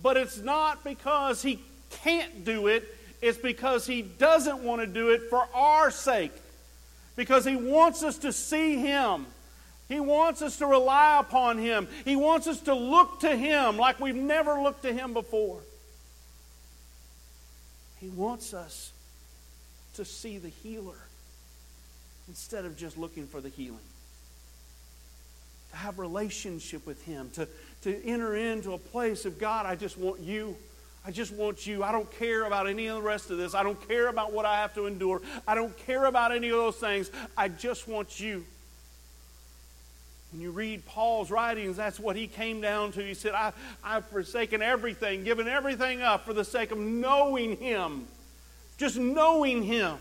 But 0.01 0.17
it's 0.17 0.39
not 0.39 0.85
because 0.85 1.43
He 1.43 1.61
can't 1.91 2.45
do 2.45 2.69
it, 2.69 2.85
it's 3.21 3.37
because 3.37 3.85
He 3.85 4.03
doesn't 4.03 4.63
want 4.63 4.81
to 4.81 4.87
do 4.87 5.11
it 5.11 5.23
for 5.29 5.49
our 5.53 5.91
sake. 5.91 6.33
Because 7.17 7.45
He 7.45 7.57
wants 7.57 8.03
us 8.03 8.19
to 8.19 8.33
see 8.33 8.77
Him. 8.77 9.27
He 9.89 10.01
wants 10.01 10.41
us 10.43 10.59
to 10.59 10.67
rely 10.67 11.19
upon 11.21 11.59
Him. 11.59 11.89
He 12.05 12.17
wants 12.17 12.47
us 12.47 12.61
to 12.63 12.75
look 12.75 13.21
to 13.21 13.37
Him 13.37 13.77
like 13.77 14.01
we've 14.01 14.15
never 14.15 14.61
looked 14.61 14.83
to 14.83 14.93
Him 14.93 15.13
before. 15.13 15.61
He 18.01 18.09
wants 18.09 18.53
us 18.53 18.93
to 19.95 20.05
see 20.05 20.39
the 20.39 20.49
healer 20.49 20.97
instead 22.29 22.65
of 22.65 22.77
just 22.77 22.97
looking 22.97 23.27
for 23.27 23.41
the 23.41 23.49
healing. 23.49 23.79
To 25.71 25.77
have 25.77 25.99
relationship 25.99 26.87
with 26.87 27.03
him, 27.05 27.31
to, 27.35 27.49
to 27.83 28.05
enter 28.05 28.35
into 28.37 28.73
a 28.73 28.79
place 28.79 29.25
of 29.25 29.39
God, 29.39 29.67
I 29.67 29.77
just 29.77 29.97
want 29.97 30.21
you. 30.21 30.57
I 31.05 31.11
just 31.11 31.33
want 31.33 31.67
you. 31.67 31.83
I 31.83 31.91
don't 31.91 32.11
care 32.19 32.45
about 32.45 32.69
any 32.69 32.87
of 32.87 32.97
the 32.97 33.03
rest 33.03 33.31
of 33.31 33.39
this. 33.39 33.55
I 33.55 33.63
don't 33.63 33.89
care 33.89 34.09
about 34.09 34.33
what 34.33 34.47
I 34.47 34.57
have 34.57 34.75
to 34.75 34.87
endure. 34.87 35.21
I 35.47 35.55
don't 35.55 35.77
care 35.87 36.05
about 36.05 36.33
any 36.33 36.49
of 36.51 36.57
those 36.57 36.77
things. 36.77 37.11
I 37.37 37.49
just 37.49 37.89
want 37.89 38.21
you. 38.21 38.45
When 40.31 40.41
you 40.41 40.51
read 40.51 40.87
Paul's 40.87 41.31
writings, 41.31 41.77
that's 41.77 42.01
what 42.01 42.17
he 42.17 42.27
came 42.27 42.61
down 42.61 42.93
to. 42.93 43.03
He 43.03 43.15
said, 43.15 43.35
I, 43.35 43.53
I've 43.85 44.07
forsaken 44.07 44.63
everything, 44.63 45.25
given 45.25 45.49
everything 45.49 46.01
up 46.01 46.25
for 46.25 46.33
the 46.33 46.45
sake 46.45 46.71
of 46.71 46.79
knowing 46.79 47.57
him 47.57 48.07
just 48.83 48.99
knowing 48.99 49.63
Him. 49.63 49.97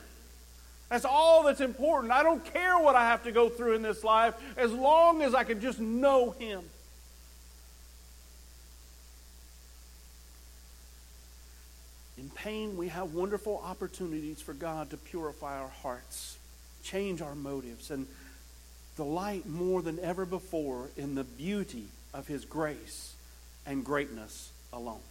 That's 0.90 1.06
all 1.06 1.44
that's 1.44 1.62
important. 1.62 2.12
I 2.12 2.24
don't 2.24 2.44
care 2.52 2.78
what 2.80 2.96
I 2.96 3.04
have 3.06 3.24
to 3.24 3.32
go 3.32 3.48
through 3.48 3.76
in 3.76 3.82
this 3.82 4.04
life 4.04 4.34
as 4.58 4.74
long 4.74 5.22
as 5.22 5.34
I 5.34 5.44
can 5.44 5.62
just 5.62 5.80
know 5.80 6.32
Him. 6.32 6.64
In 12.22 12.30
pain, 12.30 12.78
we 12.78 12.90
have 12.90 13.16
wonderful 13.16 13.60
opportunities 13.66 14.40
for 14.40 14.54
God 14.54 14.92
to 14.92 14.98
purify 14.98 15.60
our 15.60 15.72
hearts, 15.82 16.38
change 16.84 17.20
our 17.20 17.34
motives, 17.34 17.90
and 17.90 18.06
delight 18.96 19.48
more 19.48 19.82
than 19.82 20.00
ever 20.02 20.28
before 20.28 20.90
in 20.96 21.16
the 21.16 21.24
beauty 21.24 21.86
of 22.14 22.28
His 22.28 22.46
grace 22.46 23.16
and 23.66 23.84
greatness 23.84 24.52
alone. 24.72 25.02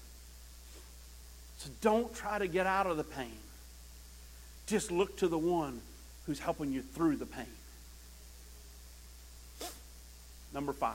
So 1.58 1.70
don't 1.80 2.14
try 2.14 2.38
to 2.38 2.46
get 2.46 2.68
out 2.68 2.86
of 2.86 2.96
the 2.96 3.02
pain. 3.02 3.38
Just 4.68 4.92
look 4.92 5.16
to 5.16 5.26
the 5.26 5.36
one 5.36 5.80
who's 6.26 6.38
helping 6.38 6.70
you 6.70 6.80
through 6.80 7.16
the 7.16 7.26
pain. 7.26 7.44
Number 10.54 10.72
five, 10.72 10.94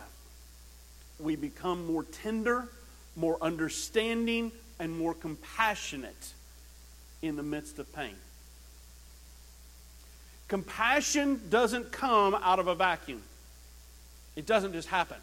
we 1.20 1.36
become 1.36 1.86
more 1.86 2.06
tender, 2.06 2.70
more 3.18 3.38
understanding, 3.42 4.54
and 4.80 4.98
more 4.98 5.14
compassionate 5.14 6.34
in 7.22 7.36
the 7.36 7.44
midst 7.44 7.80
of 7.80 7.92
pain. 7.94 8.16
Compassion 10.48 11.42
doesn't 11.50 11.92
come 11.92 12.36
out 12.36 12.60
of 12.60 12.68
a 12.68 12.76
vacuum, 12.76 13.22
it 14.36 14.46
doesn't 14.46 14.74
just 14.74 14.88
happen. 14.88 15.18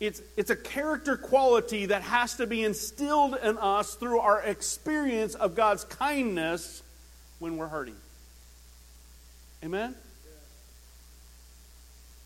It's, 0.00 0.20
it's 0.36 0.50
a 0.50 0.56
character 0.56 1.16
quality 1.16 1.86
that 1.86 2.02
has 2.02 2.34
to 2.36 2.46
be 2.48 2.64
instilled 2.64 3.38
in 3.40 3.56
us 3.56 3.94
through 3.94 4.18
our 4.18 4.42
experience 4.42 5.36
of 5.36 5.54
God's 5.54 5.84
kindness 5.84 6.82
when 7.38 7.56
we're 7.56 7.68
hurting. 7.68 7.94
Amen? 9.62 9.94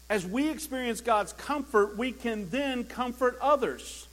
As 0.09 0.24
we 0.24 0.48
experience 0.48 1.02
God's 1.02 1.34
comfort, 1.34 1.98
we 1.98 2.12
can 2.12 2.48
then 2.48 2.84
comfort 2.84 3.36
others. 3.42 4.05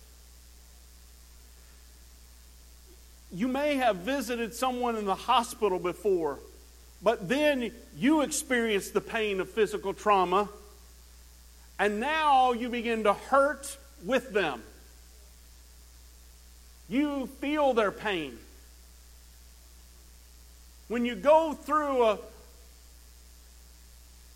You 3.33 3.47
may 3.47 3.75
have 3.75 3.97
visited 3.97 4.53
someone 4.53 4.95
in 4.95 5.05
the 5.05 5.15
hospital 5.15 5.79
before, 5.79 6.39
but 7.01 7.27
then 7.27 7.71
you 7.97 8.21
experienced 8.21 8.93
the 8.93 9.01
pain 9.01 9.39
of 9.39 9.49
physical 9.49 9.93
trauma 9.93 10.49
and 11.79 11.99
now 11.99 12.53
you 12.53 12.69
begin 12.69 13.03
to 13.03 13.13
hurt 13.13 13.77
with 14.05 14.31
them. 14.31 14.61
You 16.87 17.27
feel 17.41 17.73
their 17.73 17.91
pain. 17.91 18.37
When 20.87 21.05
you 21.05 21.15
go 21.15 21.53
through 21.53 22.03
a, 22.03 22.19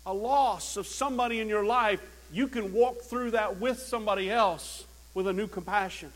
a 0.06 0.12
loss 0.12 0.76
of 0.76 0.86
somebody 0.86 1.40
in 1.40 1.48
your 1.48 1.64
life, 1.64 2.00
you 2.32 2.48
can 2.48 2.72
walk 2.72 3.02
through 3.02 3.30
that 3.32 3.60
with 3.60 3.78
somebody 3.78 4.30
else 4.30 4.84
with 5.14 5.28
a 5.28 5.32
new 5.32 5.46
compassion. 5.46 6.12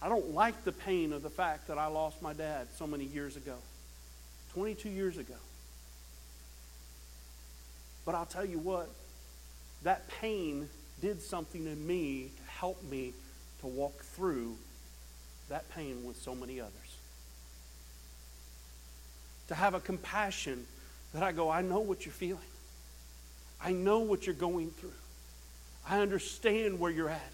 I 0.00 0.08
don't 0.08 0.32
like 0.32 0.64
the 0.64 0.72
pain 0.72 1.12
of 1.12 1.22
the 1.22 1.30
fact 1.30 1.68
that 1.68 1.78
I 1.78 1.86
lost 1.86 2.22
my 2.22 2.32
dad 2.32 2.68
so 2.76 2.86
many 2.86 3.04
years 3.04 3.36
ago 3.36 3.54
22 4.54 4.88
years 4.88 5.18
ago. 5.18 5.34
But 8.04 8.14
I'll 8.14 8.26
tell 8.26 8.44
you 8.44 8.58
what, 8.58 8.88
that 9.82 10.08
pain 10.08 10.68
did 11.00 11.20
something 11.20 11.66
in 11.66 11.86
me 11.86 12.30
to 12.36 12.50
help 12.50 12.82
me 12.90 13.12
to 13.60 13.66
walk 13.66 14.00
through 14.00 14.56
that 15.48 15.70
pain 15.70 16.04
with 16.04 16.16
so 16.16 16.34
many 16.34 16.60
others. 16.60 16.72
To 19.48 19.54
have 19.54 19.74
a 19.74 19.80
compassion 19.80 20.66
that 21.14 21.22
I 21.22 21.32
go, 21.32 21.50
I 21.50 21.62
know 21.62 21.80
what 21.80 22.04
you're 22.04 22.12
feeling. 22.12 22.40
I 23.60 23.72
know 23.72 24.00
what 24.00 24.26
you're 24.26 24.34
going 24.34 24.70
through. 24.70 24.92
I 25.88 26.00
understand 26.00 26.78
where 26.78 26.90
you're 26.90 27.08
at. 27.08 27.32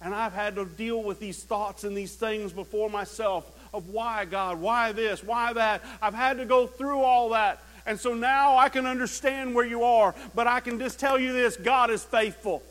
And 0.00 0.14
I've 0.14 0.32
had 0.32 0.54
to 0.56 0.64
deal 0.64 1.02
with 1.02 1.18
these 1.18 1.42
thoughts 1.42 1.84
and 1.84 1.96
these 1.96 2.14
things 2.14 2.52
before 2.52 2.88
myself 2.88 3.50
of 3.74 3.88
why, 3.88 4.24
God, 4.24 4.60
why 4.60 4.92
this, 4.92 5.22
why 5.22 5.52
that. 5.52 5.82
I've 6.00 6.14
had 6.14 6.38
to 6.38 6.44
go 6.44 6.66
through 6.66 7.00
all 7.00 7.30
that. 7.30 7.62
And 7.84 7.98
so 7.98 8.14
now 8.14 8.56
I 8.56 8.68
can 8.68 8.86
understand 8.86 9.54
where 9.54 9.66
you 9.66 9.82
are. 9.82 10.14
But 10.34 10.46
I 10.46 10.60
can 10.60 10.78
just 10.78 11.00
tell 11.00 11.18
you 11.18 11.32
this 11.32 11.56
God 11.56 11.90
is 11.90 12.04
faithful. 12.04 12.62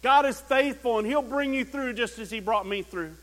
God 0.00 0.26
is 0.26 0.40
faithful, 0.40 0.98
and 0.98 1.06
He'll 1.06 1.22
bring 1.22 1.52
you 1.52 1.64
through 1.64 1.94
just 1.94 2.18
as 2.18 2.30
He 2.30 2.40
brought 2.40 2.66
me 2.66 2.82
through. 2.82 3.14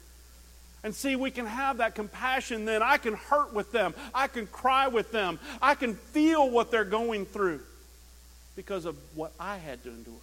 And 0.84 0.94
see, 0.94 1.16
we 1.16 1.32
can 1.32 1.46
have 1.46 1.78
that 1.78 1.96
compassion 1.96 2.66
then. 2.66 2.84
I 2.84 2.98
can 2.98 3.14
hurt 3.14 3.54
with 3.54 3.72
them. 3.72 3.96
I 4.14 4.28
can 4.28 4.46
cry 4.46 4.88
with 4.88 5.12
them. 5.12 5.40
I 5.62 5.74
can 5.74 5.96
feel 5.96 6.50
what 6.50 6.70
they're 6.70 6.84
going 6.84 7.26
through 7.26 7.62
because 8.56 8.86
of 8.86 8.96
what 9.16 9.32
I 9.40 9.58
had 9.58 9.84
to 9.84 9.90
endure, 9.90 10.14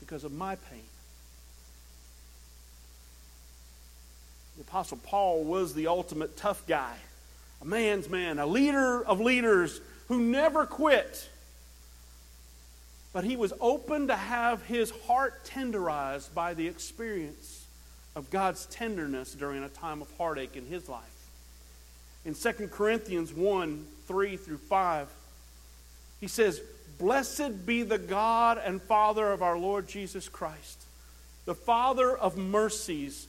because 0.00 0.24
of 0.24 0.32
my 0.32 0.56
pain. 0.56 0.82
The 4.56 4.62
Apostle 4.62 4.98
Paul 5.02 5.44
was 5.44 5.74
the 5.74 5.86
ultimate 5.86 6.36
tough 6.36 6.66
guy, 6.66 6.94
a 7.60 7.64
man's 7.64 8.08
man, 8.08 8.38
a 8.38 8.46
leader 8.46 9.04
of 9.04 9.20
leaders 9.20 9.80
who 10.08 10.20
never 10.20 10.66
quit. 10.66 11.28
But 13.12 13.24
he 13.24 13.36
was 13.36 13.52
open 13.60 14.08
to 14.08 14.16
have 14.16 14.62
his 14.62 14.90
heart 15.06 15.44
tenderized 15.44 16.32
by 16.34 16.54
the 16.54 16.68
experience 16.68 17.66
of 18.14 18.30
God's 18.30 18.66
tenderness 18.66 19.34
during 19.34 19.62
a 19.62 19.68
time 19.68 20.00
of 20.00 20.10
heartache 20.16 20.56
in 20.56 20.66
his 20.66 20.88
life. 20.88 21.02
In 22.24 22.34
2 22.34 22.68
Corinthians 22.68 23.32
1 23.32 23.86
3 24.08 24.36
through 24.36 24.58
5, 24.58 25.08
he 26.20 26.28
says, 26.28 26.60
Blessed 26.98 27.66
be 27.66 27.82
the 27.82 27.98
God 27.98 28.60
and 28.62 28.80
Father 28.80 29.30
of 29.30 29.42
our 29.42 29.58
Lord 29.58 29.86
Jesus 29.86 30.28
Christ, 30.28 30.82
the 31.44 31.54
Father 31.54 32.16
of 32.16 32.36
mercies 32.36 33.28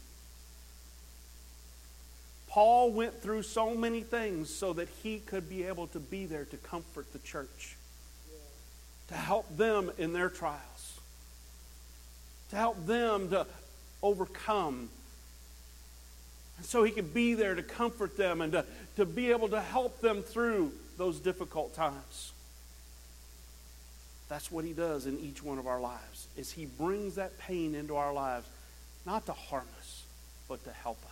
Paul 2.51 2.91
went 2.91 3.21
through 3.21 3.43
so 3.43 3.73
many 3.73 4.01
things 4.01 4.53
so 4.53 4.73
that 4.73 4.89
he 5.01 5.19
could 5.19 5.49
be 5.49 5.63
able 5.63 5.87
to 5.87 5.99
be 5.99 6.25
there 6.25 6.43
to 6.43 6.57
comfort 6.57 7.11
the 7.13 7.19
church, 7.19 7.77
to 9.07 9.13
help 9.13 9.55
them 9.55 9.89
in 9.97 10.11
their 10.11 10.29
trials, 10.29 10.99
to 12.49 12.57
help 12.57 12.85
them 12.85 13.29
to 13.29 13.47
overcome. 14.03 14.89
And 16.57 16.65
so 16.65 16.83
he 16.83 16.91
could 16.91 17.13
be 17.13 17.35
there 17.35 17.55
to 17.55 17.63
comfort 17.63 18.17
them 18.17 18.41
and 18.41 18.51
to, 18.51 18.65
to 18.97 19.05
be 19.05 19.31
able 19.31 19.47
to 19.47 19.61
help 19.61 20.01
them 20.01 20.21
through 20.21 20.73
those 20.97 21.21
difficult 21.21 21.73
times. 21.73 22.33
That's 24.27 24.51
what 24.51 24.65
he 24.65 24.73
does 24.73 25.05
in 25.05 25.17
each 25.19 25.41
one 25.41 25.57
of 25.57 25.67
our 25.67 25.79
lives 25.79 26.27
is 26.35 26.51
he 26.51 26.65
brings 26.65 27.15
that 27.15 27.37
pain 27.37 27.75
into 27.75 27.95
our 27.95 28.13
lives 28.13 28.45
not 29.05 29.25
to 29.27 29.33
harm 29.33 29.67
us, 29.79 30.03
but 30.49 30.61
to 30.65 30.71
help 30.71 31.01
us. 31.05 31.10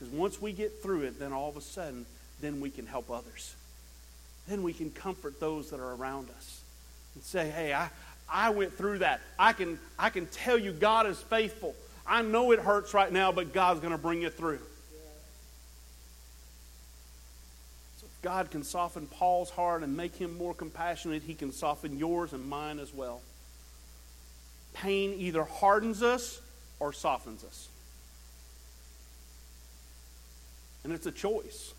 Because 0.00 0.14
once 0.14 0.40
we 0.40 0.52
get 0.52 0.82
through 0.82 1.02
it, 1.02 1.18
then 1.18 1.32
all 1.34 1.50
of 1.50 1.58
a 1.58 1.60
sudden, 1.60 2.06
then 2.40 2.60
we 2.60 2.70
can 2.70 2.86
help 2.86 3.10
others. 3.10 3.54
Then 4.48 4.62
we 4.62 4.72
can 4.72 4.90
comfort 4.90 5.38
those 5.38 5.70
that 5.70 5.78
are 5.78 5.94
around 5.94 6.30
us 6.30 6.62
and 7.14 7.22
say, 7.22 7.50
hey, 7.50 7.74
I, 7.74 7.90
I 8.32 8.48
went 8.50 8.72
through 8.72 9.00
that. 9.00 9.20
I 9.38 9.52
can, 9.52 9.78
I 9.98 10.08
can 10.08 10.24
tell 10.26 10.56
you 10.56 10.72
God 10.72 11.06
is 11.06 11.20
faithful. 11.20 11.74
I 12.06 12.22
know 12.22 12.52
it 12.52 12.60
hurts 12.60 12.94
right 12.94 13.12
now, 13.12 13.30
but 13.30 13.52
God's 13.52 13.80
going 13.80 13.92
to 13.92 13.98
bring 13.98 14.22
you 14.22 14.30
through. 14.30 14.60
God 18.22 18.50
can 18.50 18.62
soften 18.62 19.06
Paul's 19.06 19.50
heart 19.50 19.82
and 19.82 19.96
make 19.96 20.14
him 20.14 20.36
more 20.36 20.52
compassionate, 20.52 21.22
he 21.22 21.34
can 21.34 21.52
soften 21.52 21.98
yours 21.98 22.32
and 22.32 22.46
mine 22.46 22.78
as 22.78 22.92
well. 22.92 23.22
Pain 24.74 25.14
either 25.16 25.44
hardens 25.44 26.02
us 26.02 26.40
or 26.78 26.92
softens 26.92 27.44
us. 27.44 27.69
And 30.84 30.92
it's 30.92 31.06
a 31.06 31.12
choice. 31.12 31.74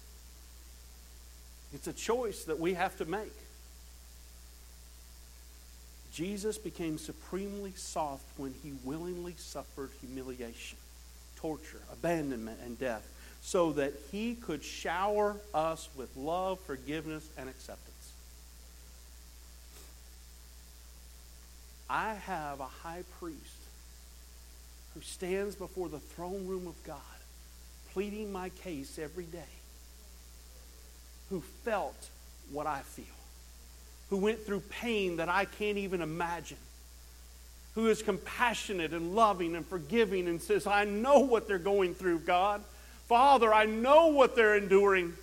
It's 1.74 1.88
a 1.88 1.94
choice 1.94 2.44
that 2.46 2.60
we 2.60 2.74
have 2.74 2.98
to 2.98 3.06
make. 3.06 3.34
Jesus 6.12 6.58
became 6.58 6.98
supremely 6.98 7.72
soft 7.76 8.26
when 8.38 8.54
he 8.62 8.74
willingly 8.84 9.36
suffered 9.38 9.90
humiliation, 10.02 10.78
torture, 11.38 11.80
abandonment, 11.92 12.60
and 12.66 12.78
death, 12.78 13.08
so 13.42 13.72
that 13.72 13.94
he 14.12 14.36
could 14.36 14.64
shower 14.64 15.38
us 15.54 15.88
with 15.96 16.16
love, 16.18 16.60
forgiveness, 16.60 17.28
and 17.38 17.48
acceptance. 17.48 18.12
I 21.90 22.14
have 22.14 22.60
a 22.60 22.66
high 22.66 23.04
priest 23.20 23.40
who 24.94 25.02
stands 25.02 25.56
before 25.56 25.88
the 25.88 26.00
throne 26.00 26.46
room 26.46 26.68
of 26.68 26.76
God 26.84 26.98
pleading 27.94 28.32
my 28.32 28.50
case 28.50 28.98
every 28.98 29.26
day, 29.26 29.40
who 31.30 31.42
felt 31.64 32.10
what 32.52 32.68
I 32.68 32.80
feel, 32.80 33.06
who 34.10 34.18
went 34.18 34.46
through 34.46 34.62
pain 34.62 35.18
that 35.18 35.30
I 35.30 35.46
can't 35.46 35.78
even 35.78 36.02
imagine, 36.02 36.58
who 37.76 37.88
is 37.88 38.02
compassionate 38.02 38.92
and 38.92 39.16
loving 39.16 39.56
and 39.56 39.66
forgiving 39.66 40.28
and 40.28 40.42
says, 40.42 40.68
I 40.68 40.86
know 40.86 41.20
what 41.20 41.48
they're 41.48 41.58
going 41.58 41.96
through, 41.96 42.20
God. 42.20 42.62
Father, 43.08 43.54
I 43.54 43.66
know 43.66 44.08
what 44.08 44.36
they're 44.36 44.56
enduring. 44.56 45.14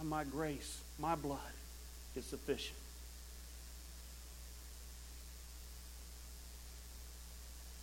And 0.00 0.08
my 0.08 0.24
grace, 0.24 0.80
my 0.98 1.14
blood 1.14 1.38
is 2.16 2.24
sufficient. 2.24 2.78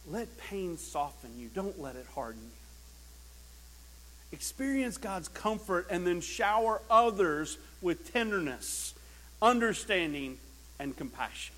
Let 0.08 0.36
pain 0.38 0.78
soften 0.78 1.32
you. 1.38 1.50
Don't 1.54 1.80
let 1.80 1.96
it 1.96 2.06
harden 2.14 2.42
you 2.44 2.61
experience 4.32 4.98
God's 4.98 5.28
comfort, 5.28 5.88
and 5.90 6.06
then 6.06 6.22
shower 6.22 6.82
others 6.90 7.58
with 7.82 8.12
tenderness, 8.14 8.94
understanding, 9.42 10.38
and 10.80 10.96
compassion. 10.96 11.56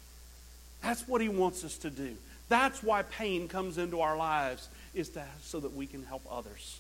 That's 0.82 1.08
what 1.08 1.22
He 1.22 1.30
wants 1.30 1.64
us 1.64 1.78
to 1.80 1.90
do. 1.90 2.16
That's 2.50 2.84
why 2.84 3.04
pain 3.04 3.48
comes 3.48 3.78
into 3.78 4.02
our 4.02 4.18
lives, 4.18 4.70
is 4.94 5.10
to, 5.10 5.24
so 5.42 5.60
that 5.60 5.74
we 5.74 5.88
can 5.88 6.04
help 6.04 6.24
others 6.30 6.80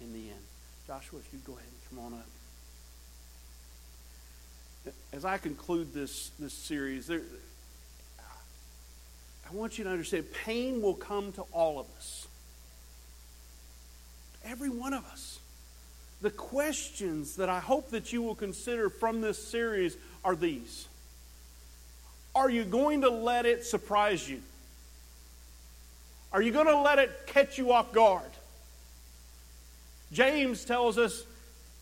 in 0.00 0.12
the 0.12 0.28
end. 0.28 0.44
Joshua, 0.86 1.18
if 1.18 1.32
you 1.32 1.38
go 1.44 1.52
ahead 1.52 1.64
and 1.64 1.98
come 1.98 2.12
on 2.12 2.20
up. 2.20 2.26
As 5.12 5.24
I 5.24 5.38
conclude 5.38 5.92
this, 5.92 6.30
this 6.38 6.52
series, 6.52 7.06
there, 7.06 7.22
I 8.20 9.54
want 9.54 9.78
you 9.78 9.84
to 9.84 9.90
understand 9.90 10.26
pain 10.44 10.82
will 10.82 10.94
come 10.94 11.32
to 11.32 11.42
all 11.52 11.78
of 11.78 11.86
us. 11.96 12.26
Every 14.46 14.70
one 14.70 14.94
of 14.94 15.04
us. 15.06 15.40
The 16.22 16.30
questions 16.30 17.36
that 17.36 17.48
I 17.48 17.60
hope 17.60 17.90
that 17.90 18.12
you 18.12 18.22
will 18.22 18.34
consider 18.34 18.88
from 18.88 19.20
this 19.20 19.42
series 19.42 19.96
are 20.24 20.34
these 20.34 20.88
Are 22.34 22.48
you 22.48 22.64
going 22.64 23.02
to 23.02 23.10
let 23.10 23.44
it 23.44 23.64
surprise 23.64 24.28
you? 24.28 24.40
Are 26.32 26.42
you 26.42 26.52
going 26.52 26.66
to 26.66 26.78
let 26.78 26.98
it 26.98 27.26
catch 27.26 27.58
you 27.58 27.72
off 27.72 27.92
guard? 27.92 28.30
James 30.12 30.64
tells 30.64 30.96
us 30.96 31.24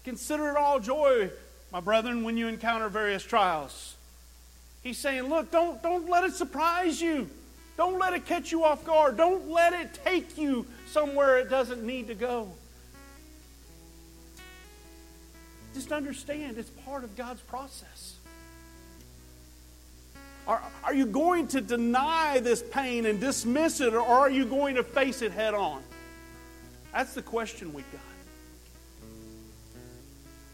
Consider 0.04 0.50
it 0.50 0.56
all 0.56 0.80
joy, 0.80 1.30
my 1.72 1.80
brethren, 1.80 2.24
when 2.24 2.36
you 2.36 2.46
encounter 2.46 2.88
various 2.90 3.22
trials. 3.22 3.96
He's 4.82 4.98
saying, 4.98 5.24
look, 5.24 5.50
don't, 5.50 5.82
don't 5.82 6.10
let 6.10 6.24
it 6.24 6.34
surprise 6.34 7.00
you. 7.00 7.28
Don't 7.78 7.98
let 7.98 8.12
it 8.12 8.26
catch 8.26 8.52
you 8.52 8.64
off 8.64 8.84
guard. 8.84 9.16
Don't 9.16 9.48
let 9.48 9.72
it 9.72 9.98
take 10.04 10.36
you 10.36 10.66
somewhere 10.94 11.38
it 11.38 11.50
doesn't 11.50 11.82
need 11.82 12.06
to 12.06 12.14
go. 12.14 12.48
Just 15.74 15.90
understand 15.90 16.56
it's 16.56 16.70
part 16.70 17.02
of 17.02 17.16
God's 17.16 17.40
process. 17.42 18.14
Are, 20.46 20.62
are 20.84 20.94
you 20.94 21.06
going 21.06 21.48
to 21.48 21.60
deny 21.60 22.38
this 22.38 22.62
pain 22.62 23.06
and 23.06 23.18
dismiss 23.18 23.80
it, 23.80 23.92
or 23.92 24.02
are 24.02 24.30
you 24.30 24.44
going 24.44 24.76
to 24.76 24.84
face 24.84 25.20
it 25.20 25.32
head 25.32 25.52
on? 25.52 25.82
That's 26.92 27.12
the 27.14 27.22
question 27.22 27.74
we've 27.74 27.90
got. 27.90 28.00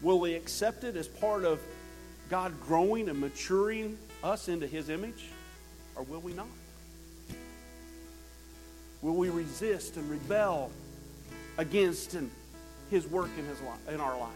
Will 0.01 0.19
we 0.19 0.33
accept 0.33 0.83
it 0.83 0.95
as 0.95 1.07
part 1.07 1.45
of 1.45 1.59
God 2.29 2.59
growing 2.61 3.09
and 3.09 3.19
maturing 3.19 3.95
us 4.23 4.47
into 4.47 4.65
His 4.65 4.89
image, 4.89 5.27
or 5.95 6.01
will 6.01 6.21
we 6.21 6.33
not? 6.33 6.47
Will 9.01 9.15
we 9.15 9.29
resist 9.29 9.97
and 9.97 10.09
rebel 10.09 10.71
against 11.57 12.15
His 12.89 13.07
work 13.07 13.29
in, 13.37 13.45
his 13.45 13.59
li- 13.61 13.93
in 13.93 13.99
our 13.99 14.17
lives? 14.17 14.35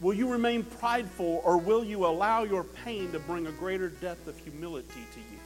Will 0.00 0.14
you 0.14 0.30
remain 0.30 0.64
prideful, 0.64 1.40
or 1.44 1.56
will 1.56 1.82
you 1.82 2.06
allow 2.06 2.44
your 2.44 2.62
pain 2.62 3.10
to 3.12 3.18
bring 3.18 3.46
a 3.46 3.52
greater 3.52 3.88
depth 3.88 4.28
of 4.28 4.38
humility 4.38 5.06
to 5.14 5.20
you? 5.20 5.40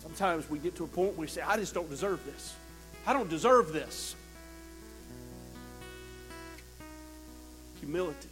Sometimes 0.00 0.48
we 0.48 0.58
get 0.58 0.76
to 0.76 0.84
a 0.84 0.86
point 0.86 1.10
where 1.10 1.20
we 1.22 1.26
say, 1.26 1.40
I 1.40 1.56
just 1.56 1.74
don't 1.74 1.90
deserve 1.90 2.24
this. 2.24 2.54
I 3.06 3.12
don't 3.12 3.28
deserve 3.28 3.72
this. 3.72 4.14
Humility. 7.80 8.29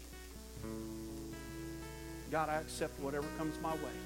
God, 2.30 2.48
I 2.48 2.56
accept 2.56 2.98
whatever 3.00 3.26
comes 3.38 3.58
my 3.62 3.72
way 3.72 3.96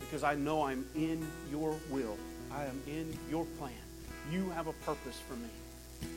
because 0.00 0.24
I 0.24 0.34
know 0.34 0.64
I'm 0.64 0.86
in 0.94 1.26
your 1.50 1.76
will. 1.90 2.16
I 2.52 2.64
am 2.64 2.80
in 2.86 3.16
your 3.30 3.44
plan. 3.58 3.72
You 4.32 4.50
have 4.50 4.66
a 4.66 4.72
purpose 4.72 5.20
for 5.28 5.34
me. 5.34 6.08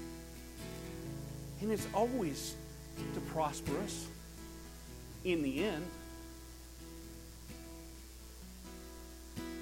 And 1.61 1.71
it's 1.71 1.87
always 1.93 2.55
to 3.13 3.19
prosper 3.19 3.77
us 3.83 4.07
in 5.23 5.43
the 5.43 5.63
end. 5.63 5.85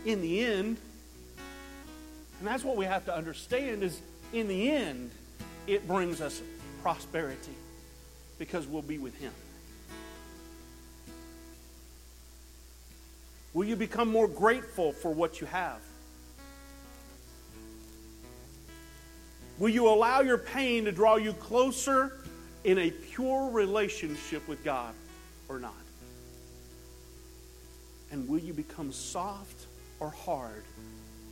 In 0.05 0.21
the 0.21 0.43
end, 0.43 0.77
and 2.39 2.47
that's 2.47 2.63
what 2.63 2.75
we 2.75 2.85
have 2.85 3.05
to 3.05 3.15
understand 3.15 3.83
is 3.83 4.01
in 4.33 4.47
the 4.47 4.71
end, 4.71 5.11
it 5.67 5.87
brings 5.87 6.21
us 6.21 6.41
prosperity 6.81 7.53
because 8.39 8.65
we'll 8.65 8.81
be 8.81 8.97
with 8.97 9.15
Him. 9.19 9.31
Will 13.53 13.65
you 13.65 13.75
become 13.75 14.09
more 14.09 14.27
grateful 14.27 14.93
for 14.93 15.11
what 15.11 15.41
you 15.41 15.47
have? 15.47 15.79
Will 19.59 19.69
you 19.69 19.87
allow 19.89 20.21
your 20.21 20.37
pain 20.37 20.85
to 20.85 20.91
draw 20.91 21.17
you 21.17 21.33
closer 21.33 22.17
in 22.63 22.77
a 22.79 22.91
pure 22.91 23.49
relationship 23.49 24.47
with 24.47 24.63
God 24.63 24.93
or 25.49 25.59
not? 25.59 25.73
And 28.11 28.27
will 28.27 28.39
you 28.39 28.53
become 28.53 28.91
soft 28.91 29.65
or 29.99 30.09
hard 30.09 30.63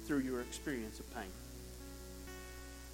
through 0.06 0.20
your 0.20 0.42
experience 0.42 1.00
of 1.00 1.16
pain? 1.16 1.32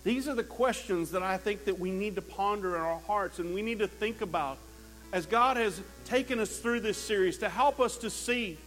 These 0.03 0.27
are 0.27 0.35
the 0.35 0.43
questions 0.43 1.11
that 1.11 1.23
I 1.23 1.37
think 1.37 1.65
that 1.65 1.79
we 1.79 1.89
need 1.89 2.15
to 2.15 2.21
ponder 2.21 2.75
in 2.75 2.81
our 2.81 2.99
hearts 2.99 3.39
and 3.39 3.55
we 3.55 3.63
need 3.63 3.79
to 3.79 3.87
think 3.87 4.21
about 4.21 4.59
as 5.11 5.25
God 5.25 5.57
has 5.57 5.81
taken 6.05 6.39
us 6.39 6.59
through 6.59 6.81
this 6.81 6.97
series 6.97 7.39
to 7.39 7.49
help 7.49 7.79
us 7.79 7.97
to 7.97 8.09
see 8.09 8.57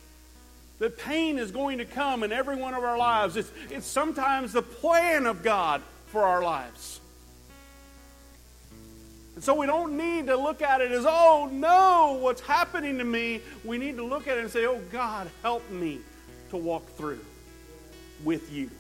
that 0.79 0.97
pain 0.97 1.39
is 1.39 1.51
going 1.51 1.79
to 1.79 1.85
come 1.85 2.23
in 2.23 2.33
every 2.33 2.57
one 2.57 2.75
of 2.75 2.85
our 2.85 2.97
lives. 2.97 3.37
It's, 3.37 3.51
it's 3.71 3.87
sometimes 3.87 4.53
the 4.53 4.63
plan 4.63 5.27
of 5.27 5.43
God 5.43 5.83
for 6.07 6.23
our 6.23 6.43
lives. 6.43 7.01
And 9.35 9.45
so 9.45 9.55
we 9.55 9.67
don't 9.67 9.97
need 9.97 10.27
to 10.27 10.37
look 10.37 10.63
at 10.63 10.81
it 10.81 10.91
as, 10.91 11.05
oh 11.07 11.49
no, 11.53 12.19
what's 12.21 12.41
happening 12.41 12.99
to 12.99 13.05
me. 13.05 13.41
We 13.65 13.79
need 13.79 13.97
to 13.97 14.05
look 14.05 14.27
at 14.27 14.39
it 14.39 14.41
and 14.43 14.51
say, 14.51 14.67
oh 14.67 14.81
God, 14.91 15.31
help 15.43 15.69
me 15.71 16.01
to 16.51 16.57
walk 16.57 16.89
through 16.97 17.21
with 18.25 18.53
you, 18.53 18.71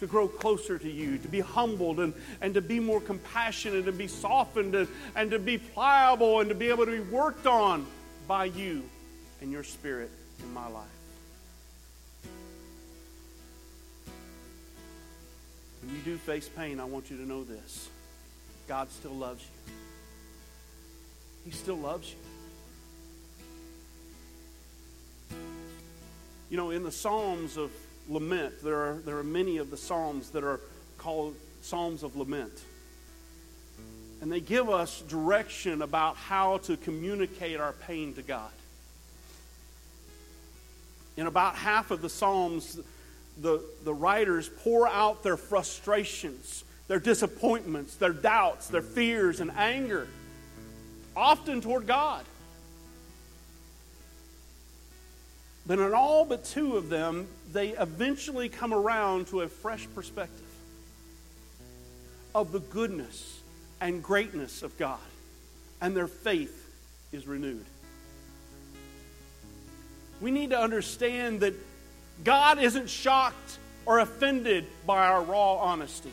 to 0.00 0.06
grow 0.06 0.28
closer 0.28 0.78
to 0.78 0.90
you, 0.90 1.16
to 1.18 1.28
be 1.28 1.40
humbled 1.40 2.00
and, 2.00 2.12
and 2.40 2.52
to 2.54 2.60
be 2.60 2.78
more 2.78 3.00
compassionate 3.00 3.88
and 3.88 3.96
be 3.96 4.08
softened 4.08 4.74
and, 4.74 4.88
and 5.16 5.30
to 5.30 5.38
be 5.38 5.56
pliable 5.56 6.40
and 6.40 6.48
to 6.50 6.54
be 6.54 6.68
able 6.68 6.84
to 6.84 6.92
be 6.92 7.00
worked 7.00 7.46
on 7.46 7.86
by 8.26 8.44
you 8.44 8.82
and 9.40 9.50
your 9.50 9.64
spirit 9.64 10.10
in 10.42 10.52
my 10.52 10.68
life. 10.68 10.86
When 15.82 15.94
you 15.94 16.02
do 16.02 16.16
face 16.16 16.48
pain, 16.48 16.80
I 16.80 16.84
want 16.84 17.10
you 17.10 17.16
to 17.16 17.26
know 17.26 17.44
this 17.44 17.88
God 18.66 18.90
still 18.90 19.14
loves 19.14 19.42
you. 19.42 19.72
He 21.44 21.50
still 21.50 21.78
loves 21.78 22.10
you. 22.10 22.16
You 26.50 26.56
know, 26.56 26.70
in 26.70 26.82
the 26.82 26.92
Psalms 26.92 27.56
of 27.56 27.70
lament, 28.08 28.62
there 28.62 28.76
are, 28.76 28.94
there 29.04 29.18
are 29.18 29.24
many 29.24 29.58
of 29.58 29.70
the 29.70 29.76
Psalms 29.76 30.30
that 30.30 30.44
are 30.44 30.60
called 30.96 31.34
Psalms 31.62 32.02
of 32.02 32.16
lament. 32.16 32.52
And 34.20 34.32
they 34.32 34.40
give 34.40 34.68
us 34.68 35.02
direction 35.02 35.82
about 35.82 36.16
how 36.16 36.58
to 36.58 36.76
communicate 36.76 37.60
our 37.60 37.72
pain 37.72 38.14
to 38.14 38.22
God. 38.22 38.50
In 41.18 41.26
about 41.26 41.56
half 41.56 41.90
of 41.90 42.00
the 42.00 42.08
Psalms, 42.08 42.78
the, 43.40 43.60
the 43.82 43.92
writers 43.92 44.48
pour 44.62 44.86
out 44.86 45.24
their 45.24 45.36
frustrations, 45.36 46.62
their 46.86 47.00
disappointments, 47.00 47.96
their 47.96 48.12
doubts, 48.12 48.68
their 48.68 48.82
fears, 48.82 49.40
and 49.40 49.50
anger, 49.56 50.06
often 51.16 51.60
toward 51.60 51.88
God. 51.88 52.24
But 55.66 55.80
in 55.80 55.92
all 55.92 56.24
but 56.24 56.44
two 56.44 56.76
of 56.76 56.88
them, 56.88 57.26
they 57.52 57.70
eventually 57.70 58.48
come 58.48 58.72
around 58.72 59.26
to 59.28 59.40
a 59.40 59.48
fresh 59.48 59.88
perspective 59.96 60.46
of 62.32 62.52
the 62.52 62.60
goodness 62.60 63.40
and 63.80 64.04
greatness 64.04 64.62
of 64.62 64.78
God, 64.78 65.00
and 65.80 65.96
their 65.96 66.06
faith 66.06 66.70
is 67.10 67.26
renewed 67.26 67.64
we 70.20 70.30
need 70.30 70.50
to 70.50 70.58
understand 70.58 71.40
that 71.40 71.54
God 72.24 72.58
isn't 72.58 72.88
shocked 72.90 73.58
or 73.86 74.00
offended 74.00 74.66
by 74.86 75.06
our 75.06 75.22
raw 75.22 75.54
honesty. 75.54 76.12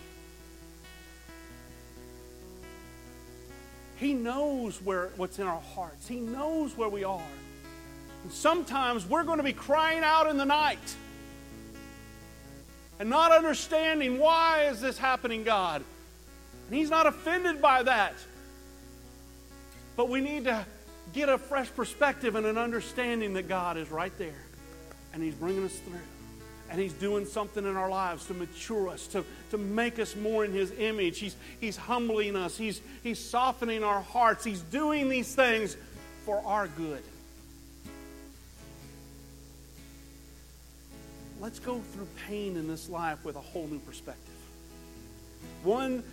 He 3.98 4.14
knows 4.14 4.82
where, 4.82 5.10
what's 5.16 5.40
in 5.40 5.48
our 5.48 5.62
hearts. 5.62 6.08
He 6.08 6.20
knows 6.20 6.78
where 6.78 6.90
we 6.90 7.04
are. 7.04 7.22
And 8.24 8.32
sometimes 8.32 9.06
we're 9.06 9.24
going 9.24 9.38
to 9.38 9.44
be 9.44 9.54
crying 9.54 10.04
out 10.04 10.28
in 10.28 10.38
the 10.38 10.46
night 10.46 10.96
and 13.00 13.10
not 13.10 13.32
understanding 13.32 14.20
why 14.20 14.64
is 14.64 14.82
this 14.82 14.98
happening, 14.98 15.44
God. 15.44 15.84
And 16.68 16.78
He's 16.78 16.90
not 16.90 17.08
offended 17.08 17.62
by 17.62 17.84
that. 17.84 18.14
But 19.96 20.10
we 20.10 20.22
need 20.22 20.46
to 20.46 20.66
get 21.14 21.30
a 21.30 21.38
fresh 21.38 21.74
perspective 21.74 22.36
and 22.36 22.46
an 22.46 22.58
understanding 22.58 23.34
that 23.34 23.48
God 23.48 23.78
is 23.78 23.90
right 23.90 24.16
there 24.18 24.46
and 25.14 25.24
He's 25.24 25.34
bringing 25.34 25.64
us 25.64 25.76
through. 25.78 26.00
And 26.70 26.80
He's 26.82 26.94
doing 26.94 27.26
something 27.26 27.64
in 27.64 27.78
our 27.78 27.90
lives 27.90 28.26
to 28.28 28.34
mature 28.34 28.90
us, 28.90 29.08
to, 29.08 29.24
to 29.52 29.58
make 29.58 29.98
us 29.98 30.16
more 30.16 30.44
in 30.44 30.52
His 30.52 30.72
image. 30.78 31.20
He's, 31.20 31.36
he's 31.62 31.78
humbling 31.78 32.36
us, 32.36 32.58
he's, 32.58 32.82
he's 33.02 33.20
softening 33.20 33.84
our 33.84 34.02
hearts. 34.02 34.44
He's 34.44 34.62
doing 34.62 35.10
these 35.10 35.34
things 35.34 35.78
for 36.26 36.42
our 36.46 36.68
good. 36.68 37.04
Let's 41.40 41.60
go 41.60 41.80
through 41.94 42.08
pain 42.28 42.58
in 42.58 42.68
this 42.68 42.90
life 42.90 43.24
with 43.24 43.36
a 43.36 43.42
whole 43.42 43.68
new 43.68 43.80
perspective. 43.80 44.34
One 45.64 46.04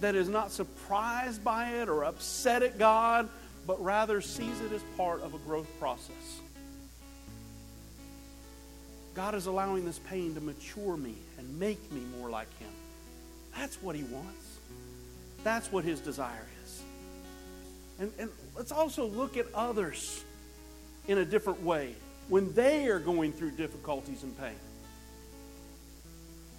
that 0.00 0.14
is 0.14 0.28
not 0.28 0.50
surprised 0.50 1.42
by 1.42 1.70
it 1.80 1.88
or 1.88 2.04
upset 2.04 2.62
at 2.62 2.78
God 2.78 3.28
but 3.66 3.82
rather 3.82 4.20
sees 4.20 4.60
it 4.60 4.72
as 4.72 4.82
part 4.96 5.22
of 5.22 5.34
a 5.34 5.38
growth 5.38 5.68
process. 5.78 6.40
God 9.14 9.34
is 9.34 9.46
allowing 9.46 9.84
this 9.84 9.98
pain 9.98 10.34
to 10.34 10.40
mature 10.40 10.96
me 10.96 11.14
and 11.38 11.58
make 11.58 11.92
me 11.92 12.00
more 12.18 12.30
like 12.30 12.48
Him. 12.58 12.70
That's 13.56 13.80
what 13.82 13.94
He 13.94 14.04
wants. 14.04 14.58
That's 15.44 15.70
what 15.70 15.84
His 15.84 16.00
desire 16.00 16.46
is. 16.64 16.82
And, 17.98 18.12
and 18.18 18.30
let's 18.56 18.72
also 18.72 19.06
look 19.06 19.36
at 19.36 19.46
others 19.54 20.24
in 21.08 21.18
a 21.18 21.24
different 21.24 21.62
way 21.62 21.94
when 22.28 22.52
they 22.54 22.86
are 22.86 22.98
going 22.98 23.32
through 23.32 23.50
difficulties 23.52 24.22
and 24.22 24.38
pain. 24.38 24.56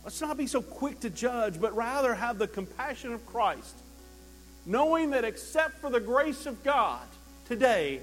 Let's 0.03 0.19
not 0.21 0.37
be 0.37 0.47
so 0.47 0.61
quick 0.61 0.99
to 1.01 1.09
judge, 1.09 1.59
but 1.59 1.75
rather 1.75 2.13
have 2.13 2.37
the 2.37 2.47
compassion 2.47 3.13
of 3.13 3.25
Christ, 3.25 3.75
knowing 4.65 5.11
that 5.11 5.23
except 5.25 5.79
for 5.79 5.89
the 5.89 5.99
grace 5.99 6.45
of 6.45 6.63
God, 6.63 7.05
today, 7.47 7.99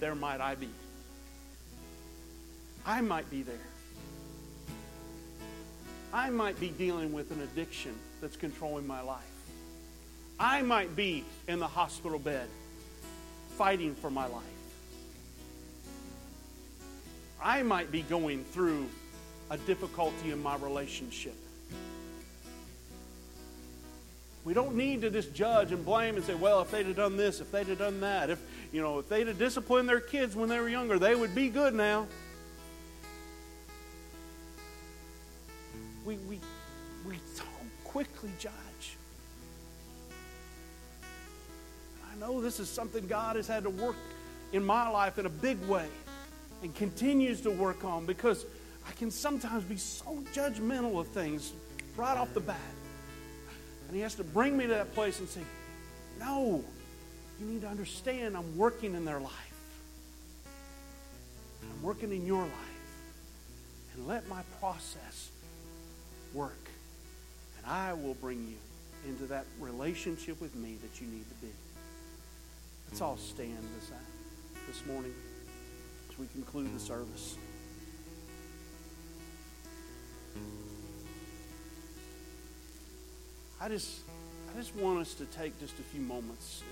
there 0.00 0.14
might 0.14 0.40
I 0.40 0.54
be. 0.54 0.68
I 2.86 3.00
might 3.00 3.30
be 3.30 3.42
there. 3.42 3.54
I 6.12 6.30
might 6.30 6.58
be 6.58 6.68
dealing 6.70 7.12
with 7.12 7.30
an 7.30 7.40
addiction 7.42 7.94
that's 8.20 8.36
controlling 8.36 8.86
my 8.86 9.00
life. 9.00 9.20
I 10.38 10.62
might 10.62 10.96
be 10.96 11.24
in 11.46 11.58
the 11.58 11.66
hospital 11.66 12.18
bed 12.18 12.48
fighting 13.56 13.94
for 13.94 14.10
my 14.10 14.26
life. 14.26 14.42
I 17.42 17.62
might 17.62 17.92
be 17.92 18.02
going 18.02 18.44
through 18.44 18.86
a 19.50 19.58
difficulty 19.58 20.30
in 20.30 20.42
my 20.42 20.56
relationship. 20.56 21.36
We 24.44 24.54
don't 24.54 24.74
need 24.74 25.02
to 25.02 25.10
just 25.10 25.34
judge 25.34 25.70
and 25.70 25.84
blame 25.84 26.16
and 26.16 26.24
say, 26.24 26.34
well, 26.34 26.62
if 26.62 26.70
they'd 26.70 26.86
have 26.86 26.96
done 26.96 27.16
this, 27.16 27.40
if 27.40 27.52
they'd 27.52 27.66
have 27.66 27.78
done 27.78 28.00
that, 28.00 28.30
if 28.30 28.40
you 28.72 28.80
know, 28.80 28.98
if 28.98 29.08
they'd 29.08 29.26
have 29.26 29.38
disciplined 29.38 29.88
their 29.88 30.00
kids 30.00 30.34
when 30.34 30.48
they 30.48 30.58
were 30.58 30.68
younger, 30.68 30.98
they 30.98 31.14
would 31.14 31.34
be 31.34 31.48
good 31.48 31.74
now. 31.74 32.06
We 36.06 36.16
we 36.16 36.40
we 37.06 37.16
so 37.34 37.44
quickly 37.84 38.30
judge. 38.38 38.52
I 42.10 42.18
know 42.18 42.40
this 42.40 42.60
is 42.60 42.68
something 42.68 43.06
God 43.06 43.36
has 43.36 43.46
had 43.46 43.64
to 43.64 43.70
work 43.70 43.96
in 44.52 44.64
my 44.64 44.88
life 44.88 45.18
in 45.18 45.26
a 45.26 45.30
big 45.30 45.60
way 45.68 45.86
and 46.62 46.74
continues 46.74 47.40
to 47.42 47.50
work 47.50 47.84
on 47.84 48.06
because 48.06 48.46
I 48.88 48.92
can 48.92 49.10
sometimes 49.10 49.64
be 49.64 49.76
so 49.76 50.22
judgmental 50.32 50.98
of 50.98 51.08
things 51.08 51.52
right 51.96 52.16
off 52.16 52.32
the 52.34 52.40
bat. 52.40 52.56
And 53.90 53.96
He 53.96 54.02
has 54.02 54.14
to 54.14 54.22
bring 54.22 54.56
me 54.56 54.68
to 54.68 54.74
that 54.74 54.94
place 54.94 55.18
and 55.18 55.28
say, 55.28 55.40
No, 56.20 56.62
you 57.40 57.46
need 57.46 57.62
to 57.62 57.66
understand 57.66 58.36
I'm 58.36 58.56
working 58.56 58.94
in 58.94 59.04
their 59.04 59.18
life. 59.18 59.32
I'm 61.60 61.82
working 61.82 62.12
in 62.12 62.24
your 62.24 62.44
life. 62.44 62.52
And 63.96 64.06
let 64.06 64.28
my 64.28 64.42
process 64.60 65.30
work. 66.32 66.70
And 67.58 67.66
I 67.66 67.92
will 67.94 68.14
bring 68.14 68.46
you 68.46 69.10
into 69.10 69.24
that 69.24 69.44
relationship 69.58 70.40
with 70.40 70.54
me 70.54 70.76
that 70.82 71.00
you 71.00 71.08
need 71.08 71.28
to 71.28 71.34
be. 71.44 71.52
Let's 72.88 73.00
all 73.00 73.16
stand 73.16 73.58
this, 73.76 73.90
uh, 73.90 73.94
this 74.68 74.86
morning 74.86 75.14
as 76.08 76.16
we 76.16 76.28
conclude 76.28 76.72
the 76.72 76.78
service. 76.78 77.36
I 83.62 83.68
just, 83.68 84.00
I 84.50 84.58
just 84.58 84.74
want 84.74 85.00
us 85.00 85.12
to 85.14 85.26
take 85.26 85.58
just 85.60 85.78
a 85.78 85.82
few 85.82 86.00
moments. 86.00 86.62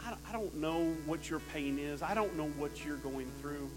Uh, 0.00 0.06
I, 0.06 0.30
I 0.30 0.32
don't 0.32 0.54
know 0.56 0.94
what 1.06 1.28
your 1.28 1.40
pain 1.52 1.76
is. 1.78 2.02
I 2.02 2.14
don't 2.14 2.36
know 2.36 2.46
what 2.56 2.84
you're 2.84 2.98
going 2.98 3.28
through. 3.40 3.68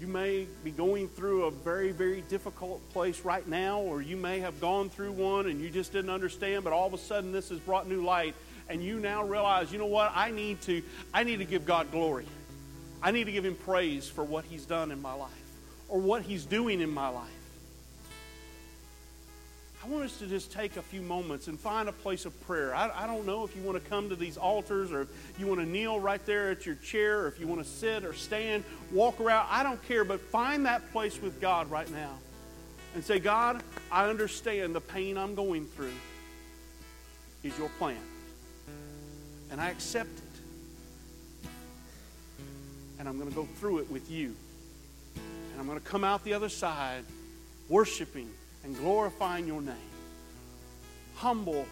You 0.00 0.06
may 0.06 0.46
be 0.62 0.70
going 0.70 1.08
through 1.08 1.46
a 1.46 1.50
very, 1.50 1.90
very 1.90 2.20
difficult 2.28 2.88
place 2.92 3.22
right 3.24 3.46
now, 3.48 3.80
or 3.80 4.00
you 4.00 4.16
may 4.16 4.38
have 4.38 4.60
gone 4.60 4.90
through 4.90 5.10
one 5.10 5.46
and 5.46 5.60
you 5.60 5.70
just 5.70 5.92
didn't 5.92 6.10
understand, 6.10 6.62
but 6.62 6.72
all 6.72 6.86
of 6.86 6.94
a 6.94 6.98
sudden 6.98 7.32
this 7.32 7.48
has 7.48 7.58
brought 7.58 7.88
new 7.88 8.04
light, 8.04 8.36
and 8.68 8.80
you 8.80 9.00
now 9.00 9.24
realize, 9.24 9.72
you 9.72 9.78
know 9.78 9.86
what, 9.86 10.12
I 10.14 10.30
need 10.30 10.60
to, 10.62 10.82
I 11.12 11.24
need 11.24 11.38
to 11.38 11.44
give 11.44 11.66
God 11.66 11.90
glory. 11.90 12.26
I 13.02 13.10
need 13.10 13.24
to 13.24 13.32
give 13.32 13.44
him 13.44 13.56
praise 13.56 14.08
for 14.08 14.22
what 14.22 14.44
he's 14.44 14.66
done 14.66 14.92
in 14.92 15.02
my 15.02 15.14
life 15.14 15.30
or 15.88 15.98
what 15.98 16.22
he's 16.22 16.44
doing 16.44 16.80
in 16.80 16.90
my 16.90 17.08
life. 17.08 17.37
I 19.88 19.90
want 19.90 20.04
us 20.04 20.18
to 20.18 20.26
just 20.26 20.52
take 20.52 20.76
a 20.76 20.82
few 20.82 21.00
moments 21.00 21.48
and 21.48 21.58
find 21.58 21.88
a 21.88 21.92
place 21.92 22.26
of 22.26 22.38
prayer. 22.46 22.74
I, 22.74 22.90
I, 22.94 23.06
don't 23.06 23.24
know 23.24 23.42
if 23.44 23.56
you 23.56 23.62
want 23.62 23.82
to 23.82 23.88
come 23.88 24.10
to 24.10 24.16
these 24.16 24.36
altars 24.36 24.92
or 24.92 25.02
if 25.02 25.08
you 25.38 25.46
want 25.46 25.60
to 25.60 25.66
kneel 25.66 25.98
right 25.98 26.24
there 26.26 26.50
at 26.50 26.66
your 26.66 26.74
chair 26.74 27.20
or 27.20 27.28
if 27.28 27.40
you 27.40 27.46
want 27.46 27.64
to 27.64 27.66
sit 27.66 28.04
or 28.04 28.12
stand, 28.12 28.64
walk 28.92 29.18
around. 29.18 29.46
I 29.48 29.62
don't 29.62 29.82
care, 29.88 30.04
but 30.04 30.20
find 30.20 30.66
that 30.66 30.92
place 30.92 31.22
with 31.22 31.40
God 31.40 31.70
right 31.70 31.90
now 31.90 32.10
and 32.94 33.02
say, 33.02 33.18
God, 33.18 33.62
I 33.90 34.10
understand 34.10 34.74
the 34.74 34.80
pain 34.82 35.16
I'm 35.16 35.34
going 35.34 35.64
through 35.64 35.94
is 37.42 37.56
your 37.58 37.70
plan. 37.78 37.96
And 39.50 39.58
I 39.58 39.70
accept 39.70 40.10
it. 40.18 41.48
And 42.98 43.08
I'm 43.08 43.16
going 43.16 43.30
to 43.30 43.34
go 43.34 43.48
through 43.58 43.78
it 43.78 43.90
with 43.90 44.10
you. 44.10 44.36
And 45.16 45.58
I'm 45.58 45.66
going 45.66 45.80
to 45.80 45.84
come 45.86 46.04
out 46.04 46.24
the 46.24 46.34
other 46.34 46.50
side 46.50 47.04
worshiping 47.70 48.28
and 48.68 48.76
glorifying 48.76 49.46
your 49.46 49.62
name. 49.62 49.74
Humble 51.16 51.66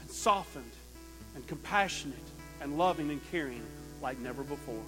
and 0.00 0.08
softened 0.08 0.70
and 1.34 1.44
compassionate 1.48 2.16
and 2.60 2.78
loving 2.78 3.10
and 3.10 3.20
caring 3.32 3.60
like 4.00 4.20
never 4.20 4.44
before. 4.44 4.84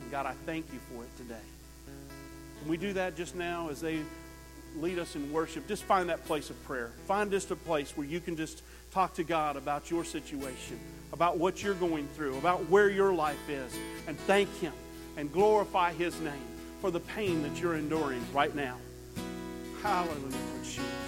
And 0.00 0.10
God, 0.10 0.24
I 0.24 0.32
thank 0.46 0.64
you 0.72 0.78
for 0.90 1.04
it 1.04 1.16
today. 1.18 1.46
Can 2.58 2.68
we 2.68 2.78
do 2.78 2.94
that 2.94 3.14
just 3.14 3.36
now 3.36 3.68
as 3.68 3.82
they 3.82 4.00
lead 4.78 4.98
us 4.98 5.16
in 5.16 5.30
worship? 5.30 5.68
Just 5.68 5.82
find 5.82 6.08
that 6.08 6.24
place 6.24 6.48
of 6.48 6.64
prayer. 6.64 6.92
Find 7.06 7.30
just 7.30 7.50
a 7.50 7.56
place 7.56 7.94
where 7.94 8.06
you 8.06 8.18
can 8.18 8.34
just 8.34 8.62
talk 8.90 9.12
to 9.14 9.22
God 9.22 9.56
about 9.56 9.90
your 9.90 10.02
situation, 10.02 10.80
about 11.12 11.36
what 11.36 11.62
you're 11.62 11.74
going 11.74 12.08
through, 12.14 12.38
about 12.38 12.70
where 12.70 12.88
your 12.88 13.12
life 13.12 13.50
is, 13.50 13.76
and 14.06 14.18
thank 14.20 14.48
Him 14.60 14.72
and 15.18 15.30
glorify 15.30 15.92
His 15.92 16.18
name 16.20 16.32
for 16.80 16.90
the 16.90 17.00
pain 17.00 17.42
that 17.42 17.60
you're 17.60 17.74
enduring 17.74 18.24
right 18.32 18.54
now. 18.54 18.78
Hallelujah, 19.82 20.60
Jesus. 20.62 20.99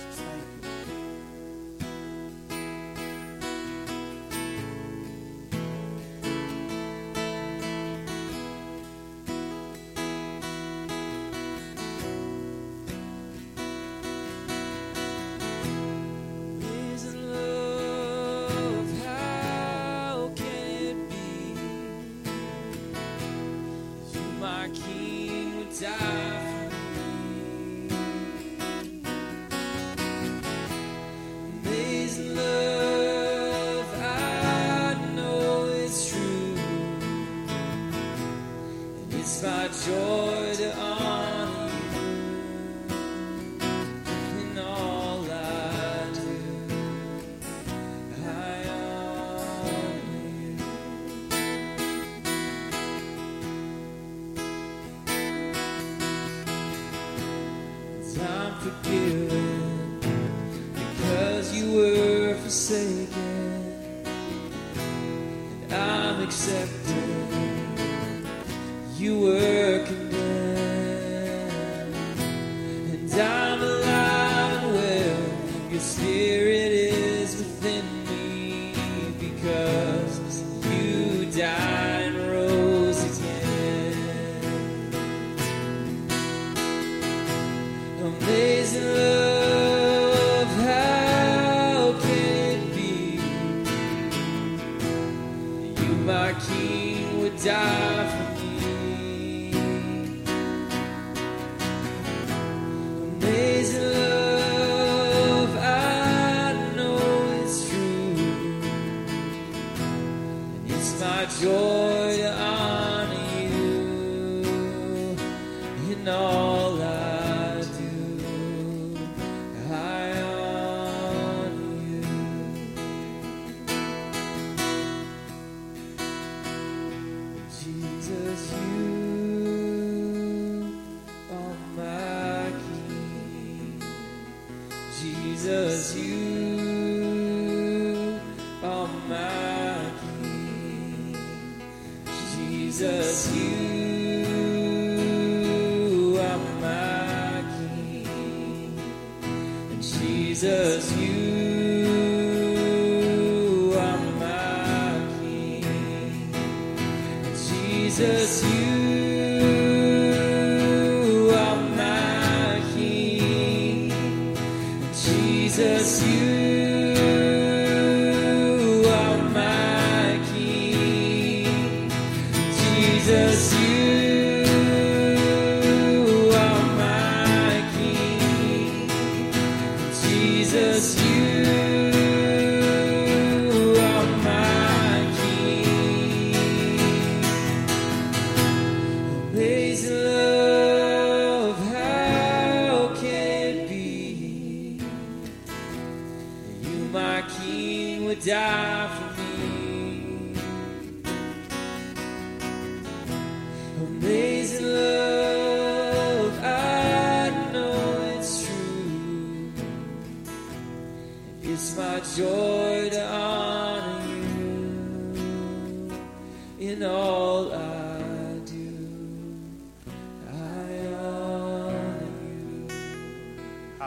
All 111.41 111.82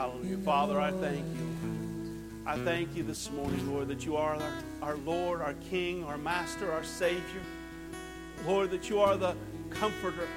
Hallelujah. 0.06 0.38
Father, 0.38 0.80
I 0.80 0.92
thank 0.92 1.24
you. 1.34 1.56
I 2.46 2.56
thank 2.58 2.94
you 2.94 3.02
this 3.02 3.28
morning, 3.32 3.72
Lord, 3.72 3.88
that 3.88 4.06
you 4.06 4.16
are 4.16 4.36
our, 4.36 4.52
our 4.80 4.96
Lord, 4.98 5.40
our 5.40 5.54
King, 5.68 6.04
our 6.04 6.16
Master, 6.16 6.70
our 6.70 6.84
Savior. 6.84 7.42
Lord, 8.46 8.70
that 8.70 8.88
you 8.88 9.00
are 9.00 9.16
the 9.16 9.34
comforter. 9.68 10.28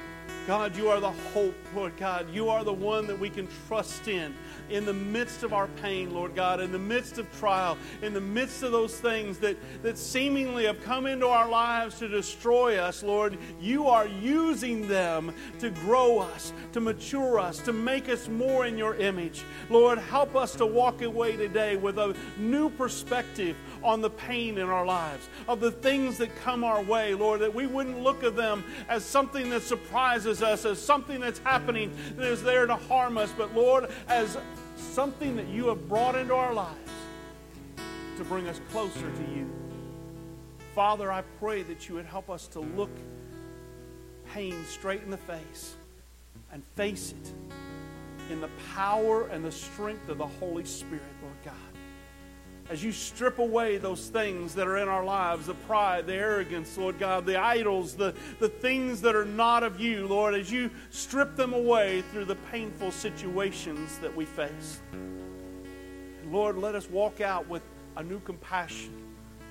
God, 0.50 0.76
you 0.76 0.90
are 0.90 1.00
the 1.00 1.12
hope, 1.12 1.54
Lord 1.76 1.96
God. 1.96 2.34
You 2.34 2.50
are 2.50 2.64
the 2.64 2.74
one 2.74 3.06
that 3.06 3.20
we 3.20 3.30
can 3.30 3.48
trust 3.68 4.08
in 4.08 4.34
in 4.72 4.84
the 4.84 4.94
midst 4.96 5.44
of 5.44 5.54
our 5.54 5.68
pain, 5.68 6.12
Lord 6.12 6.34
God, 6.34 6.60
in 6.60 6.72
the 6.72 6.80
midst 6.80 7.20
of 7.20 7.32
trial, 7.38 7.78
in 8.02 8.14
the 8.14 8.22
midst 8.22 8.64
of 8.64 8.72
those 8.72 9.00
things 9.00 9.38
that, 9.40 9.58
that 9.84 9.96
seemingly 9.96 10.66
have 10.66 10.82
come 10.84 11.06
into 11.06 11.28
our 11.28 11.48
lives 11.48 12.00
to 12.00 12.08
destroy 12.08 12.80
us, 12.80 13.04
Lord. 13.04 13.38
You 13.62 13.86
are 13.90 14.08
using 14.08 14.88
them 14.88 15.36
to 15.60 15.70
grow 15.70 16.18
us, 16.18 16.52
to 16.74 16.80
mature 16.80 17.40
us, 17.40 17.60
to 17.60 17.72
make 17.72 18.10
us 18.10 18.28
more 18.28 18.66
in 18.66 18.76
your 18.76 18.96
image. 18.96 19.44
Lord, 19.70 20.00
help 20.00 20.36
us 20.36 20.56
to 20.56 20.66
walk 20.66 21.04
away 21.04 21.36
today 21.38 21.76
with 21.76 22.00
a 22.00 22.16
new 22.40 22.72
perspective 22.72 23.56
on 23.84 24.02
the 24.02 24.10
pain 24.10 24.58
in 24.58 24.70
our 24.70 24.86
lives, 24.86 25.30
of 25.48 25.60
the 25.60 25.72
things 25.72 26.18
that 26.18 26.36
come 26.44 26.64
our 26.64 26.82
way, 26.82 27.14
Lord, 27.14 27.42
that 27.42 27.54
we 27.54 27.68
wouldn't 27.68 28.00
look 28.00 28.24
at 28.24 28.36
them 28.36 28.64
as 28.88 29.04
something 29.06 29.50
that 29.50 29.62
surprises 29.62 30.42
us, 30.42 30.66
as 30.66 30.82
something 30.82 31.20
that's 31.20 31.40
happening 31.40 31.96
that 32.16 32.26
is 32.26 32.44
there 32.44 32.66
to 32.66 32.76
harm 32.76 33.18
us, 33.18 33.34
but 33.38 33.54
Lord, 33.56 33.90
as 34.08 34.38
something 34.76 35.36
that 35.36 35.48
you 35.48 35.68
have 35.68 35.88
brought 35.88 36.16
into 36.16 36.34
our 36.34 36.54
lives 36.54 36.92
to 38.18 38.24
bring 38.24 38.48
us 38.48 38.60
closer 38.72 39.12
to 39.12 39.22
you. 39.34 39.50
Father, 40.76 41.12
I 41.12 41.24
pray 41.40 41.64
that 41.64 41.90
you 41.90 41.96
would 41.96 42.06
help 42.06 42.30
us 42.30 42.48
to 42.50 42.60
look 42.60 42.92
pain 44.34 44.56
straight 44.66 45.02
in 45.04 45.10
the 45.10 45.18
face 45.18 45.76
and 46.52 46.64
face 46.76 47.14
it 47.14 47.34
in 48.32 48.42
the 48.42 48.50
power 48.76 49.28
and 49.28 49.44
the 49.44 49.52
strength 49.52 50.08
of 50.10 50.20
the 50.20 50.28
Holy 50.28 50.66
Spirit, 50.66 51.04
as 52.70 52.84
you 52.84 52.92
strip 52.92 53.40
away 53.40 53.78
those 53.78 54.10
things 54.10 54.54
that 54.54 54.68
are 54.68 54.78
in 54.78 54.88
our 54.88 55.04
lives 55.04 55.48
the 55.48 55.56
pride, 55.56 56.06
the 56.06 56.14
arrogance, 56.14 56.78
Lord 56.78 57.00
God, 57.00 57.26
the 57.26 57.36
idols, 57.36 57.96
the, 57.96 58.14
the 58.40 58.48
things 58.48 59.02
that 59.02 59.16
are 59.16 59.26
not 59.26 59.64
of 59.64 59.80
you, 59.80 60.08
Lord, 60.08 60.36
as 60.36 60.52
you 60.52 60.70
strip 60.92 61.36
them 61.36 61.54
away 61.54 62.04
through 62.12 62.26
the 62.26 62.36
painful 62.52 62.92
situations 62.92 63.98
that 64.00 64.16
we 64.16 64.26
face. 64.26 64.80
Lord, 66.30 66.58
let 66.58 66.76
us 66.76 66.88
walk 66.90 67.22
out 67.22 67.48
with 67.50 67.64
a 67.98 68.04
new 68.04 68.20
compassion, 68.20 68.94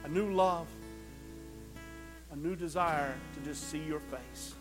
a 0.04 0.08
new 0.08 0.32
love, 0.32 0.68
a 2.30 2.36
new 2.36 2.54
desire 2.54 3.14
to 3.34 3.40
just 3.40 3.68
see 3.68 3.82
your 3.82 4.00
face. 4.00 4.54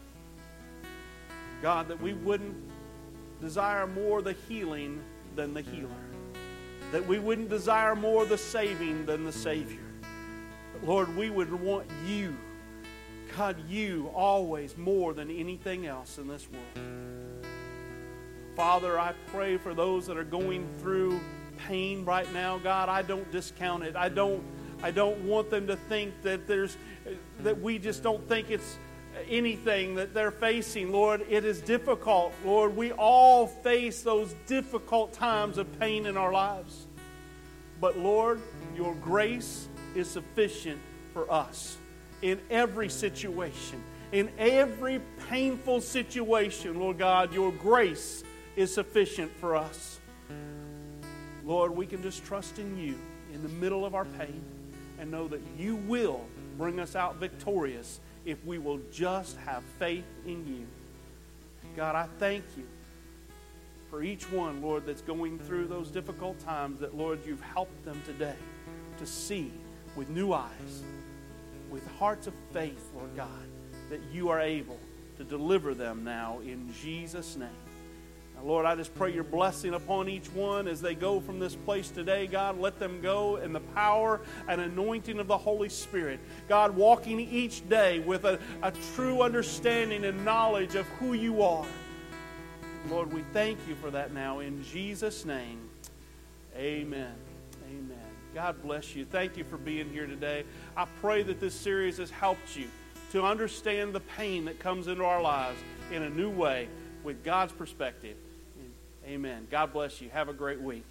God, 1.62 1.88
that 1.90 2.02
we 2.02 2.14
wouldn't 2.14 2.56
desire 3.40 3.86
more 3.86 4.24
the 4.24 4.36
healing 4.48 5.00
than 5.36 5.54
the 5.54 5.62
healer 5.62 6.07
that 6.92 7.06
we 7.06 7.20
wouldn't 7.20 7.50
desire 7.50 7.96
more 7.96 8.26
the 8.26 8.38
saving 8.38 9.06
than 9.06 9.24
the 9.24 9.32
Savior. 9.32 9.80
But 10.74 10.88
Lord, 10.88 11.16
we 11.16 11.30
would 11.30 11.54
want 11.54 11.88
you, 12.06 12.36
God, 13.36 13.58
you 13.68 14.10
always 14.16 14.78
more 14.78 15.14
than 15.14 15.30
anything 15.30 15.86
else 15.86 16.18
in 16.18 16.28
this 16.28 16.48
world. 16.50 17.46
Father, 18.56 19.00
I 19.00 19.14
pray 19.28 19.58
for 19.58 19.74
those 19.74 20.08
that 20.08 20.18
are 20.18 20.24
going 20.24 20.68
through 20.80 21.20
pain 21.58 22.06
right 22.06 22.32
now, 22.34 22.58
God. 22.58 22.90
I 22.90 23.02
don't 23.02 23.30
discount 23.32 23.84
it. 23.84 23.96
I 23.96 24.10
don't 24.10 24.44
I 24.82 24.92
don't 24.92 25.20
want 25.26 25.50
them 25.50 25.68
to 25.68 25.76
think 25.76 26.22
that 26.22 26.48
there's 26.48 26.78
that 27.40 27.60
we 27.60 27.80
just 27.80 28.04
don't 28.04 28.28
think 28.28 28.50
it's 28.50 28.78
anything 29.30 29.96
that 29.96 30.14
they're 30.14 30.32
facing, 30.32 30.92
Lord. 30.92 31.26
It 31.30 31.46
is 31.46 31.62
difficult, 31.62 32.34
Lord. 32.46 32.76
We 32.76 32.92
all 32.94 33.48
face 33.48 34.02
those 34.02 34.34
difficult 34.46 35.14
times 35.14 35.58
of 35.58 35.80
pain 35.80 36.06
in 36.06 36.18
our 36.18 36.32
lives. 36.32 36.88
But, 37.80 37.98
Lord, 37.98 38.42
your 38.76 38.96
grace 38.96 39.68
is 39.96 40.10
sufficient 40.10 40.80
for 41.14 41.32
us 41.32 41.78
in 42.22 42.40
every 42.50 42.90
situation. 42.90 43.84
In 44.12 44.30
every 44.38 45.02
painful 45.30 45.82
situation, 45.82 46.80
Lord 46.80 46.98
God, 46.98 47.34
your 47.34 47.52
grace 47.52 48.24
is 48.56 48.74
sufficient 48.74 49.32
for 49.38 49.56
us. 49.56 50.00
Lord, 51.46 51.76
we 51.76 51.86
can 51.86 52.02
just 52.02 52.26
trust 52.26 52.60
in 52.60 52.78
you 52.78 52.96
in 53.34 53.44
the 53.44 53.50
middle 53.50 53.86
of 53.86 53.96
our 53.96 54.06
pain 54.06 54.42
and 55.00 55.12
know 55.12 55.28
that 55.28 55.42
you 55.58 55.76
will 55.76 56.26
bring 56.58 56.80
us 56.80 56.96
out 56.96 57.18
victorious 57.18 58.00
if 58.28 58.44
we 58.46 58.58
will 58.58 58.80
just 58.92 59.38
have 59.38 59.64
faith 59.80 60.04
in 60.26 60.46
you. 60.46 60.68
God, 61.78 61.96
I 61.96 62.08
thank 62.20 62.44
you 62.58 62.68
for 63.90 64.04
each 64.04 64.30
one, 64.30 64.62
Lord, 64.62 64.86
that's 64.86 65.02
going 65.02 65.40
through 65.40 65.68
those 65.68 65.90
difficult 65.90 66.38
times, 66.40 66.82
that, 66.82 66.94
Lord, 66.94 67.20
you've 67.26 67.42
helped 67.42 67.86
them 67.86 68.02
today 68.06 68.36
to 68.98 69.06
see 69.06 69.50
with 69.96 70.10
new 70.10 70.34
eyes, 70.34 70.84
with 71.72 71.88
hearts 71.98 72.28
of 72.28 72.34
faith, 72.52 72.90
Lord 72.94 73.16
God, 73.16 73.48
that 73.90 74.02
you 74.12 74.28
are 74.28 74.42
able 74.42 74.80
to 75.16 75.24
deliver 75.24 75.74
them 75.74 76.04
now 76.04 76.40
in 76.44 76.70
Jesus' 76.82 77.38
name. 77.38 77.48
Now, 78.38 78.48
Lord, 78.48 78.66
I 78.66 78.76
just 78.76 78.94
pray 78.94 79.14
your 79.14 79.24
blessing 79.24 79.74
upon 79.74 80.08
each 80.08 80.28
one 80.28 80.68
as 80.68 80.80
they 80.82 80.94
go 80.94 81.20
from 81.20 81.40
this 81.40 81.56
place 81.56 81.90
today. 81.90 82.28
God, 82.28 82.60
let 82.60 82.80
them 82.80 83.02
go 83.02 83.38
in 83.38 83.52
the 83.52 83.60
power 83.60 84.22
and 84.48 84.62
anointing 84.62 85.20
of 85.20 85.28
the 85.28 85.38
Holy 85.38 85.70
Spirit. 85.70 86.20
God, 86.48 86.76
walking 86.76 87.20
each 87.20 87.68
day 87.68 88.00
with 88.00 88.26
a, 88.26 88.40
a 88.62 88.72
true 88.96 89.22
understanding 89.22 90.06
and 90.06 90.24
knowledge 90.24 90.76
of 90.76 90.86
who 91.00 91.14
you 91.14 91.42
are. 91.42 91.66
Lord, 92.90 93.12
we 93.12 93.24
thank 93.34 93.58
you 93.68 93.76
for 93.76 93.92
that 93.92 94.14
now 94.14 94.40
in 94.40 94.64
Jesus' 94.64 95.26
name. 95.26 95.70
Amen. 96.56 97.14
Amen. 97.70 97.98
God 98.34 98.62
bless 98.62 98.96
you. 98.96 99.06
Thank 99.06 99.36
you 99.36 99.44
for 99.44 99.58
being 99.58 99.90
here 99.90 100.06
today. 100.06 100.44
I 100.76 100.86
pray 101.02 101.24
that 101.24 101.40
this 101.40 101.56
series 101.56 101.98
has 101.98 102.12
helped 102.12 102.56
you 102.56 102.68
to 103.12 103.24
understand 103.24 103.94
the 103.94 104.00
pain 104.00 104.46
that 104.46 104.60
comes 104.60 104.88
into 104.88 105.04
our 105.04 105.22
lives 105.22 105.60
in 105.92 106.04
a 106.04 106.10
new 106.10 106.30
way 106.30 106.68
with 107.04 107.24
God's 107.24 107.52
perspective. 107.52 108.16
Amen. 109.08 109.48
God 109.50 109.72
bless 109.72 110.02
you. 110.02 110.10
Have 110.10 110.28
a 110.28 110.34
great 110.34 110.60
week. 110.60 110.84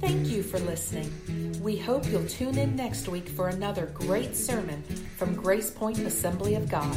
Thank 0.00 0.28
you 0.28 0.42
for 0.42 0.58
listening. 0.60 1.12
We 1.62 1.76
hope 1.76 2.08
you'll 2.08 2.26
tune 2.26 2.56
in 2.56 2.74
next 2.74 3.06
week 3.06 3.28
for 3.28 3.48
another 3.48 3.86
great 3.92 4.34
sermon 4.34 4.82
from 5.18 5.34
Grace 5.34 5.70
Point 5.70 5.98
Assembly 5.98 6.54
of 6.54 6.70
God. 6.70 6.96